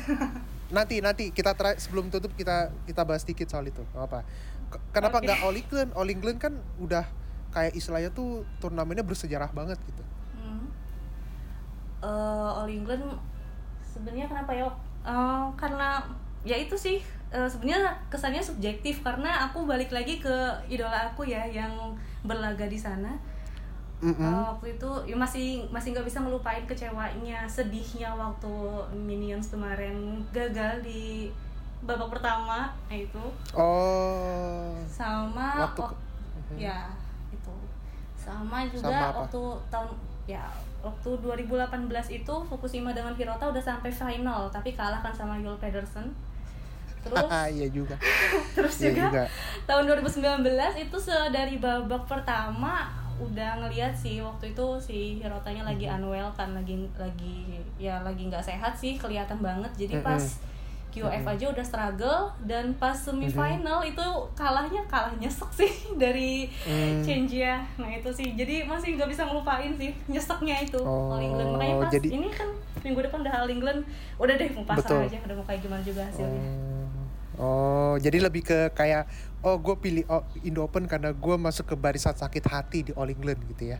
Nanti 0.70 1.02
nanti 1.02 1.34
kita 1.34 1.58
try, 1.58 1.74
sebelum 1.82 2.06
tutup 2.06 2.30
kita 2.38 2.70
kita 2.86 3.02
bahas 3.02 3.26
dikit 3.26 3.50
soal 3.50 3.66
itu. 3.66 3.82
Apa? 3.98 4.22
Kenapa 4.94 5.18
nggak 5.18 5.42
All 5.42 5.58
England? 5.58 5.90
All 5.98 6.06
England 6.06 6.38
kan 6.38 6.54
udah 6.78 7.02
kayak 7.50 7.74
istilahnya 7.74 8.10
tuh 8.10 8.42
turnamennya 8.58 9.02
bersejarah 9.02 9.50
banget 9.50 9.78
gitu. 9.82 10.02
Hmm. 10.34 10.66
Eh, 12.00 12.08
All 12.56 12.68
England 12.68 13.04
sebenarnya 13.82 14.26
kenapa 14.26 14.52
ya? 14.52 14.66
Eh, 15.02 15.44
karena 15.54 16.00
ya 16.42 16.56
itu 16.56 16.72
sih 16.74 16.98
eh, 17.30 17.46
sebenarnya 17.46 17.92
kesannya 18.08 18.40
subjektif 18.40 19.02
karena 19.02 19.44
aku 19.44 19.62
balik 19.64 19.90
lagi 19.90 20.16
ke 20.16 20.36
idola 20.66 21.10
aku 21.10 21.22
ya 21.22 21.44
yang 21.44 21.94
berlaga 22.22 22.64
di 22.64 22.78
sana. 22.78 23.12
Mm-mm. 24.00 24.16
Eh, 24.16 24.42
waktu 24.48 24.74
itu 24.74 24.90
ya 25.04 25.12
masih 25.14 25.68
masih 25.68 25.92
nggak 25.92 26.08
bisa 26.08 26.24
ngelupain 26.24 26.64
kecewanya, 26.64 27.44
sedihnya 27.44 28.08
waktu 28.10 28.48
Minions 28.96 29.52
kemarin 29.52 30.24
gagal 30.32 30.80
di 30.80 31.28
babak 31.80 32.12
pertama 32.12 32.68
nah 32.84 32.96
itu 32.96 33.24
Oh, 33.56 34.76
sama 34.84 35.64
Waktu 35.64 35.80
wak- 35.80 35.92
ke- 35.92 36.00
Mhm. 36.52 36.56
ya 36.60 36.78
sama 38.20 38.62
juga 38.66 38.86
Sama 38.86 39.00
apa? 39.06 39.18
waktu 39.24 39.42
tahun 39.68 39.90
ya 40.26 40.44
waktu 40.80 41.10
2018 41.18 41.88
itu 42.14 42.34
Fukushima 42.44 42.92
dengan 42.92 43.12
Hirota 43.12 43.44
udah 43.44 43.60
sampai 43.60 43.88
final 43.88 44.48
tapi 44.48 44.72
kalah 44.72 45.00
kan 45.00 45.10
sama 45.10 45.36
Yul 45.36 45.56
Pedersen 45.56 46.08
terus 47.00 47.24
iya 47.56 47.66
juga. 47.68 47.96
terus 48.54 48.76
Iya 48.78 48.92
juga, 48.92 49.04
juga. 49.08 49.24
tahun 49.64 49.84
2019 49.88 50.44
itu 50.78 50.96
dari 51.30 51.56
babak 51.56 52.04
pertama 52.04 52.92
udah 53.16 53.60
ngeliat 53.60 53.92
sih 53.92 54.20
waktu 54.20 54.52
itu 54.52 54.66
si 54.78 54.98
Hirotanya 55.16 55.64
lagi 55.64 55.84
unwell 55.84 56.32
kan 56.32 56.56
lagi 56.56 56.72
lagi 56.96 57.60
ya 57.76 58.00
lagi 58.00 58.28
nggak 58.28 58.40
sehat 58.40 58.72
sih 58.72 58.96
kelihatan 58.96 59.40
banget 59.40 59.68
jadi 59.76 60.00
pas 60.00 60.40
QF 60.90 61.24
aja 61.24 61.44
udah 61.46 61.62
struggle 61.62 62.20
dan 62.42 62.74
pas 62.74 62.94
semifinal 62.94 63.80
itu 63.80 64.06
kalahnya 64.32 64.82
kalah 64.84 65.14
nyesek 65.14 65.46
sih 65.52 65.70
dari 66.02 66.50
Hmm. 66.60 67.00
Chengia 67.00 67.62
nah 67.74 67.88
itu 67.88 68.10
sih 68.10 68.34
jadi 68.34 68.62
masih 68.64 68.94
nggak 68.94 69.08
bisa 69.08 69.22
ngelupain 69.22 69.72
sih 69.72 69.90
nyeseknya 70.04 70.60
itu 70.60 70.78
Oh, 70.78 71.08
All 71.08 71.20
England 71.20 71.50
makanya 71.52 71.74
pas 71.78 71.90
jadi- 71.90 72.12
ini 72.12 72.28
kan 72.28 72.48
minggu 72.80 73.00
depan 73.00 73.18
udah 73.20 73.34
All 73.36 73.48
England 73.48 73.80
udah 74.16 74.34
deh 74.34 74.50
mau 74.50 74.64
pasrah 74.64 74.84
Betul. 74.98 75.06
aja 75.06 75.18
udah 75.22 75.36
mau 75.36 75.44
kayak 75.44 75.60
gimana 75.60 75.82
juga 75.82 76.02
hasilnya 76.02 76.44
Oh, 77.36 77.96
jadi 77.96 78.20
lebih 78.20 78.44
ke 78.44 78.68
kayak 78.70 79.08
oh 79.40 79.56
gue 79.56 79.72
pilih 79.74 80.04
oh, 80.06 80.20
Indo 80.40 80.60
Open 80.60 80.84
karena 80.84 81.08
gue 81.10 81.36
masuk 81.38 81.64
ke 81.64 81.74
barisan 81.74 82.12
sakit 82.12 82.44
hati 82.44 82.78
di 82.82 82.92
All 82.92 83.08
England 83.08 83.40
gitu 83.46 83.72
ya. 83.72 83.78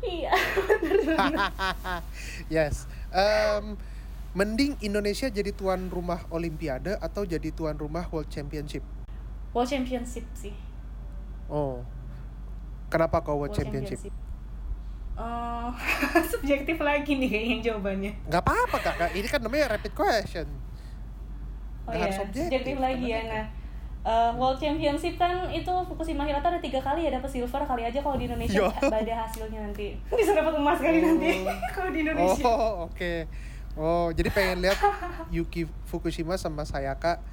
iya 0.00 0.30
yes. 2.54 2.86
Em, 3.10 3.74
mending 4.32 4.80
Indonesia 4.80 5.28
jadi 5.28 5.52
tuan 5.52 5.92
rumah 5.92 6.24
Olimpiade 6.32 6.96
atau 6.96 7.28
jadi 7.28 7.52
tuan 7.52 7.76
rumah 7.76 8.08
World 8.08 8.32
Championship? 8.32 8.80
World 9.52 9.68
Championship 9.68 10.24
sih 10.32 10.56
Oh, 11.52 11.84
kenapa 12.88 13.20
kau 13.20 13.36
World, 13.36 13.52
World 13.52 13.56
Championship? 13.60 14.00
Eh, 15.12 15.68
subjektif 16.32 16.80
lagi 16.80 17.12
nih 17.20 17.28
kayaknya 17.28 17.56
jawabannya. 17.60 18.12
Gak 18.32 18.40
apa-apa 18.40 18.76
kakak, 18.80 19.10
ini 19.12 19.28
kan 19.28 19.40
namanya 19.44 19.76
rapid 19.76 19.92
question. 19.92 20.48
Oh 21.84 21.92
Nggak 21.92 21.98
iya, 21.98 22.04
harus 22.08 22.18
objektif, 22.24 22.48
subjektif 22.48 22.76
lagi 22.80 23.06
ya. 23.12 23.20
Nah, 23.28 23.44
eh, 24.08 24.30
World 24.40 24.56
Championship 24.56 25.14
kan 25.20 25.52
itu 25.52 25.72
Fukushima 25.84 26.24
Hirota 26.24 26.48
ada 26.48 26.60
tiga 26.64 26.80
kali 26.80 27.04
ya 27.04 27.10
dapat 27.12 27.28
silver 27.28 27.62
kali 27.68 27.82
aja 27.84 27.98
kalau 28.00 28.16
di 28.16 28.24
Indonesia 28.24 28.72
badai 28.80 29.12
hasilnya 29.12 29.60
nanti 29.68 29.92
bisa 30.18 30.32
dapat 30.32 30.56
emas 30.56 30.78
kali 30.80 30.98
nanti 31.04 31.44
kalau 31.76 31.90
di 31.92 32.00
Indonesia. 32.00 32.44
Oh, 32.48 32.88
oke. 32.88 33.28
Oh, 33.74 34.12
jadi 34.12 34.28
pengen 34.28 34.60
lihat 34.60 34.76
Yuki 35.30 35.64
Fukushima 35.86 36.36
sama 36.36 36.62
Sayaka 36.62 37.24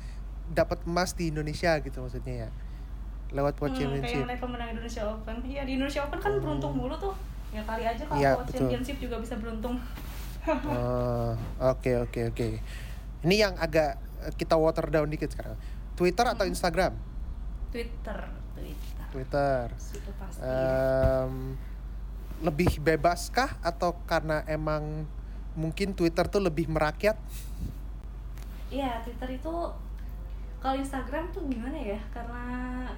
dapat 0.50 0.82
emas 0.84 1.12
di 1.12 1.30
Indonesia 1.30 1.76
gitu 1.78 2.00
maksudnya 2.00 2.48
ya. 2.48 2.50
Lewat 3.30 3.60
World 3.60 3.76
Hmm, 3.76 3.78
kayak 3.78 3.92
Championship. 4.02 4.26
mereka 4.26 4.46
menang 4.48 4.70
Indonesia 4.72 5.04
Open. 5.06 5.36
Iya 5.44 5.62
di 5.62 5.72
Indonesia 5.76 6.02
Open 6.02 6.18
kan 6.18 6.32
beruntung 6.36 6.74
mulu 6.74 6.96
tuh. 6.96 7.14
Ya 7.50 7.62
kali 7.62 7.84
aja 7.84 8.02
kalau 8.02 8.18
Iya, 8.18 8.32
World 8.34 8.48
betul. 8.48 8.60
Championship 8.64 8.98
juga 9.00 9.16
bisa 9.18 9.36
beruntung. 9.36 9.76
Oh, 10.50 11.36
oke 11.62 11.92
oke 12.00 12.32
oke. 12.32 12.48
Ini 13.22 13.36
yang 13.38 13.54
agak 13.56 14.00
eh, 14.24 14.34
kita 14.34 14.56
water 14.56 14.88
down 14.88 15.06
dikit 15.06 15.30
sekarang. 15.30 15.60
Twitter 15.94 16.26
atau 16.26 16.42
Hmm. 16.42 16.54
Instagram? 16.56 16.94
Twitter, 17.70 18.18
Twitter. 18.56 19.06
Twitter. 19.12 19.64
Itu 19.76 20.12
pasti. 20.16 20.42
Em, 20.42 21.60
lebih 22.40 22.80
bebaskah 22.80 23.60
atau 23.60 23.94
karena 24.06 24.42
emang 24.48 25.04
mungkin 25.60 25.92
Twitter 25.92 26.24
tuh 26.26 26.40
lebih 26.40 26.72
merakyat? 26.72 27.20
Iya, 28.70 29.04
Twitter 29.04 29.28
itu 29.34 29.54
kalau 30.58 30.76
Instagram 30.76 31.28
tuh 31.30 31.44
gimana 31.46 31.76
ya? 31.76 32.00
Karena 32.10 32.44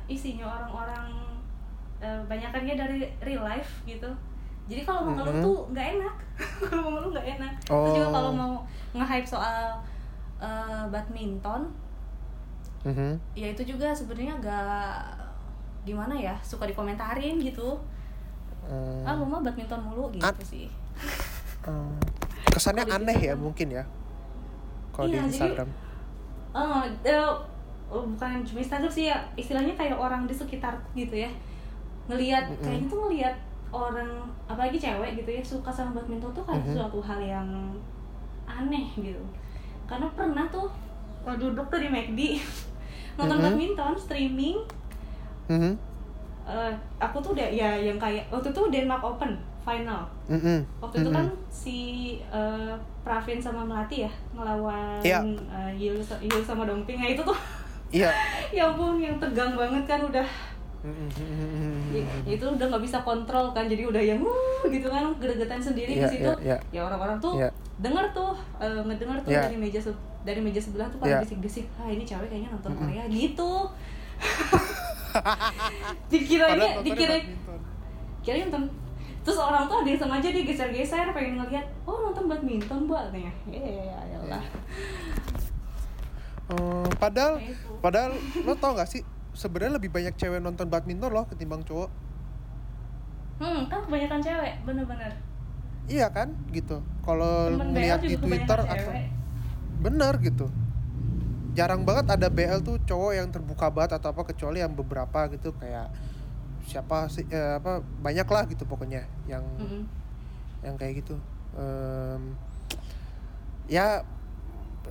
isinya 0.06 0.46
orang-orang 0.48 1.10
eh, 1.98 2.22
banyakannya 2.26 2.74
dari 2.74 2.98
real 3.20 3.42
life 3.42 3.82
gitu. 3.84 4.10
Jadi 4.66 4.82
kalau 4.82 5.06
mau 5.06 5.14
ngeluh 5.16 5.38
Mhm. 5.38 5.44
tuh 5.44 5.58
nggak 5.70 5.88
enak. 5.96 6.16
kalau 6.66 6.82
mau 6.82 6.92
ngeluh 6.96 7.12
nggak 7.12 7.28
enak. 7.36 7.54
Terus 7.62 7.94
juga 7.94 8.08
Oh. 8.10 8.14
kalau 8.14 8.32
mau 8.32 8.54
nge-hype 8.92 9.28
soal 9.28 9.78
eh, 10.38 10.84
badminton, 10.90 11.70
Mhm. 12.82 13.14
ya 13.34 13.48
itu 13.48 13.62
juga 13.64 13.94
sebenarnya 13.94 14.34
agak 14.36 14.98
gimana 15.84 16.18
ya? 16.18 16.34
Suka 16.42 16.66
dikomentarin 16.66 17.38
gitu. 17.38 17.78
Hmm. 18.62 19.06
Ah, 19.06 19.14
lu 19.14 19.22
mah 19.24 19.38
badminton 19.40 19.78
mulu 19.80 20.10
gitu 20.10 20.26
An- 20.26 20.42
sih. 20.42 20.66
Hmm. 21.62 21.94
Kesannya 22.48 22.84
Kalau 22.84 22.98
di 22.98 23.04
aneh 23.04 23.18
ya 23.22 23.34
mungkin 23.34 23.68
ya 23.70 23.84
kalau 24.92 25.08
Iya, 25.08 25.12
di 25.12 25.18
jadi- 25.18 25.28
Instagram 25.30 25.70
Oh, 26.52 26.84
eh, 26.84 27.16
oh, 27.88 28.04
bukan 28.06 28.44
cuma 28.44 28.60
Instagram 28.60 28.92
sih 28.92 29.08
ya, 29.08 29.16
istilahnya 29.34 29.72
kayak 29.72 29.96
orang 29.96 30.28
di 30.28 30.36
sekitar 30.36 30.76
gitu 30.92 31.16
ya. 31.16 31.32
Ngelihat 32.06 32.44
Mm-mm. 32.46 32.60
kayaknya 32.60 32.88
tuh 32.88 33.00
ngelihat 33.02 33.36
orang 33.72 34.12
apalagi 34.46 34.76
cewek 34.76 35.16
gitu 35.16 35.32
ya 35.32 35.40
suka 35.42 35.72
sama 35.72 35.96
badminton 35.96 36.28
tuh 36.30 36.44
kayak 36.44 36.60
Mhm. 36.62 36.76
suatu 36.76 37.00
hal 37.00 37.20
yang 37.20 37.48
aneh 38.44 38.84
gitu. 38.94 39.24
Karena 39.88 40.12
pernah 40.12 40.44
tuh 40.46 40.68
kalau 41.24 41.40
duduk 41.40 41.64
tuh 41.66 41.80
di 41.80 41.88
McD 41.88 42.20
nonton 43.16 43.40
Mhm. 43.40 43.44
badminton 43.46 43.94
streaming 43.96 44.60
Mhm. 45.48 45.72
eh, 46.44 46.72
aku 47.00 47.24
tuh 47.24 47.32
udah 47.32 47.48
ya 47.48 47.80
yang 47.80 47.96
kayak 47.96 48.28
waktu 48.28 48.52
itu 48.52 48.62
Denmark 48.68 49.04
Open 49.06 49.40
final 49.62 50.02
Mhm. 50.26 50.66
waktu 50.80 50.96
itu 51.00 51.10
Mhm. 51.10 51.16
kan 51.16 51.26
si 51.48 51.78
eh, 52.24 52.74
Pravin 53.02 53.38
sama 53.38 53.62
Melati 53.62 54.06
ya 54.06 54.12
ngelawan 54.32 55.02
Iya. 55.02 55.20
eh, 55.26 55.72
Yul, 55.76 55.98
Yul 56.02 56.42
sama 56.42 56.66
Dongping 56.66 56.98
nah 56.98 57.10
itu 57.10 57.22
tuh 57.22 57.38
iya 57.98 58.10
ya 58.50 58.70
ampun 58.70 58.98
yang 58.98 59.18
tegang 59.18 59.54
banget 59.54 59.84
kan 59.86 60.02
udah 60.02 60.28
Mhm. 60.82 61.94
ya, 61.94 62.02
itu 62.26 62.42
udah 62.42 62.66
nggak 62.66 62.82
bisa 62.82 62.98
kontrol 63.02 63.54
kan 63.54 63.70
jadi 63.70 63.86
udah 63.86 64.02
yang 64.02 64.18
wuh 64.18 64.66
gitu 64.66 64.90
kan 64.90 65.14
gregetan 65.16 65.62
sendiri 65.62 65.94
Iya, 65.94 66.10
di 66.10 66.18
situ 66.18 66.32
iya, 66.42 66.58
iya. 66.58 66.58
ya 66.74 66.82
orang-orang 66.84 67.22
tuh 67.22 67.38
Iya. 67.38 67.50
denger 67.78 68.06
tuh 68.12 68.34
eh, 68.58 68.82
ngedenger 68.82 69.18
tuh 69.22 69.30
Iya. 69.30 69.42
dari 69.46 69.58
meja 69.58 69.80
dari 70.22 70.42
meja 70.42 70.58
sebelah 70.58 70.90
tuh 70.90 70.98
Iya. 71.00 71.18
pada 71.18 71.22
bisik-bisik 71.22 71.66
ah 71.78 71.86
ini 71.86 72.02
cewek 72.02 72.30
kayaknya 72.30 72.50
nonton 72.50 72.74
Mm-mm. 72.74 72.82
Korea 72.90 73.04
gitu 73.08 73.52
dikiranya 76.12 76.70
dikira 76.82 77.16
kira 78.22 78.36
nonton 78.48 78.64
terus 79.22 79.38
orang 79.38 79.70
tuh 79.70 79.86
ada 79.86 79.90
yang 79.90 80.02
sengaja 80.02 80.28
dia 80.34 80.44
geser-geser 80.44 81.14
pengen 81.14 81.38
ngeliat 81.38 81.66
oh 81.86 82.10
nonton 82.10 82.26
badminton 82.26 82.90
buat 82.90 83.14
katanya. 83.14 83.34
Ya 83.50 83.62
ya 84.10 84.18
lah. 84.26 84.44
Eh, 86.52 86.88
padahal 87.00 87.40
itu. 87.40 87.72
padahal 87.80 88.12
lo 88.44 88.54
tau 88.60 88.76
gak 88.76 88.90
sih 88.90 89.02
sebenarnya 89.32 89.80
lebih 89.80 89.88
banyak 89.94 90.12
cewek 90.20 90.44
nonton 90.44 90.68
badminton 90.68 91.12
loh 91.14 91.24
ketimbang 91.30 91.64
cowok. 91.64 91.90
Hmm 93.40 93.66
kan 93.72 93.80
kebanyakan 93.88 94.20
cewek 94.20 94.54
bener-bener. 94.68 95.12
Iya 95.88 96.08
kan 96.12 96.36
gitu. 96.52 96.84
Kalau 97.02 97.50
ngeliat 97.56 98.04
di 98.04 98.16
Twitter 98.20 98.60
atau 98.60 98.76
cewek. 98.76 99.10
bener 99.82 100.14
gitu. 100.22 100.46
Jarang 101.52 101.84
banget 101.84 102.06
ada 102.16 102.28
BL 102.32 102.64
tuh 102.64 102.78
cowok 102.86 103.12
yang 103.18 103.28
terbuka 103.32 103.68
banget 103.72 104.00
atau 104.00 104.14
apa 104.14 104.24
kecuali 104.24 104.64
yang 104.64 104.72
beberapa 104.72 105.28
gitu 105.32 105.52
kayak 105.58 105.92
siapa 106.66 107.10
sih 107.10 107.26
eh, 107.28 107.58
apa 107.58 107.82
banyak 107.82 108.28
lah 108.28 108.44
gitu 108.48 108.64
pokoknya 108.66 109.06
yang 109.26 109.44
Mm-mm. 109.58 109.84
yang 110.62 110.76
kayak 110.78 111.02
gitu 111.04 111.18
Em, 111.52 112.40
ya 113.68 114.08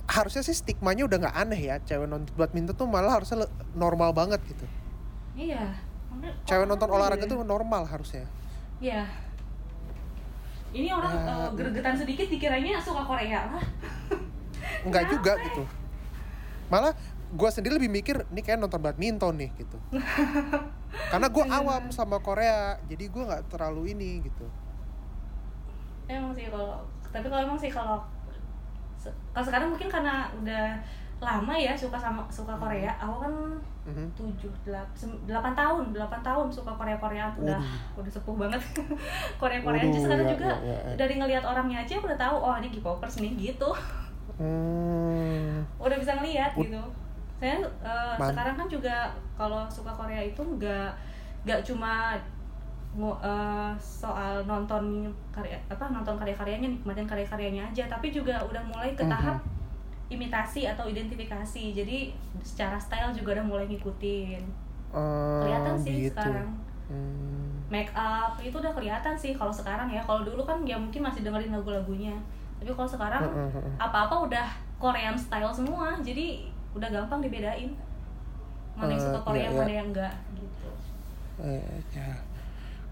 harusnya 0.05 0.45
sih 0.45 0.53
stigmanya 0.53 1.09
udah 1.09 1.17
nggak 1.25 1.37
aneh 1.41 1.57
ya 1.57 1.75
cewek 1.81 2.05
nonton 2.05 2.29
badminton 2.37 2.77
tuh 2.77 2.85
malah 2.85 3.17
harusnya 3.17 3.49
normal 3.73 4.13
banget 4.13 4.37
gitu 4.45 4.65
iya 5.33 5.73
cewek 6.45 6.69
nonton 6.69 6.85
kan 6.85 6.95
olahraga 6.97 7.25
tuh 7.25 7.41
normal 7.41 7.89
harusnya 7.89 8.29
Iya. 8.81 9.05
Ini 10.73 10.89
orang 10.89 11.13
Ya, 11.13 11.21
eh, 11.21 11.49
gregetan 11.53 11.93
sedikit 11.93 12.25
dikiranya 12.25 12.81
suka 12.81 13.05
Korea 13.05 13.45
lah. 13.53 13.61
Enggak 14.81 15.05
juga 15.13 15.37
gitu 15.45 15.61
malah 16.71 16.95
gue 17.31 17.49
sendiri 17.49 17.73
lebih 17.75 17.89
mikir 17.89 18.27
ini 18.27 18.39
kayak 18.39 18.59
nonton 18.59 18.77
badminton 18.77 19.33
nih 19.35 19.49
gitu 19.55 19.77
karena 21.11 21.27
gue 21.27 21.43
Iya. 21.43 21.57
awam 21.57 21.83
sama 21.87 22.19
Korea 22.19 22.75
jadi 22.85 23.07
gue 23.07 23.23
nggak 23.23 23.43
terlalu 23.47 23.91
ini 23.91 24.21
gitu 24.21 24.45
Emang 26.05 26.31
sih 26.31 26.43
kalau 26.45 26.83
tapi 27.07 27.23
kalau 27.25 27.41
emang 27.41 27.55
sih 27.55 27.71
kalau 27.71 28.03
kalau 29.31 29.45
sekarang 29.45 29.71
mungkin 29.71 29.87
karena 29.87 30.27
udah 30.35 30.75
lama 31.17 31.53
ya 31.53 31.71
suka 31.71 31.95
sama 31.95 32.25
suka 32.27 32.51
Korea. 32.53 32.91
Aku 32.97 33.15
kan 33.19 33.33
Mhm. 33.81 34.13
tujuh 34.13 34.51
delapan 35.25 35.53
tahun 35.55 35.89
delapan 35.89 36.19
tahun 36.19 36.49
suka 36.49 36.69
Korea 36.71 36.97
Korea 36.97 37.31
udah 37.33 37.57
Waduh. 37.57 37.97
udah 37.97 38.11
sepuh 38.11 38.35
banget 38.35 38.61
Korea 39.41 39.57
Korea 39.59 39.81
aja 39.81 39.99
sekarang 39.99 40.25
ya, 40.25 40.31
juga 40.31 40.49
ya, 40.51 40.57
ya, 40.61 40.77
ya. 40.83 40.93
dari 40.97 41.13
ngelihat 41.15 41.41
orangnya 41.41 41.77
aja 41.79 41.93
aku 41.95 42.05
udah 42.05 42.19
tahu 42.19 42.35
oh 42.37 42.55
ini 42.57 42.69
K-popers 42.69 43.15
nih 43.17 43.31
gitu 43.39 43.69
Hmm, 44.37 45.61
udah 45.77 45.97
bisa 45.97 46.13
ngelihat 46.13 46.53
Ud- 46.53 46.67
gitu 46.67 46.81
saya 47.41 47.57
Man- 48.15 48.29
sekarang 48.29 48.55
kan 48.55 48.67
juga 48.67 49.09
kalau 49.33 49.65
suka 49.65 49.89
Korea 49.89 50.21
itu 50.21 50.37
nggak 50.37 50.93
nggak 51.41 51.65
cuma 51.65 52.13
eh, 52.93 53.71
soal 53.79 54.43
nonton 54.43 55.09
karya 55.31 55.57
apa 55.65 55.89
nonton 55.89 56.13
karya-karyanya 56.13 56.69
nikmatin 56.69 57.07
karya-karyanya 57.07 57.63
aja 57.65 57.87
tapi 57.87 58.11
juga 58.11 58.35
udah 58.43 58.61
mulai 58.61 58.93
ke 58.93 59.01
Mhm. 59.01 59.09
tahap 59.09 59.37
imitasi 60.07 60.67
atau 60.67 60.83
identifikasi. 60.85 61.71
Jadi 61.71 62.11
secara 62.43 62.75
style 62.75 63.15
juga 63.15 63.31
udah 63.33 63.45
mulai 63.47 63.65
ngikutin. 63.65 64.43
Eh, 64.91 65.39
kelihatan 65.39 65.75
sih 65.79 65.95
gitu. 66.03 66.19
sekarang. 66.19 66.51
Hmm, 66.91 67.63
make 67.71 67.87
up 67.95 68.35
itu 68.37 68.51
udah 68.51 68.75
kelihatan 68.75 69.15
sih 69.15 69.31
kalau 69.31 69.47
sekarang 69.49 69.87
ya. 69.87 70.03
Kalau 70.03 70.27
dulu 70.27 70.43
kan 70.43 70.59
ya 70.67 70.75
mungkin 70.75 70.99
masih 70.99 71.23
dengerin 71.23 71.55
lagu-lagunya. 71.55 72.11
Tapi 72.59 72.67
kalau 72.69 72.89
sekarang 72.91 73.23
heeh, 73.23 73.49
heeh. 73.49 73.73
apa-apa 73.79 74.27
udah 74.27 74.47
Korean 74.75 75.15
style 75.15 75.47
semua. 75.47 75.95
Jadi 76.03 76.50
udah 76.71 76.89
gampang 76.89 77.19
dibedain 77.19 77.71
mana 78.71 78.91
yang 78.91 79.03
suka 79.03 79.19
Korea 79.21 79.41
iya, 79.41 79.49
iya. 79.49 79.59
mana 79.59 79.71
yang 79.73 79.87
enggak 79.91 80.13
gitu 80.33 80.69
Eh, 81.41 81.81
ya. 81.91 82.21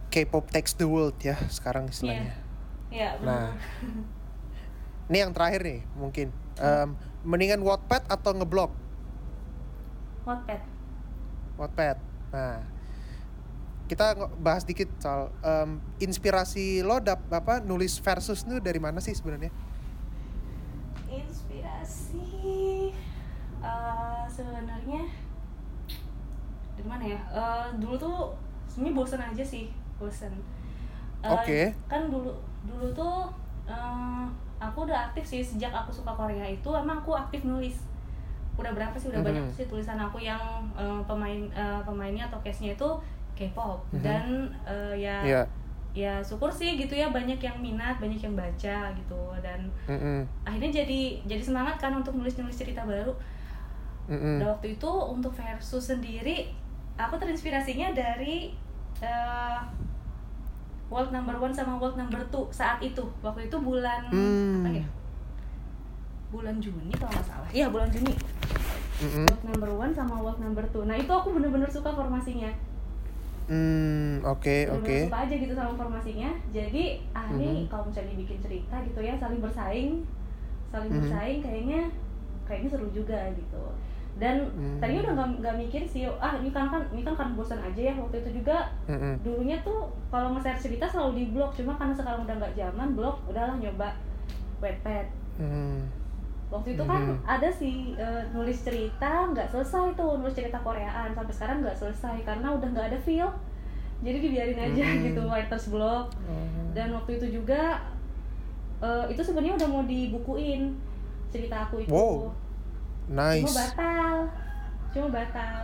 K-pop 0.09 0.49
takes 0.49 0.73
the 0.73 0.89
world 0.89 1.13
ya 1.21 1.37
sekarang 1.53 1.85
istilahnya. 1.85 2.33
ya 2.89 3.13
Nah, 3.21 3.53
benar 3.53 4.09
ini 5.05 5.17
yang 5.21 5.31
terakhir 5.33 5.61
nih 5.61 5.81
mungkin. 5.93 6.27
Em, 6.57 6.89
mendingan 7.21 7.61
Wattpad 7.61 8.09
atau 8.09 8.31
ngeblog 8.33 8.73
Wattpad 10.25 10.61
Wattpad. 11.57 11.97
Nah, 12.33 12.61
kita 13.85 14.13
bahas 14.41 14.63
dikit 14.65 14.89
soal 14.97 15.29
em, 15.41 15.77
inspirasi 15.99 16.81
lo 16.81 16.97
dap 16.97 17.21
apa 17.29 17.57
nulis 17.61 17.97
versus 17.99 18.41
itu 18.45 18.57
dari 18.57 18.77
mana 18.81 18.97
sih 19.01 19.13
sebenarnya? 19.13 19.49
Eh, 23.59 24.23
sebenarnya 24.25 25.01
dari 26.75 26.87
mana 26.87 27.03
ya 27.05 27.19
Eh, 27.29 27.67
dulu 27.77 27.95
tuh 27.95 28.17
sebenarnya 28.65 28.95
bosen 28.95 29.21
aja 29.21 29.43
sih 29.43 29.67
bosen 29.95 30.31
Eh, 31.19 31.27
Oke. 31.27 31.61
kan 31.85 32.07
dulu 32.07 32.31
dulu 32.63 32.87
tuh 32.93 33.27
eh, 33.65 34.25
aku 34.57 34.87
udah 34.87 35.11
aktif 35.11 35.23
sih 35.25 35.41
sejak 35.41 35.69
aku 35.69 35.91
suka 35.91 36.11
Korea 36.11 36.43
itu 36.43 36.69
emang 36.69 36.97
aku 36.97 37.11
aktif 37.11 37.43
nulis 37.43 37.83
udah 38.55 38.71
berapa 38.71 38.95
sih 38.95 39.07
udah 39.07 39.19
Mhm. 39.19 39.27
banyak 39.27 39.45
sih 39.53 39.65
tulisan 39.65 39.95
aku 39.95 40.19
yang 40.19 40.39
eh, 40.73 41.01
pemain 41.03 41.43
eh, 41.49 41.81
pemainnya 41.83 42.23
atau 42.25 42.39
case-nya 42.39 42.71
itu 42.73 42.89
K-pop 43.35 43.83
Mhm. 43.91 43.99
dan 43.99 44.23
eh, 44.65 44.95
ya 44.97 45.17
Iya. 45.23 45.41
ya 45.89 46.13
syukur 46.19 46.47
sih 46.49 46.75
gitu 46.75 46.93
ya 46.93 47.09
banyak 47.09 47.39
yang 47.39 47.57
minat 47.57 47.97
banyak 47.97 48.19
yang 48.21 48.35
baca 48.35 48.77
gitu 48.93 49.21
dan 49.41 49.59
Mm-mm, 49.89 50.21
akhirnya 50.45 50.83
jadi 50.83 51.01
jadi 51.25 51.41
semangat 51.41 51.75
kan 51.75 51.91
untuk 51.91 52.13
nulis 52.13 52.37
nulis 52.37 52.53
cerita 52.53 52.85
baru 52.85 53.09
mm-mm. 54.09 54.41
dan 54.41 54.47
waktu 54.49 54.73
itu 54.73 54.89
untuk 54.89 55.31
versus 55.31 55.85
sendiri 55.85 56.49
aku 56.95 57.15
terinspirasinya 57.15 57.93
dari 57.93 58.51
eh, 58.99 59.59
world 60.87 61.09
number 61.09 61.37
one 61.37 61.53
sama 61.53 61.77
world 61.77 61.95
number 61.95 62.17
two 62.27 62.49
saat 62.49 62.81
itu 62.81 63.05
waktu 63.21 63.45
itu 63.45 63.55
bulan 63.55 64.09
Hmm. 64.09 64.59
apa 64.59 64.69
ya 64.73 64.85
bulan 66.29 66.57
Juni 66.57 66.89
kalau 66.93 67.09
nggak 67.09 67.25
salah 67.25 67.49
iya 67.49 67.69
bulan 67.69 67.87
Juni 67.87 68.13
Mm-mm. 68.99 69.25
world 69.25 69.45
number 69.47 69.71
one 69.71 69.93
sama 69.93 70.15
world 70.17 70.37
number 70.37 70.65
two 70.67 70.83
nah 70.83 70.93
itu 70.93 71.07
aku 71.07 71.31
bener-bener 71.31 71.65
suka 71.65 71.89
formasinya 71.89 72.49
Hmm, 73.49 74.21
oke 74.21 74.45
bener-bener 74.69 74.77
oke. 74.85 75.05
suka 75.09 75.17
aja 75.25 75.35
gitu 75.35 75.53
sama 75.53 75.73
formasinya 75.73 76.29
jadi 76.53 76.83
ah 77.11 77.25
ini 77.31 77.65
Mhm. 77.65 77.65
kalau 77.65 77.89
misalnya 77.89 78.13
bikin 78.13 78.37
cerita 78.37 78.77
gitu 78.83 78.99
ya 78.99 79.17
saling 79.17 79.41
bersaing 79.41 80.05
saling 80.69 80.91
Mhm. 80.91 80.97
bersaing 81.01 81.39
kayaknya 81.41 81.81
kayaknya 82.45 82.69
seru 82.69 82.85
juga 82.91 83.17
gitu 83.33 83.63
dan 84.19 84.43
Hmm. 84.51 84.77
tadinya 84.77 85.01
udah 85.01 85.13
nggak 85.15 85.29
nggak 85.39 85.55
mikir 85.57 85.81
sih 85.83 86.03
ah 86.13 86.35
ini 86.35 86.51
kan 86.51 86.67
kan 86.67 86.83
ini 86.91 87.01
kan 87.01 87.15
kan 87.15 87.33
bosan 87.33 87.57
aja 87.57 87.81
ya 87.81 87.93
waktu 87.95 88.19
itu 88.19 88.43
juga 88.43 88.67
Mm-mm. 88.85 89.15
dulunya 89.19 89.55
tuh 89.59 89.79
kalau 90.07 90.35
nge-share 90.35 90.59
cerita 90.59 90.83
selalu 90.83 91.11
di 91.15 91.25
blog 91.29 91.51
cuma 91.51 91.73
karena 91.73 91.93
sekarang 91.93 92.21
udah 92.21 92.35
nggak 92.35 92.53
zaman 92.53 92.87
blog 92.93 93.15
udahlah 93.25 93.55
nyoba 93.55 93.95
webpad 94.59 95.07
Hmm. 95.35 95.87
waktu 96.49 96.73
itu 96.73 96.83
kan 96.83 97.01
Mhm. 97.05 97.17
ada 97.23 97.49
sih 97.49 97.75
eh, 97.95 98.23
nulis 98.29 98.59
cerita 98.59 99.11
nggak 99.25 99.47
selesai 99.47 99.93
tuh 99.93 100.17
nulis 100.17 100.33
cerita 100.33 100.59
Koreaan 100.59 101.09
sampai 101.09 101.31
sekarang 101.31 101.61
nggak 101.61 101.77
selesai 101.77 102.19
karena 102.21 102.51
udah 102.51 102.67
nggak 102.67 102.87
ada 102.89 102.99
feel 102.99 103.31
jadi 103.99 104.17
dibiarin 104.17 104.59
aja 104.61 104.83
Mhm. 104.85 104.99
gitu 105.05 105.21
writers 105.23 105.67
block 105.67 106.11
Oh. 106.25 106.43
dan 106.69 106.91
waktu 106.91 107.15
itu 107.15 107.39
juga 107.39 107.79
eh, 108.79 109.05
itu 109.07 109.21
sebenarnya 109.21 109.55
udah 109.55 109.69
mau 109.69 109.83
dibukuin 109.83 110.75
cerita 111.29 111.63
aku 111.63 111.79
itu 111.79 111.91
Wow, 111.91 112.31
cuma 113.09 113.25
Nice. 113.25 113.51
batal 113.51 114.15
cuma 114.89 115.07
batal 115.11 115.63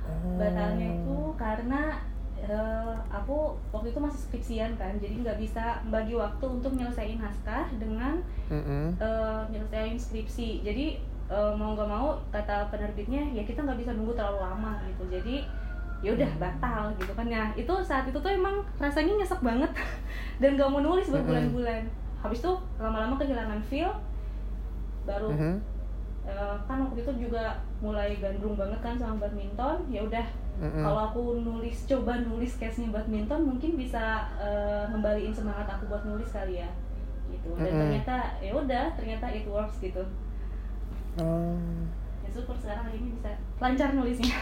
Oh. 0.00 0.40
batalnya 0.40 0.88
itu 0.94 1.18
karena 1.36 1.92
eh, 2.34 2.94
aku 3.08 3.36
waktu 3.68 3.92
itu 3.92 4.00
masih 4.00 4.20
skripsian 4.24 4.72
kan 4.74 4.96
jadi 4.96 5.20
nggak 5.20 5.36
bisa 5.36 5.84
bagi 5.84 6.14
waktu 6.14 6.44
untuk 6.48 6.72
nyelesain 6.72 7.18
naskah 7.18 7.68
dengan 7.76 8.16
Mm-mm. 8.48 8.96
eh, 8.96 9.42
nyelesain 9.48 9.94
skripsi 9.94 10.64
jadi 10.64 10.96
eh, 11.28 11.52
mau 11.52 11.76
nggak 11.76 11.84
mau 11.86 12.16
kata 12.30 12.66
penerbitnya 12.68 13.20
ya 13.28 13.42
kita 13.42 13.60
nggak 13.60 13.76
bisa 13.76 13.92
nunggu 13.92 14.14
terlalu 14.14 14.40
lama 14.40 14.80
gitu 14.86 15.04
jadi 15.12 15.44
ya 16.00 16.14
udah 16.14 16.30
batal 16.38 16.94
gitu 16.94 17.12
kan 17.12 17.26
ya 17.26 17.50
itu 17.52 17.74
saat 17.82 18.06
itu 18.06 18.16
tuh 18.16 18.30
emang 18.30 18.54
rasanya 18.78 19.12
nyesek 19.14 19.42
banget 19.42 19.68
dan 20.40 20.54
nggak 20.54 20.70
mau 20.70 20.80
nulis 20.80 21.10
berbulan-bulan 21.10 21.84
habis 22.18 22.38
itu 22.38 22.52
lama-lama 22.78 23.18
kehilangan 23.18 23.60
feel 23.62 23.92
baru 25.04 25.28
Mhm. 25.28 25.54
Eh, 26.28 26.56
kan 26.64 26.84
waktu 26.84 27.00
itu 27.00 27.12
juga 27.24 27.56
mulai 27.80 28.20
gandrung 28.20 28.54
banget 28.54 28.76
kan 28.78 28.94
sama 28.94 29.16
badminton 29.18 29.80
ya 29.88 30.04
udah 30.04 30.26
Mm-mm. 30.58 30.82
kalau 30.82 31.00
aku 31.08 31.22
nulis 31.40 31.86
coba 31.86 32.20
nulis 32.20 32.58
case-nya 32.58 32.90
badminton 32.90 33.48
mungkin 33.48 33.74
bisa 33.74 34.28
eh, 34.36 34.84
ngembaliin 34.88 35.32
semangat 35.32 35.64
aku 35.66 35.88
buat 35.88 36.04
nulis 36.04 36.28
kali 36.28 36.60
ya 36.60 36.68
gitu 37.28 37.56
dan 37.56 37.64
Mm-mm. 37.64 37.80
ternyata 37.80 38.16
ya 38.38 38.52
udah 38.52 38.84
ternyata 38.92 39.26
it 39.28 39.48
works 39.48 39.80
gitu 39.80 40.04
Oh. 41.18 41.58
ya 42.22 42.30
syukur 42.30 42.54
sekarang 42.54 42.86
ini 42.92 43.10
bisa 43.10 43.34
lancar 43.58 43.90
nulisnya 43.90 44.38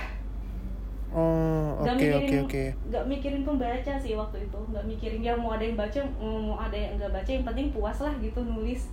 Oh, 1.17 1.73
oke 1.81 1.89
oke 1.89 1.97
mikirin 1.97 2.45
oke. 2.45 2.65
nggak 2.91 3.05
mikirin 3.09 3.41
pembaca 3.41 3.93
sih 3.97 4.13
waktu 4.13 4.45
itu 4.45 4.59
nggak 4.69 4.85
mikirin 4.85 5.23
ya 5.25 5.33
mau 5.33 5.57
ada 5.57 5.65
yang 5.65 5.79
baca 5.79 5.97
mau 6.21 6.61
ada 6.61 6.77
yang 6.77 7.01
nggak 7.01 7.09
baca 7.15 7.31
yang 7.31 7.47
penting 7.47 7.73
puas 7.73 7.99
lah 7.99 8.13
gitu 8.19 8.41
nulis 8.43 8.91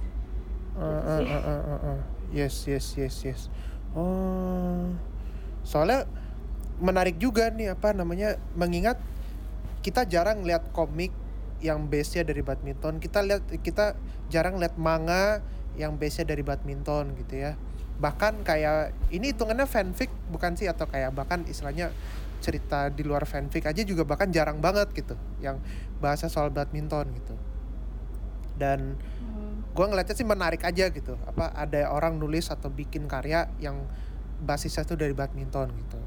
Uh, 0.74 0.90
Gitu 0.90 1.06
uh, 1.06 1.18
sih. 1.22 1.28
uh, 1.30 1.38
uh, 1.38 1.62
uh, 1.68 1.86
uh. 1.92 2.00
Yes, 2.34 2.66
yes, 2.66 2.98
yes, 2.98 3.16
yes. 3.22 3.42
Oh, 3.94 4.90
soalnya 5.62 6.10
menarik 6.82 7.22
juga 7.22 7.54
nih 7.54 7.78
apa 7.78 7.94
namanya 7.94 8.42
mengingat 8.58 8.98
kita 9.86 10.10
jarang 10.10 10.42
lihat 10.42 10.74
komik 10.74 11.14
yang 11.62 11.86
base-nya 11.86 12.26
dari 12.26 12.42
badminton. 12.42 12.98
Kita 12.98 13.22
lihat 13.22 13.46
kita 13.62 13.94
jarang 14.34 14.58
lihat 14.58 14.82
manga 14.82 15.46
yang 15.78 15.94
base-nya 15.94 16.34
dari 16.34 16.42
badminton 16.42 17.14
gitu 17.22 17.38
ya. 17.38 17.54
Bahkan 18.02 18.42
kayak 18.42 18.98
ini 19.14 19.30
hitungannya 19.30 19.70
fanfic 19.70 20.10
bukan 20.34 20.58
sih 20.58 20.66
atau 20.66 20.90
kayak 20.90 21.14
bahkan 21.14 21.46
istilahnya 21.46 21.94
cerita 22.42 22.90
di 22.90 23.06
luar 23.06 23.30
fanfic 23.30 23.70
aja 23.70 23.86
juga 23.86 24.04
bahkan 24.04 24.34
jarang 24.34 24.58
banget 24.58 24.90
gitu 24.98 25.16
yang 25.38 25.62
bahasa 26.02 26.26
soal 26.34 26.50
badminton 26.50 27.14
gitu. 27.14 27.38
Dan. 28.58 28.98
Gue 29.74 29.86
ngeliatnya 29.90 30.16
sih 30.16 30.28
menarik 30.28 30.62
aja 30.62 30.90
gitu. 30.94 31.18
Apa 31.26 31.50
ada 31.54 31.90
orang 31.90 32.22
nulis 32.22 32.54
atau 32.54 32.70
bikin 32.70 33.10
karya 33.10 33.50
yang 33.58 33.90
basisnya 34.46 34.86
tuh 34.86 34.96
dari 34.96 35.18
badminton 35.18 35.74
gitu. 35.74 36.00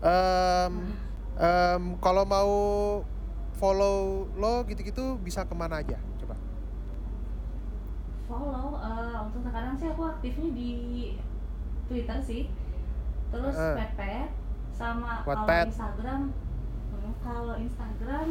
Um, 0.00 0.92
um, 1.36 1.82
kalau 2.00 2.24
mau 2.24 2.52
follow 3.56 4.28
lo 4.36 4.64
gitu-gitu 4.68 5.20
bisa 5.20 5.44
ke 5.44 5.52
mana 5.52 5.84
aja? 5.84 6.00
Coba. 6.20 6.36
Follow 8.28 8.80
uh, 8.80 9.28
untuk 9.28 9.44
sekarang 9.44 9.76
sih 9.76 9.88
aku 9.92 10.02
aktifnya 10.04 10.48
di 10.56 10.72
Twitter 11.88 12.18
sih. 12.24 12.42
Terus 13.28 13.56
Eh. 13.56 13.76
Wattpad 13.76 14.28
sama 14.76 15.24
kalau. 15.24 15.72
Instagram 15.72 16.20
hmm, 16.92 17.12
kalau 17.24 17.54
Instagram 17.56 18.28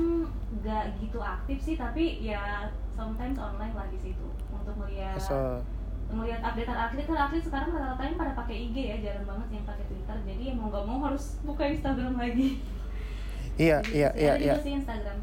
nggak 0.61 0.85
gitu 1.01 1.17
aktif 1.17 1.57
sih 1.57 1.73
tapi 1.73 2.21
ya 2.21 2.69
sometimes 2.93 3.41
online 3.41 3.73
lah 3.73 3.89
di 3.89 3.97
situ 3.97 4.29
untuk 4.65 4.81
melihat 4.81 5.21
so 5.21 5.61
melihat 6.09 6.41
updatean 6.41 6.77
atlet 6.77 7.05
kan 7.05 7.17
atlet 7.17 7.43
sekarang 7.45 7.69
rata-ratanya 7.73 8.15
pada 8.17 8.31
pakai 8.33 8.55
IG 8.69 8.77
ya 8.77 8.95
jarang 9.01 9.25
banget 9.29 9.61
yang 9.61 9.65
pakai 9.69 9.85
Twitter 9.85 10.17
jadi 10.25 10.41
ya 10.41 10.53
mau 10.57 10.67
nggak 10.73 10.85
mau 10.89 10.97
harus 11.05 11.37
buka 11.47 11.63
Instagram 11.69 12.17
lagi. 12.17 12.65
Iya 13.55 13.79
Jadi 13.85 13.95
iya 13.95 14.09
iya 14.17 14.33
iya. 14.41 14.53
sih 14.59 14.73
Instagram? 14.73 15.21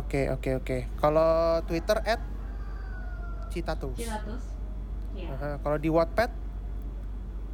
Oke 0.00 0.32
oke 0.32 0.50
oke. 0.64 0.78
Kalau 0.96 1.60
Twitter 1.68 1.98
at 2.04 2.20
Citatus. 3.52 3.96
Citatus 3.96 4.42
ya 5.14 5.30
Aha, 5.30 5.62
kalau 5.62 5.78
di 5.78 5.92
Wattpad? 5.92 6.30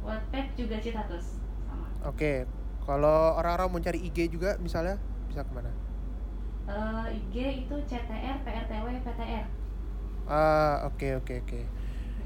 Wattpad 0.01 0.45
juga 0.55 0.79
Citatus 0.79 1.35
sama. 1.67 1.87
Oke. 2.07 2.47
Kalau 2.81 3.37
orang-orang 3.37 3.67
mau 3.69 3.81
cari 3.83 3.99
IG 4.01 4.33
juga 4.33 4.57
misalnya 4.57 4.97
bisa 5.29 5.45
ke 5.45 5.51
mana? 5.53 5.69
Eh, 6.65 7.21
IG 7.21 7.67
itu 7.67 7.75
CTR 7.85 8.41
PRTW 8.41 8.85
PTR 9.05 9.60
ah 10.31 10.87
oke 10.87 11.19
oke 11.19 11.33
oke 11.43 11.59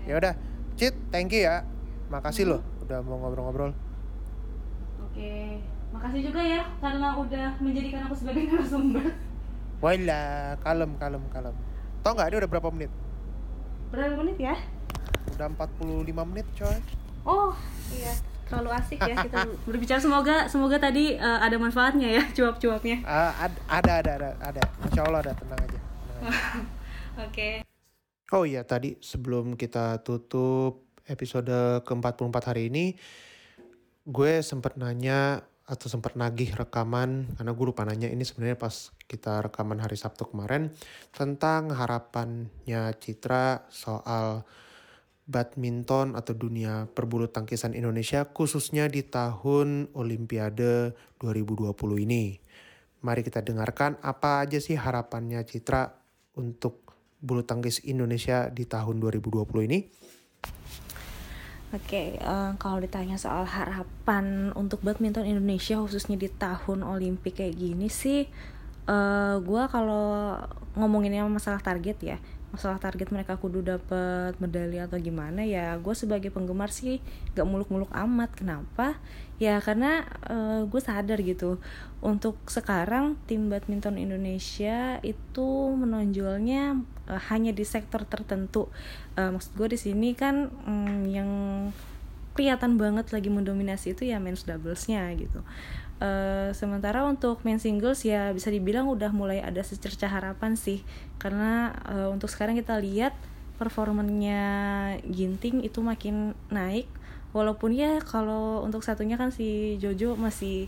ya 0.05 0.13
udah 0.21 0.33
Cit 0.77 0.93
thank 1.09 1.33
you 1.33 1.41
ya 1.41 1.65
makasih 2.13 2.45
loh 2.45 2.61
udah 2.85 3.01
mau 3.01 3.17
ngobrol-ngobrol 3.17 3.73
Oke, 5.15 5.63
makasih 5.95 6.27
juga 6.27 6.43
ya 6.43 6.67
karena 6.83 7.15
udah 7.15 7.55
menjadikan 7.63 8.03
aku 8.03 8.19
sebagai 8.19 8.45
narasumber. 8.51 9.15
Wala, 9.79 10.51
kalem, 10.59 10.91
kalem, 10.99 11.23
kalem. 11.31 11.55
Tau 12.03 12.11
nggak 12.11 12.35
ini 12.35 12.37
udah 12.43 12.51
berapa 12.51 12.67
menit? 12.67 12.91
Berapa 13.95 14.19
menit 14.19 14.35
ya? 14.35 14.59
Udah 15.39 15.47
45 15.55 16.11
menit 16.35 16.43
coy. 16.59 16.77
Oh, 17.23 17.55
iya. 17.95 18.11
Terlalu 18.51 18.69
asik 18.75 18.99
ya 19.07 19.15
kita 19.23 19.47
berbicara. 19.71 20.03
Semoga 20.03 20.51
semoga 20.51 20.83
tadi 20.83 21.15
eh, 21.15 21.39
ada 21.39 21.55
manfaatnya 21.55 22.11
ya 22.11 22.23
cuap-cuapnya. 22.35 22.99
Ad- 23.07 23.63
ada, 23.71 24.03
ada, 24.03 24.11
ada, 24.19 24.29
ada. 24.43 24.61
Insya 24.83 25.01
Allah 25.07 25.23
ada, 25.23 25.31
tenang 25.31 25.59
aja. 25.63 25.79
tenang 25.79 26.23
aja. 26.27 26.39
Oke. 27.31 27.74
Oh 28.33 28.41
iya, 28.41 28.65
tadi 28.65 28.97
sebelum 29.05 29.53
kita 29.53 30.01
tutup 30.01 30.89
episode 31.05 31.85
ke-44 31.85 32.35
hari 32.41 32.73
ini, 32.73 32.97
gue 34.01 34.41
sempet 34.41 34.81
nanya 34.81 35.45
atau 35.65 35.85
sempet 35.85 36.17
nagih 36.17 36.57
rekaman, 36.57 37.29
karena 37.37 37.51
gue 37.53 37.65
lupa 37.69 37.85
nanya 37.85 38.09
ini 38.09 38.25
sebenarnya 38.25 38.57
pas 38.57 38.89
kita 39.05 39.45
rekaman 39.45 39.77
hari 39.77 39.93
Sabtu 39.93 40.25
kemarin, 40.33 40.73
tentang 41.13 41.69
harapannya 41.69 42.97
Citra 42.97 43.69
soal 43.69 44.41
badminton 45.29 46.17
atau 46.17 46.33
dunia 46.33 46.89
perbulu 46.89 47.29
tangkisan 47.29 47.77
Indonesia 47.77 48.29
khususnya 48.29 48.89
di 48.89 49.05
tahun 49.05 49.93
Olimpiade 49.93 50.97
2020 51.21 51.73
ini. 52.05 52.41
Mari 53.05 53.21
kita 53.21 53.45
dengarkan 53.45 54.01
apa 54.01 54.45
aja 54.45 54.57
sih 54.57 54.77
harapannya 54.77 55.45
Citra 55.45 55.93
untuk 56.37 56.84
bulu 57.25 57.41
tangkis 57.41 57.81
Indonesia 57.81 58.53
di 58.53 58.69
tahun 58.69 59.01
2020 59.01 59.65
ini. 59.65 59.79
Oke, 61.73 62.15
eh, 62.15 62.51
kalau 62.55 62.77
ditanya 62.79 63.17
soal 63.17 63.43
harapan 63.43 64.53
untuk 64.53 64.79
badminton 64.85 65.27
Indonesia 65.27 65.81
khususnya 65.81 66.15
di 66.15 66.29
tahun 66.29 66.85
Olimpik 66.85 67.41
kayak 67.41 67.57
gini 67.57 67.89
sih, 67.91 68.29
eh 68.85 69.35
gue 69.41 69.63
kalau 69.73 70.37
ngomonginnya 70.77 71.25
masalah 71.25 71.59
target 71.59 71.97
ya, 71.99 72.17
masalah 72.55 72.79
target 72.79 73.11
mereka 73.11 73.35
kudu 73.35 73.59
dapet 73.59 74.39
medali 74.39 74.79
atau 74.79 74.95
gimana 74.95 75.43
ya, 75.43 75.75
gue 75.75 75.91
sebagai 75.91 76.31
penggemar 76.31 76.71
sih 76.71 77.03
gak 77.35 77.43
muluk-muluk 77.43 77.91
amat. 77.91 78.31
Kenapa? 78.31 78.95
Ya 79.35 79.59
karena 79.59 80.07
gue 80.71 80.79
sadar 80.79 81.19
gitu, 81.19 81.59
untuk 82.05 82.37
sekarang 82.45 83.17
tim 83.25 83.49
badminton 83.49 83.97
Indonesia 83.97 85.01
itu 85.01 85.73
menonjolnya 85.73 86.77
eh, 87.09 87.21
hanya 87.33 87.49
di 87.49 87.65
sektor 87.65 88.05
tertentu. 88.05 88.69
Eh, 89.17 89.33
maksud 89.33 89.57
gue 89.57 89.73
di 89.73 89.79
sini 89.81 90.13
kan 90.13 90.53
mm, 90.53 91.01
yang 91.09 91.29
kelihatan 92.37 92.77
banget 92.77 93.09
lagi 93.09 93.33
mendominasi 93.33 93.97
itu 93.97 94.05
ya 94.05 94.21
men's 94.21 94.45
doublesnya 94.45 95.09
gitu. 95.17 95.41
Eh, 95.95 96.51
sementara 96.51 97.07
untuk 97.07 97.39
main 97.47 97.55
singles 97.55 98.03
ya 98.03 98.35
bisa 98.35 98.51
dibilang 98.51 98.83
udah 98.91 99.15
mulai 99.15 99.39
ada 99.39 99.63
secerca 99.63 100.11
harapan 100.11 100.59
sih. 100.59 100.83
Karena 101.15 101.71
eh, 101.87 102.11
untuk 102.11 102.27
sekarang 102.27 102.59
kita 102.59 102.75
lihat 102.83 103.15
performanya 103.55 104.43
Ginting 105.07 105.63
itu 105.63 105.79
makin 105.79 106.35
naik. 106.51 106.91
Walaupun 107.31 107.71
ya 107.71 108.03
kalau 108.03 108.63
untuk 108.63 108.83
satunya 108.83 109.15
kan 109.15 109.31
si 109.31 109.79
Jojo 109.79 110.19
masih 110.19 110.67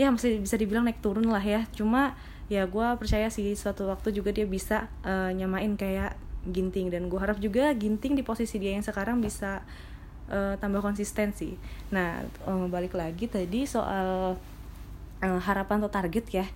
ya 0.00 0.08
masih 0.08 0.40
bisa 0.40 0.56
dibilang 0.56 0.88
naik 0.88 1.04
turun 1.04 1.28
lah 1.28 1.44
ya. 1.44 1.68
Cuma 1.76 2.16
ya 2.48 2.64
gue 2.64 2.86
percaya 2.96 3.28
sih 3.28 3.52
suatu 3.52 3.88
waktu 3.92 4.16
juga 4.16 4.32
dia 4.32 4.48
bisa 4.48 4.88
eh, 5.04 5.36
nyamain 5.36 5.76
kayak 5.76 6.16
Ginting. 6.48 6.88
Dan 6.88 7.12
gue 7.12 7.20
harap 7.20 7.36
juga 7.44 7.76
Ginting 7.76 8.16
di 8.16 8.24
posisi 8.24 8.56
dia 8.56 8.72
yang 8.72 8.84
sekarang 8.84 9.20
bisa 9.20 9.60
eh, 10.32 10.54
tambah 10.56 10.80
konsistensi 10.80 11.54
nah 11.92 12.24
eh, 12.24 12.66
balik 12.72 12.96
lagi 12.96 13.28
tadi 13.28 13.68
soal 13.68 14.40
eh, 15.22 15.40
harapan 15.40 15.80
atau 15.80 15.90
target 15.90 16.26
ya 16.30 16.46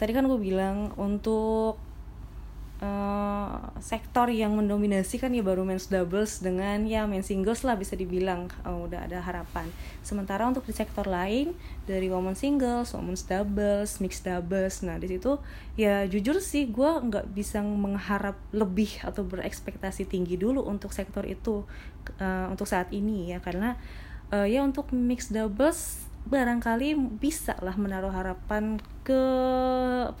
tadi 0.00 0.16
kan 0.16 0.24
gue 0.24 0.40
bilang 0.40 0.96
untuk 0.96 1.76
eh, 2.80 3.52
sektor 3.84 4.32
yang 4.32 4.56
mendominasi 4.56 5.20
kan 5.20 5.28
ya 5.28 5.44
baru 5.44 5.68
men's 5.68 5.92
doubles 5.92 6.40
dengan 6.40 6.88
ya 6.88 7.04
men's 7.04 7.28
singles 7.28 7.60
lah 7.68 7.76
bisa 7.76 8.00
dibilang 8.00 8.48
eh, 8.64 8.72
udah 8.72 9.04
ada 9.04 9.20
harapan. 9.20 9.68
Sementara 10.00 10.48
untuk 10.48 10.64
di 10.64 10.72
sektor 10.72 11.04
lain 11.04 11.52
dari 11.84 12.08
women 12.08 12.32
singles, 12.32 12.96
women's 12.96 13.28
doubles, 13.28 14.00
mixed 14.00 14.24
doubles, 14.24 14.80
nah 14.80 14.96
di 14.96 15.12
situ 15.12 15.36
ya 15.76 16.08
jujur 16.08 16.40
sih 16.40 16.72
gue 16.72 16.88
nggak 16.88 17.36
bisa 17.36 17.60
mengharap 17.60 18.40
lebih 18.56 19.04
atau 19.04 19.20
berekspektasi 19.28 20.08
tinggi 20.08 20.40
dulu 20.40 20.64
untuk 20.64 20.96
sektor 20.96 21.28
itu 21.28 21.68
eh, 22.16 22.48
untuk 22.48 22.64
saat 22.64 22.88
ini 22.96 23.36
ya 23.36 23.44
karena 23.44 23.76
eh, 24.32 24.48
ya 24.48 24.64
untuk 24.64 24.88
mixed 24.96 25.36
doubles 25.36 26.09
barangkali 26.28 27.18
bisa 27.18 27.56
lah 27.64 27.74
menaruh 27.78 28.12
harapan 28.12 28.76
ke 29.06 29.22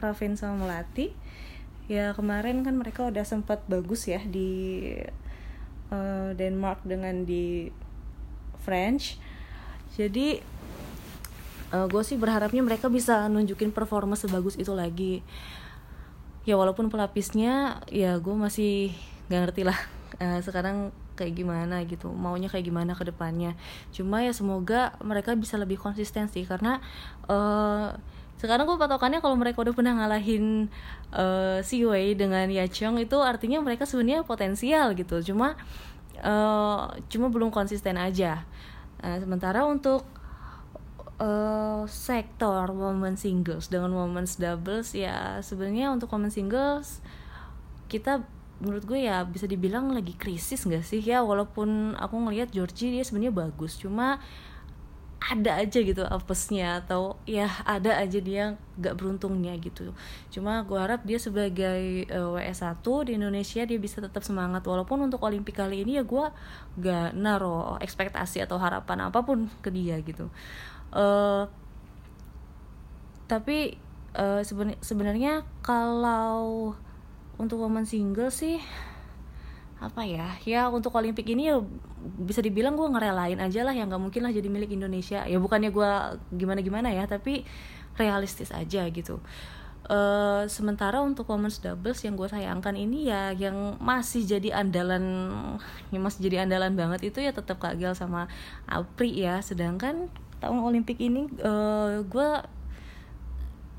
Pravin 0.00 0.38
sama 0.38 0.64
Melati. 0.66 1.12
Ya 1.90 2.14
kemarin 2.14 2.62
kan 2.62 2.78
mereka 2.78 3.10
udah 3.10 3.26
sempat 3.26 3.66
bagus 3.66 4.06
ya 4.06 4.22
di 4.22 4.94
eh, 5.90 6.30
Denmark 6.38 6.86
dengan 6.86 7.26
di 7.26 7.68
French. 8.62 9.18
Jadi 9.98 10.60
gue 11.70 12.02
sih 12.02 12.18
berharapnya 12.18 12.66
mereka 12.66 12.90
bisa 12.90 13.30
nunjukin 13.30 13.70
performa 13.70 14.18
sebagus 14.18 14.58
itu 14.58 14.74
lagi. 14.74 15.22
Ya 16.42 16.58
walaupun 16.58 16.90
pelapisnya 16.90 17.78
ya 17.86 18.18
gue 18.18 18.34
masih 18.34 18.90
nggak 19.30 19.40
ngerti 19.46 19.62
lah. 19.62 19.78
Eh, 20.18 20.42
sekarang 20.42 20.90
kayak 21.20 21.36
gimana 21.36 21.84
gitu 21.84 22.08
maunya 22.08 22.48
kayak 22.48 22.64
gimana 22.64 22.96
ke 22.96 23.04
depannya. 23.04 23.52
Cuma 23.92 24.24
ya 24.24 24.32
semoga 24.32 24.96
mereka 25.04 25.36
bisa 25.36 25.60
lebih 25.60 25.76
konsisten 25.76 26.32
sih 26.32 26.48
karena 26.48 26.80
eh, 27.28 27.92
sekarang 28.40 28.64
gue 28.64 28.80
patokannya 28.80 29.20
kalau 29.20 29.36
mereka 29.36 29.60
udah 29.60 29.76
pernah 29.76 29.92
ngalahin 30.00 30.72
eh, 31.12 31.60
si 31.60 31.84
Wei 31.84 32.16
dengan 32.16 32.48
Yachong 32.48 32.96
itu 32.96 33.20
artinya 33.20 33.60
mereka 33.60 33.84
sebenarnya 33.84 34.24
potensial 34.24 34.96
gitu. 34.96 35.20
Cuma 35.20 35.60
eh, 36.16 36.80
cuma 37.12 37.28
belum 37.28 37.52
konsisten 37.52 38.00
aja. 38.00 38.48
Nah, 39.04 39.16
sementara 39.20 39.68
untuk 39.68 40.08
eh, 41.20 41.84
sektor 41.84 42.72
women 42.72 43.20
singles 43.20 43.68
dengan 43.68 43.92
women's 43.92 44.40
doubles 44.40 44.96
ya 44.96 45.44
sebenarnya 45.44 45.92
untuk 45.92 46.08
women 46.08 46.32
singles 46.32 47.04
kita 47.92 48.24
menurut 48.60 48.84
gue 48.84 49.08
ya 49.08 49.24
bisa 49.24 49.48
dibilang 49.48 49.92
lagi 49.92 50.12
krisis 50.16 50.64
gak 50.68 50.84
sih? 50.84 51.00
Ya 51.00 51.24
walaupun 51.24 51.96
aku 51.96 52.16
ngelihat 52.28 52.52
Georgie 52.52 52.92
dia 52.92 53.04
sebenarnya 53.04 53.32
bagus 53.34 53.80
cuma 53.80 54.20
ada 55.20 55.60
aja 55.60 55.84
gitu 55.84 56.00
apesnya 56.00 56.80
atau 56.80 57.20
ya 57.28 57.44
ada 57.68 57.92
aja 58.00 58.18
dia 58.24 58.56
gak 58.80 58.96
beruntungnya 58.96 59.52
gitu. 59.60 59.92
Cuma 60.32 60.64
gue 60.64 60.80
harap 60.80 61.04
dia 61.04 61.20
sebagai 61.20 62.08
eh, 62.08 62.28
WS1 62.36 62.80
di 63.04 63.12
Indonesia 63.20 63.62
dia 63.68 63.78
bisa 63.80 64.00
tetap 64.00 64.24
semangat. 64.24 64.64
Walaupun 64.64 65.04
untuk 65.04 65.20
Olimpik 65.24 65.60
kali 65.60 65.84
ini 65.84 66.00
ya 66.00 66.04
gue 66.08 66.24
gak 66.80 67.12
naro 67.16 67.76
ekspektasi 67.84 68.40
atau 68.44 68.56
harapan 68.56 69.12
apa 69.12 69.20
pun 69.20 69.48
ke 69.60 69.68
dia 69.68 70.00
gitu. 70.00 70.32
Eh 70.96 71.44
tapi 73.30 73.78
seben- 74.42 74.80
sebenarnya 74.82 75.46
kalau 75.62 76.74
untuk 77.40 77.64
woman 77.64 77.88
single 77.88 78.28
sih 78.28 78.60
apa 79.80 80.04
ya? 80.04 80.36
Ya 80.44 80.68
untuk 80.68 80.92
Olimpik 80.92 81.24
ini 81.32 81.48
ya 81.48 81.56
bisa 82.20 82.44
dibilang 82.44 82.76
gue 82.76 82.84
ngerelain 82.84 83.40
aja 83.40 83.64
lah 83.64 83.72
yang 83.72 83.88
nggak 83.88 84.02
mungkin 84.04 84.28
lah 84.28 84.32
jadi 84.32 84.46
milik 84.52 84.76
Indonesia. 84.76 85.24
Ya 85.24 85.40
bukannya 85.40 85.72
gue 85.72 85.90
gimana 86.36 86.60
gimana 86.60 86.88
ya 86.92 87.08
tapi 87.08 87.48
realistis 87.96 88.52
aja 88.52 88.84
gitu. 88.92 89.24
Uh, 89.90 90.46
sementara 90.46 91.02
untuk 91.02 91.26
women's 91.26 91.58
doubles 91.58 91.98
yang 92.06 92.14
gue 92.14 92.28
sayangkan 92.28 92.78
ini 92.78 93.10
ya 93.10 93.34
yang 93.34 93.74
masih 93.82 94.22
jadi 94.22 94.62
andalan 94.62 95.02
yang 95.90 96.02
masih 96.04 96.30
jadi 96.30 96.46
andalan 96.46 96.78
banget 96.78 97.10
itu 97.10 97.18
ya 97.24 97.34
tetap 97.34 97.58
Kak 97.58 97.80
Gel 97.80 97.96
sama 97.96 98.28
Apri 98.68 99.16
ya. 99.16 99.40
Sedangkan 99.40 100.12
tahun 100.44 100.60
Olimpik 100.60 101.00
ini 101.00 101.26
uh, 101.40 102.04
gue 102.04 102.30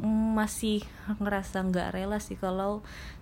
masih 0.02 0.82
ngerasa 1.22 1.62
nggak 1.62 1.94
rela 1.94 2.18
sih 2.18 2.34
kalau 2.34 2.82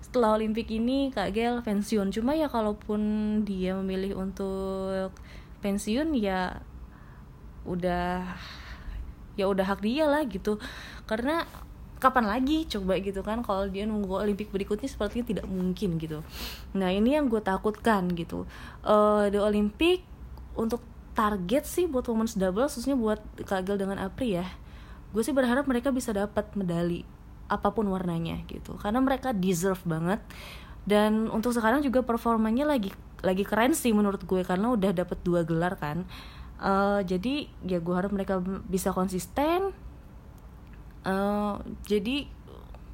setelah 0.09 0.41
Olimpik 0.41 0.73
ini 0.73 1.13
Kak 1.13 1.37
Gel 1.37 1.61
pensiun. 1.61 2.09
Cuma 2.09 2.33
ya 2.33 2.49
kalaupun 2.49 3.01
dia 3.45 3.77
memilih 3.77 4.17
untuk 4.17 5.13
pensiun 5.61 6.17
ya 6.17 6.57
udah 7.69 8.25
ya 9.37 9.45
udah 9.45 9.65
hak 9.69 9.85
dia 9.85 10.09
lah 10.09 10.25
gitu. 10.25 10.57
Karena 11.05 11.45
kapan 12.01 12.25
lagi 12.25 12.65
coba 12.65 12.97
gitu 12.97 13.21
kan 13.21 13.45
kalau 13.45 13.69
dia 13.69 13.85
nunggu 13.85 14.17
Olimpik 14.17 14.49
berikutnya 14.49 14.89
sepertinya 14.89 15.29
tidak 15.29 15.45
mungkin 15.45 16.01
gitu. 16.01 16.25
Nah 16.73 16.89
ini 16.89 17.13
yang 17.13 17.29
gue 17.29 17.45
takutkan 17.45 18.09
gitu. 18.17 18.49
Uh, 18.81 19.29
the 19.29 19.37
Olimpik 19.37 20.01
untuk 20.57 20.81
target 21.13 21.69
sih 21.69 21.85
buat 21.85 22.09
women's 22.09 22.33
double 22.33 22.65
khususnya 22.65 22.97
buat 22.97 23.21
Kagel 23.45 23.77
dengan 23.77 24.01
Apri 24.01 24.41
ya 24.41 24.47
gue 25.09 25.23
sih 25.25 25.33
berharap 25.33 25.65
mereka 25.65 25.89
bisa 25.89 26.13
dapat 26.13 26.53
medali 26.53 27.01
apa 27.49 27.73
pun 27.73 27.89
warnanya 27.89 28.45
gitu. 28.45 28.77
Karena 28.77 29.01
mereka 29.01 29.33
deserve 29.33 29.81
banget. 29.83 30.21
Dan 30.87 31.27
untuk 31.29 31.51
sekarang 31.51 31.83
juga 31.83 32.05
performanya 32.05 32.63
lagi 32.63 32.93
lagi 33.19 33.43
keren 33.43 33.75
sih 33.75 33.91
menurut 33.91 34.23
gue 34.23 34.47
karena 34.47 34.71
udah 34.71 34.95
dapat 34.95 35.19
dua 35.25 35.43
gelar 35.43 35.75
kan. 35.75 36.07
Uh, 36.59 37.03
jadi 37.03 37.47
ya 37.67 37.83
gue 37.83 37.95
harap 37.95 38.13
mereka 38.15 38.39
bisa 38.67 38.95
konsisten. 38.95 39.75
Uh, 41.03 41.59
jadi 41.87 42.27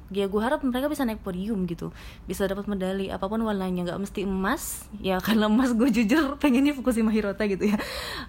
ya 0.06 0.30
gue 0.30 0.38
harap 0.38 0.62
mereka 0.62 0.86
bisa 0.86 1.02
naik 1.02 1.22
podium 1.22 1.66
gitu. 1.66 1.90
Bisa 2.26 2.46
dapat 2.46 2.66
medali 2.66 3.10
apa 3.10 3.26
pun 3.26 3.42
warnanya. 3.42 3.86
Nggak 3.86 4.00
mesti 4.02 4.20
emas. 4.26 4.86
Ya 4.98 5.18
karena 5.26 5.46
emas 5.46 5.74
gue 5.74 5.88
jujur 5.90 6.38
pengennya 6.42 6.74
Fukushima 6.74 7.14
Hirota 7.14 7.46
gitu 7.46 7.70
ya. 7.70 7.78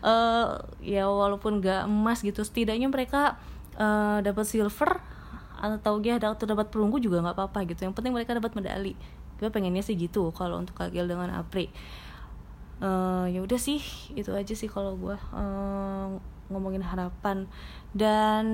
Uh, 0.05 0.61
ya 0.81 1.09
walaupun 1.09 1.61
nggak 1.61 1.89
emas 1.89 2.21
gitu 2.21 2.41
setidaknya 2.45 2.89
mereka 2.89 3.41
uh, 3.77 4.21
dapat 4.21 4.45
silver 4.45 5.01
atau 5.57 5.97
dia 5.99 6.21
atau 6.21 6.45
dapat 6.45 6.69
perunggu 6.69 7.01
juga 7.01 7.21
nggak 7.25 7.35
apa-apa 7.35 7.59
gitu. 7.67 7.89
Yang 7.89 7.95
penting 7.97 8.13
mereka 8.13 8.37
dapat 8.37 8.53
medali. 8.53 8.93
Gue 9.37 9.49
pengennya 9.53 9.85
sih 9.85 9.97
gitu 9.97 10.33
kalau 10.33 10.61
untuk 10.61 10.77
Kagel 10.77 11.09
dengan 11.09 11.33
Apri. 11.33 11.69
Uh, 12.77 13.25
ya 13.33 13.41
udah 13.41 13.57
sih 13.57 13.81
itu 14.13 14.29
aja 14.37 14.53
sih 14.53 14.69
kalau 14.69 14.93
gue 14.97 15.17
uh, 15.33 16.07
ngomongin 16.53 16.85
harapan. 16.85 17.49
Dan 17.93 18.45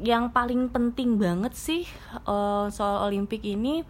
yang 0.00 0.32
paling 0.32 0.72
penting 0.72 1.20
banget 1.20 1.52
sih 1.52 1.84
uh, 2.24 2.72
soal 2.72 3.04
Olimpik 3.04 3.44
ini 3.44 3.84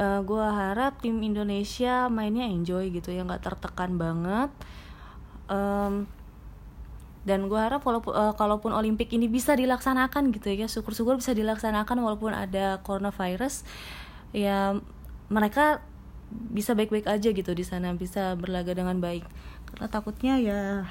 uh, 0.00 0.20
gue 0.24 0.46
harap 0.46 0.98
tim 0.98 1.20
Indonesia 1.22 2.10
mainnya 2.10 2.48
enjoy 2.48 2.90
gitu 2.90 3.14
ya 3.14 3.22
nggak 3.22 3.44
tertekan 3.44 3.94
banget. 4.00 4.50
Um, 5.50 6.06
dan 7.30 7.46
gue 7.46 7.60
harap 7.62 7.86
walaupun 7.86 8.10
uh, 8.10 8.34
kalaupun 8.34 8.74
Olimpik 8.74 9.14
ini 9.14 9.30
bisa 9.30 9.54
dilaksanakan 9.54 10.34
gitu 10.34 10.50
ya 10.50 10.66
syukur-syukur 10.66 11.22
bisa 11.22 11.30
dilaksanakan 11.30 12.02
walaupun 12.02 12.34
ada 12.34 12.82
coronavirus 12.82 13.62
ya 14.34 14.74
mereka 15.30 15.78
bisa 16.30 16.74
baik-baik 16.74 17.06
aja 17.06 17.30
gitu 17.30 17.54
di 17.54 17.62
sana 17.66 17.94
bisa 17.94 18.34
berlaga 18.38 18.74
dengan 18.74 18.98
baik. 18.98 19.26
Karena 19.70 19.86
takutnya 19.90 20.34
ya 20.38 20.86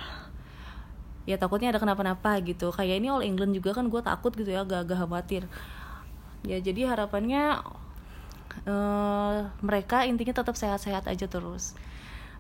ya 1.28 1.36
takutnya 1.36 1.72
ada 1.76 1.80
kenapa-napa 1.80 2.40
gitu. 2.44 2.72
Kayak 2.72 3.04
ini 3.04 3.08
All 3.12 3.24
England 3.24 3.56
juga 3.56 3.76
kan 3.76 3.88
gue 3.88 4.02
takut 4.04 4.32
gitu 4.36 4.52
ya 4.52 4.64
agak-agak 4.64 4.98
khawatir. 5.04 5.44
Ya 6.44 6.60
jadi 6.60 6.92
harapannya 6.92 7.60
uh, 8.68 9.52
mereka 9.60 10.08
intinya 10.08 10.36
tetap 10.36 10.56
sehat-sehat 10.56 11.08
aja 11.08 11.28
terus. 11.28 11.76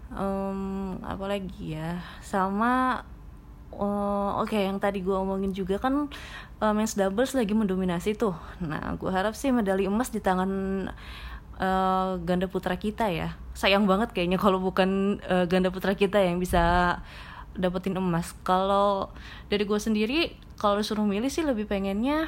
Um, 0.09 0.97
apalagi 1.05 1.77
ya 1.77 2.01
sama 2.25 3.05
uh, 3.75 4.41
oke 4.41 4.49
okay, 4.49 4.65
yang 4.65 4.81
tadi 4.81 5.03
gue 5.03 5.13
omongin 5.13 5.53
juga 5.53 5.77
kan 5.77 6.09
uh, 6.61 6.73
men's 6.73 6.95
doubles 6.97 7.35
lagi 7.37 7.53
mendominasi 7.53 8.17
tuh. 8.17 8.35
Nah 8.63 8.95
gue 8.97 9.11
harap 9.11 9.37
sih 9.37 9.53
medali 9.53 9.85
emas 9.85 10.09
di 10.09 10.21
tangan 10.23 10.51
uh, 11.59 12.17
ganda 12.23 12.47
putra 12.49 12.79
kita 12.79 13.11
ya. 13.11 13.35
Sayang 13.53 13.85
banget 13.85 14.15
kayaknya 14.15 14.39
kalau 14.39 14.57
bukan 14.63 15.21
uh, 15.27 15.45
ganda 15.45 15.69
putra 15.69 15.93
kita 15.93 16.17
yang 16.23 16.39
bisa 16.39 16.97
dapetin 17.53 17.97
emas. 17.99 18.33
Kalau 18.41 19.11
dari 19.51 19.67
gue 19.67 19.79
sendiri 19.79 20.33
kalau 20.59 20.79
disuruh 20.79 21.05
milih 21.05 21.31
sih 21.31 21.43
lebih 21.43 21.67
pengennya 21.67 22.27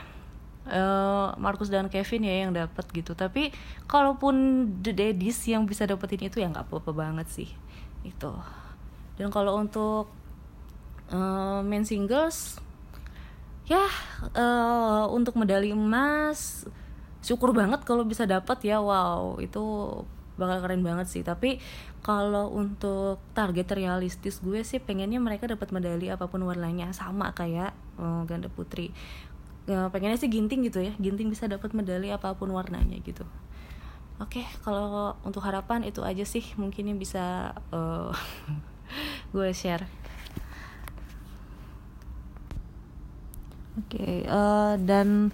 uh, 0.68 1.36
Marcus 1.40 1.72
dan 1.72 1.88
Kevin 1.88 2.28
ya 2.28 2.36
yang 2.48 2.52
dapat 2.54 2.86
gitu. 2.92 3.16
Tapi 3.16 3.52
kalaupun 3.88 4.68
the 4.84 4.92
daddies 4.92 5.40
yang 5.48 5.66
bisa 5.66 5.88
dapetin 5.88 6.28
itu 6.28 6.40
ya 6.40 6.52
nggak 6.52 6.68
apa-apa 6.68 6.92
banget 6.92 7.28
sih. 7.32 7.50
Itu. 8.04 8.36
Dan 9.20 9.30
kalau 9.30 9.60
untuk 9.60 10.21
uh, 11.12 11.60
main 11.62 11.86
singles 11.86 12.58
ya 13.70 13.88
uh, 14.36 15.06
untuk 15.14 15.38
medali 15.38 15.72
emas 15.72 16.66
syukur 17.22 17.54
banget 17.54 17.86
kalau 17.86 18.04
bisa 18.04 18.26
dapat 18.26 18.58
ya 18.66 18.82
wow 18.82 19.38
itu 19.38 19.62
bakal 20.42 20.58
keren 20.66 20.82
banget 20.82 21.06
sih. 21.06 21.22
Tapi 21.22 21.62
kalau 22.02 22.50
untuk 22.50 23.22
target 23.38 23.78
realistis 23.78 24.42
gue 24.42 24.66
sih 24.66 24.82
pengennya 24.82 25.22
mereka 25.22 25.46
dapat 25.46 25.70
medali 25.70 26.10
apa 26.10 26.26
pun 26.26 26.42
warnanya 26.42 26.90
sama 26.98 27.30
kayak 27.38 27.78
uh, 28.02 28.26
ganda 28.26 28.50
putri. 28.50 28.90
Uh, 29.70 29.94
pengennya 29.94 30.18
sih 30.18 30.26
ginting 30.26 30.66
gitu 30.66 30.82
ya 30.82 30.90
ginting 30.98 31.30
bisa 31.30 31.46
dapat 31.46 31.78
medali 31.78 32.10
apa 32.10 32.34
pun 32.34 32.50
warnanya 32.50 32.98
gitu. 33.06 33.22
Oke 34.18 34.42
okay, 34.42 34.46
kalau 34.66 35.14
untuk 35.22 35.46
harapan 35.46 35.86
itu 35.86 36.02
aja 36.02 36.26
sih 36.26 36.42
mungkin 36.58 36.90
yang 36.90 36.98
bisa 36.98 37.54
uh, 37.70 38.10
gue 39.34 39.50
share 39.54 39.86
oke 43.80 43.88
okay, 43.96 44.28
uh, 44.28 44.76
dan 44.82 45.32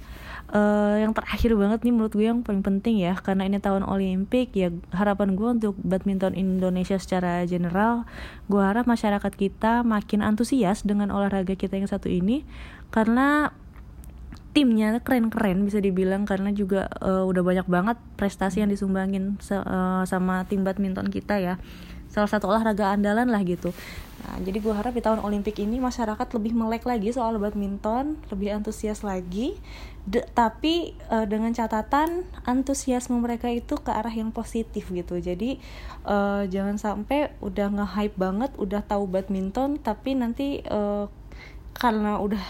uh, 0.52 0.96
yang 1.00 1.12
terakhir 1.12 1.56
banget 1.56 1.80
nih 1.84 1.94
menurut 1.94 2.14
gue 2.14 2.28
yang 2.28 2.42
paling 2.44 2.64
penting 2.64 3.02
ya 3.02 3.18
karena 3.20 3.48
ini 3.48 3.60
tahun 3.60 3.84
Olimpik 3.88 4.56
ya 4.56 4.72
harapan 4.96 5.36
gue 5.36 5.50
untuk 5.60 5.76
badminton 5.82 6.36
Indonesia 6.38 6.96
secara 7.00 7.44
general 7.48 8.08
gue 8.48 8.62
harap 8.62 8.88
masyarakat 8.88 9.34
kita 9.36 9.84
makin 9.84 10.24
antusias 10.24 10.84
dengan 10.84 11.12
olahraga 11.12 11.56
kita 11.56 11.76
yang 11.80 11.90
satu 11.90 12.08
ini 12.08 12.48
karena 12.94 13.52
timnya 14.56 14.98
keren-keren 15.06 15.70
bisa 15.70 15.78
dibilang 15.78 16.26
karena 16.26 16.50
juga 16.50 16.90
uh, 16.98 17.22
udah 17.30 17.44
banyak 17.46 17.68
banget 17.70 17.98
prestasi 18.18 18.66
yang 18.66 18.74
disumbangin 18.74 19.38
uh, 19.54 20.02
sama 20.10 20.50
tim 20.50 20.66
badminton 20.66 21.14
kita 21.14 21.38
ya. 21.38 21.62
Salah 22.10 22.26
satu 22.26 22.50
olahraga 22.50 22.90
andalan 22.90 23.30
lah 23.30 23.46
gitu 23.46 23.70
nah 24.18 24.42
jadi 24.42 24.58
gue 24.58 24.74
harap 24.74 24.98
di 24.98 25.04
tahun 25.06 25.22
Olimpik 25.22 25.62
ini 25.62 25.78
masyarakat 25.78 26.28
lebih 26.34 26.58
melek 26.58 26.90
lagi 26.90 27.14
soal 27.14 27.38
badminton 27.38 28.18
lebih 28.34 28.58
antusias 28.58 29.06
lagi. 29.06 29.58
De, 30.08 30.24
tapi 30.32 30.96
uh, 31.12 31.28
dengan 31.28 31.52
catatan 31.52 32.24
antusiasme 32.48 33.20
mereka 33.20 33.52
itu 33.52 33.76
ke 33.76 33.92
arah 33.92 34.12
yang 34.14 34.32
positif 34.32 34.88
gitu. 34.88 35.20
Jadi 35.20 35.60
uh, 36.08 36.48
jangan 36.48 36.80
sampai 36.80 37.36
udah 37.44 37.68
nge-hype 37.76 38.16
banget 38.16 38.56
udah 38.56 38.82
tahu 38.88 39.04
badminton 39.04 39.76
tapi 39.84 40.16
nanti 40.16 40.64
uh, 40.72 41.12
karena 41.76 42.18
udah 42.24 42.42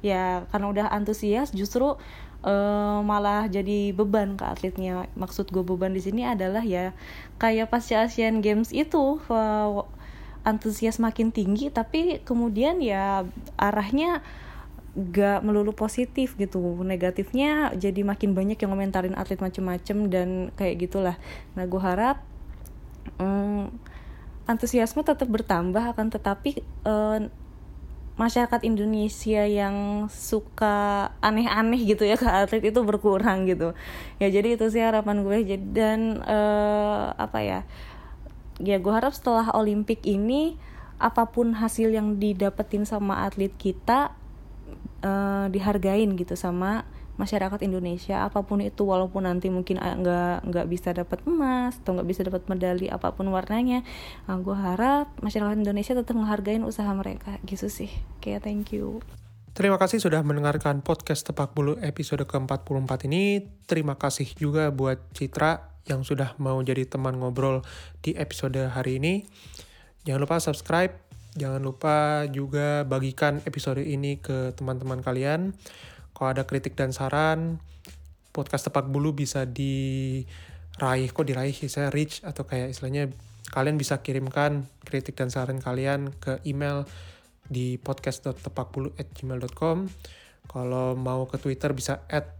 ya 0.00 0.46
karena 0.54 0.66
udah 0.70 0.86
antusias 0.94 1.50
justru 1.50 1.98
uh, 2.46 2.98
malah 3.02 3.50
jadi 3.50 3.90
beban 3.90 4.38
ke 4.38 4.46
atletnya. 4.46 5.10
Maksud 5.18 5.50
gue 5.50 5.66
beban 5.66 5.90
di 5.90 6.00
sini 6.00 6.22
adalah 6.22 6.62
ya 6.62 6.94
kayak 7.42 7.68
pasca 7.74 8.06
Asian 8.06 8.38
Games 8.38 8.70
itu 8.70 9.18
antusias 10.46 11.02
makin 11.02 11.34
tinggi 11.34 11.74
tapi 11.74 12.22
kemudian 12.22 12.78
ya 12.78 13.26
arahnya 13.58 14.22
gak 14.96 15.44
melulu 15.44 15.76
positif 15.76 16.38
gitu. 16.40 16.80
Negatifnya 16.80 17.74
jadi 17.76 18.00
makin 18.00 18.32
banyak 18.32 18.56
yang 18.56 18.72
komentarin 18.72 19.18
atlet 19.18 19.42
macem-macem 19.42 20.08
dan 20.08 20.28
kayak 20.56 20.88
gitulah. 20.88 21.20
Nah 21.52 21.68
gue 21.68 21.82
harap 21.82 22.24
um, 23.20 23.68
antusiasme 24.48 25.04
tetap 25.04 25.28
bertambah 25.28 25.92
akan 25.92 26.08
tetapi 26.08 26.64
uh, 26.88 27.28
masyarakat 28.16 28.64
Indonesia 28.64 29.44
yang 29.44 30.08
suka 30.08 31.12
aneh-aneh 31.20 31.84
gitu 31.84 32.08
ya 32.08 32.16
ke 32.16 32.24
atlet 32.24 32.72
itu 32.72 32.80
berkurang 32.80 33.44
gitu. 33.44 33.76
Ya 34.16 34.32
jadi 34.32 34.56
itu 34.56 34.64
sih 34.72 34.80
harapan 34.80 35.20
gue. 35.20 35.44
Dan 35.76 36.24
uh, 36.24 37.12
apa 37.20 37.44
ya 37.44 37.60
ya 38.60 38.80
gue 38.80 38.92
harap 38.92 39.12
setelah 39.12 39.52
Olimpik 39.52 40.04
ini 40.08 40.56
apa 40.96 41.28
pun 41.28 41.52
hasil 41.52 41.92
yang 41.92 42.16
didapetin 42.16 42.88
sama 42.88 43.28
atlet 43.28 43.52
kita 43.52 44.16
uh, 45.04 45.46
dihargain 45.52 46.16
gitu 46.16 46.32
sama 46.34 46.88
masyarakat 47.16 47.60
Indonesia. 47.64 48.24
Apa 48.24 48.44
pun 48.44 48.60
itu 48.64 48.84
walaupun 48.84 49.24
nanti 49.28 49.48
mungkin 49.52 49.80
ah, 49.80 49.96
nggak 49.96 50.48
nggak 50.48 50.66
bisa 50.68 50.92
dapat 50.92 51.20
emas 51.28 51.76
atau 51.80 51.96
nggak 51.96 52.08
bisa 52.08 52.20
dapat 52.24 52.44
medali 52.48 52.88
apa 52.88 53.12
pun 53.12 53.28
warnanya 53.32 53.84
uh, 54.28 54.36
gue 54.40 54.56
harap 54.56 55.12
masyarakat 55.20 55.56
Indonesia 55.56 55.92
tetap 55.96 56.16
menghargai 56.16 56.60
usaha 56.64 56.88
mereka. 56.96 57.36
Gitu 57.44 57.68
sih. 57.68 57.92
Kayak 58.24 58.48
thank 58.48 58.72
you. 58.72 59.04
Terima 59.56 59.80
kasih 59.80 59.96
sudah 59.96 60.20
mendengarkan 60.20 60.84
podcast 60.84 61.24
Tepak 61.24 61.56
Bulu 61.56 61.80
episode 61.80 62.28
ke-44 62.28 63.08
ini. 63.08 63.40
Terima 63.64 63.96
kasih 63.96 64.28
juga 64.36 64.68
buat 64.68 65.00
Citra 65.16 65.75
yang 65.86 66.02
sudah 66.02 66.34
mau 66.42 66.58
jadi 66.62 66.86
teman 66.86 67.18
ngobrol 67.18 67.62
di 68.02 68.14
episode 68.18 68.58
hari 68.70 68.98
ini. 68.98 69.26
Jangan 70.06 70.20
lupa 70.22 70.42
subscribe, 70.42 70.94
jangan 71.34 71.62
lupa 71.62 72.26
juga 72.30 72.86
bagikan 72.86 73.42
episode 73.46 73.82
ini 73.82 74.18
ke 74.18 74.54
teman-teman 74.54 75.02
kalian. 75.02 75.54
Kalau 76.14 76.28
ada 76.30 76.46
kritik 76.46 76.78
dan 76.78 76.94
saran, 76.94 77.58
podcast 78.36 78.68
Tepak 78.68 78.92
Bulu 78.92 79.16
bisa 79.16 79.48
diraih, 79.48 81.08
kok 81.08 81.24
diraih 81.24 81.56
saya 81.66 81.88
reach 81.88 82.20
atau 82.20 82.44
kayak 82.44 82.76
istilahnya 82.76 83.08
kalian 83.50 83.80
bisa 83.80 83.98
kirimkan 84.02 84.66
kritik 84.84 85.16
dan 85.16 85.30
saran 85.32 85.62
kalian 85.62 86.10
ke 86.18 86.42
email 86.44 86.84
di 87.46 87.78
podcast.tepakbulu@gmail.com. 87.78 89.86
Kalau 90.46 90.94
mau 90.94 91.26
ke 91.26 91.42
Twitter 91.42 91.74
bisa 91.74 92.06
at 92.06 92.35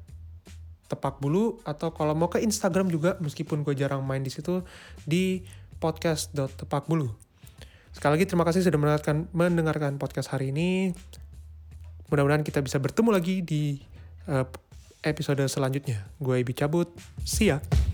tepakbulu 0.86 1.60
atau 1.66 1.90
kalau 1.94 2.14
mau 2.14 2.30
ke 2.30 2.42
Instagram 2.42 2.90
juga 2.90 3.18
meskipun 3.18 3.66
gue 3.66 3.74
jarang 3.74 4.02
main 4.02 4.22
di 4.22 4.30
situ 4.30 4.62
di 5.02 5.42
podcast.tepakbulu. 5.82 7.10
Sekali 7.92 8.20
lagi 8.20 8.26
terima 8.28 8.44
kasih 8.44 8.60
sudah 8.64 8.76
mendengarkan 8.76 9.26
mendengarkan 9.32 9.96
podcast 9.96 10.32
hari 10.32 10.52
ini. 10.52 10.92
Mudah-mudahan 12.12 12.46
kita 12.46 12.62
bisa 12.62 12.78
bertemu 12.78 13.10
lagi 13.10 13.42
di 13.42 13.82
uh, 14.30 14.46
episode 15.02 15.42
selanjutnya. 15.48 16.04
Gue 16.20 16.42
Ibi 16.42 16.52
cabut. 16.52 16.92
See 17.24 17.50
ya. 17.50 17.85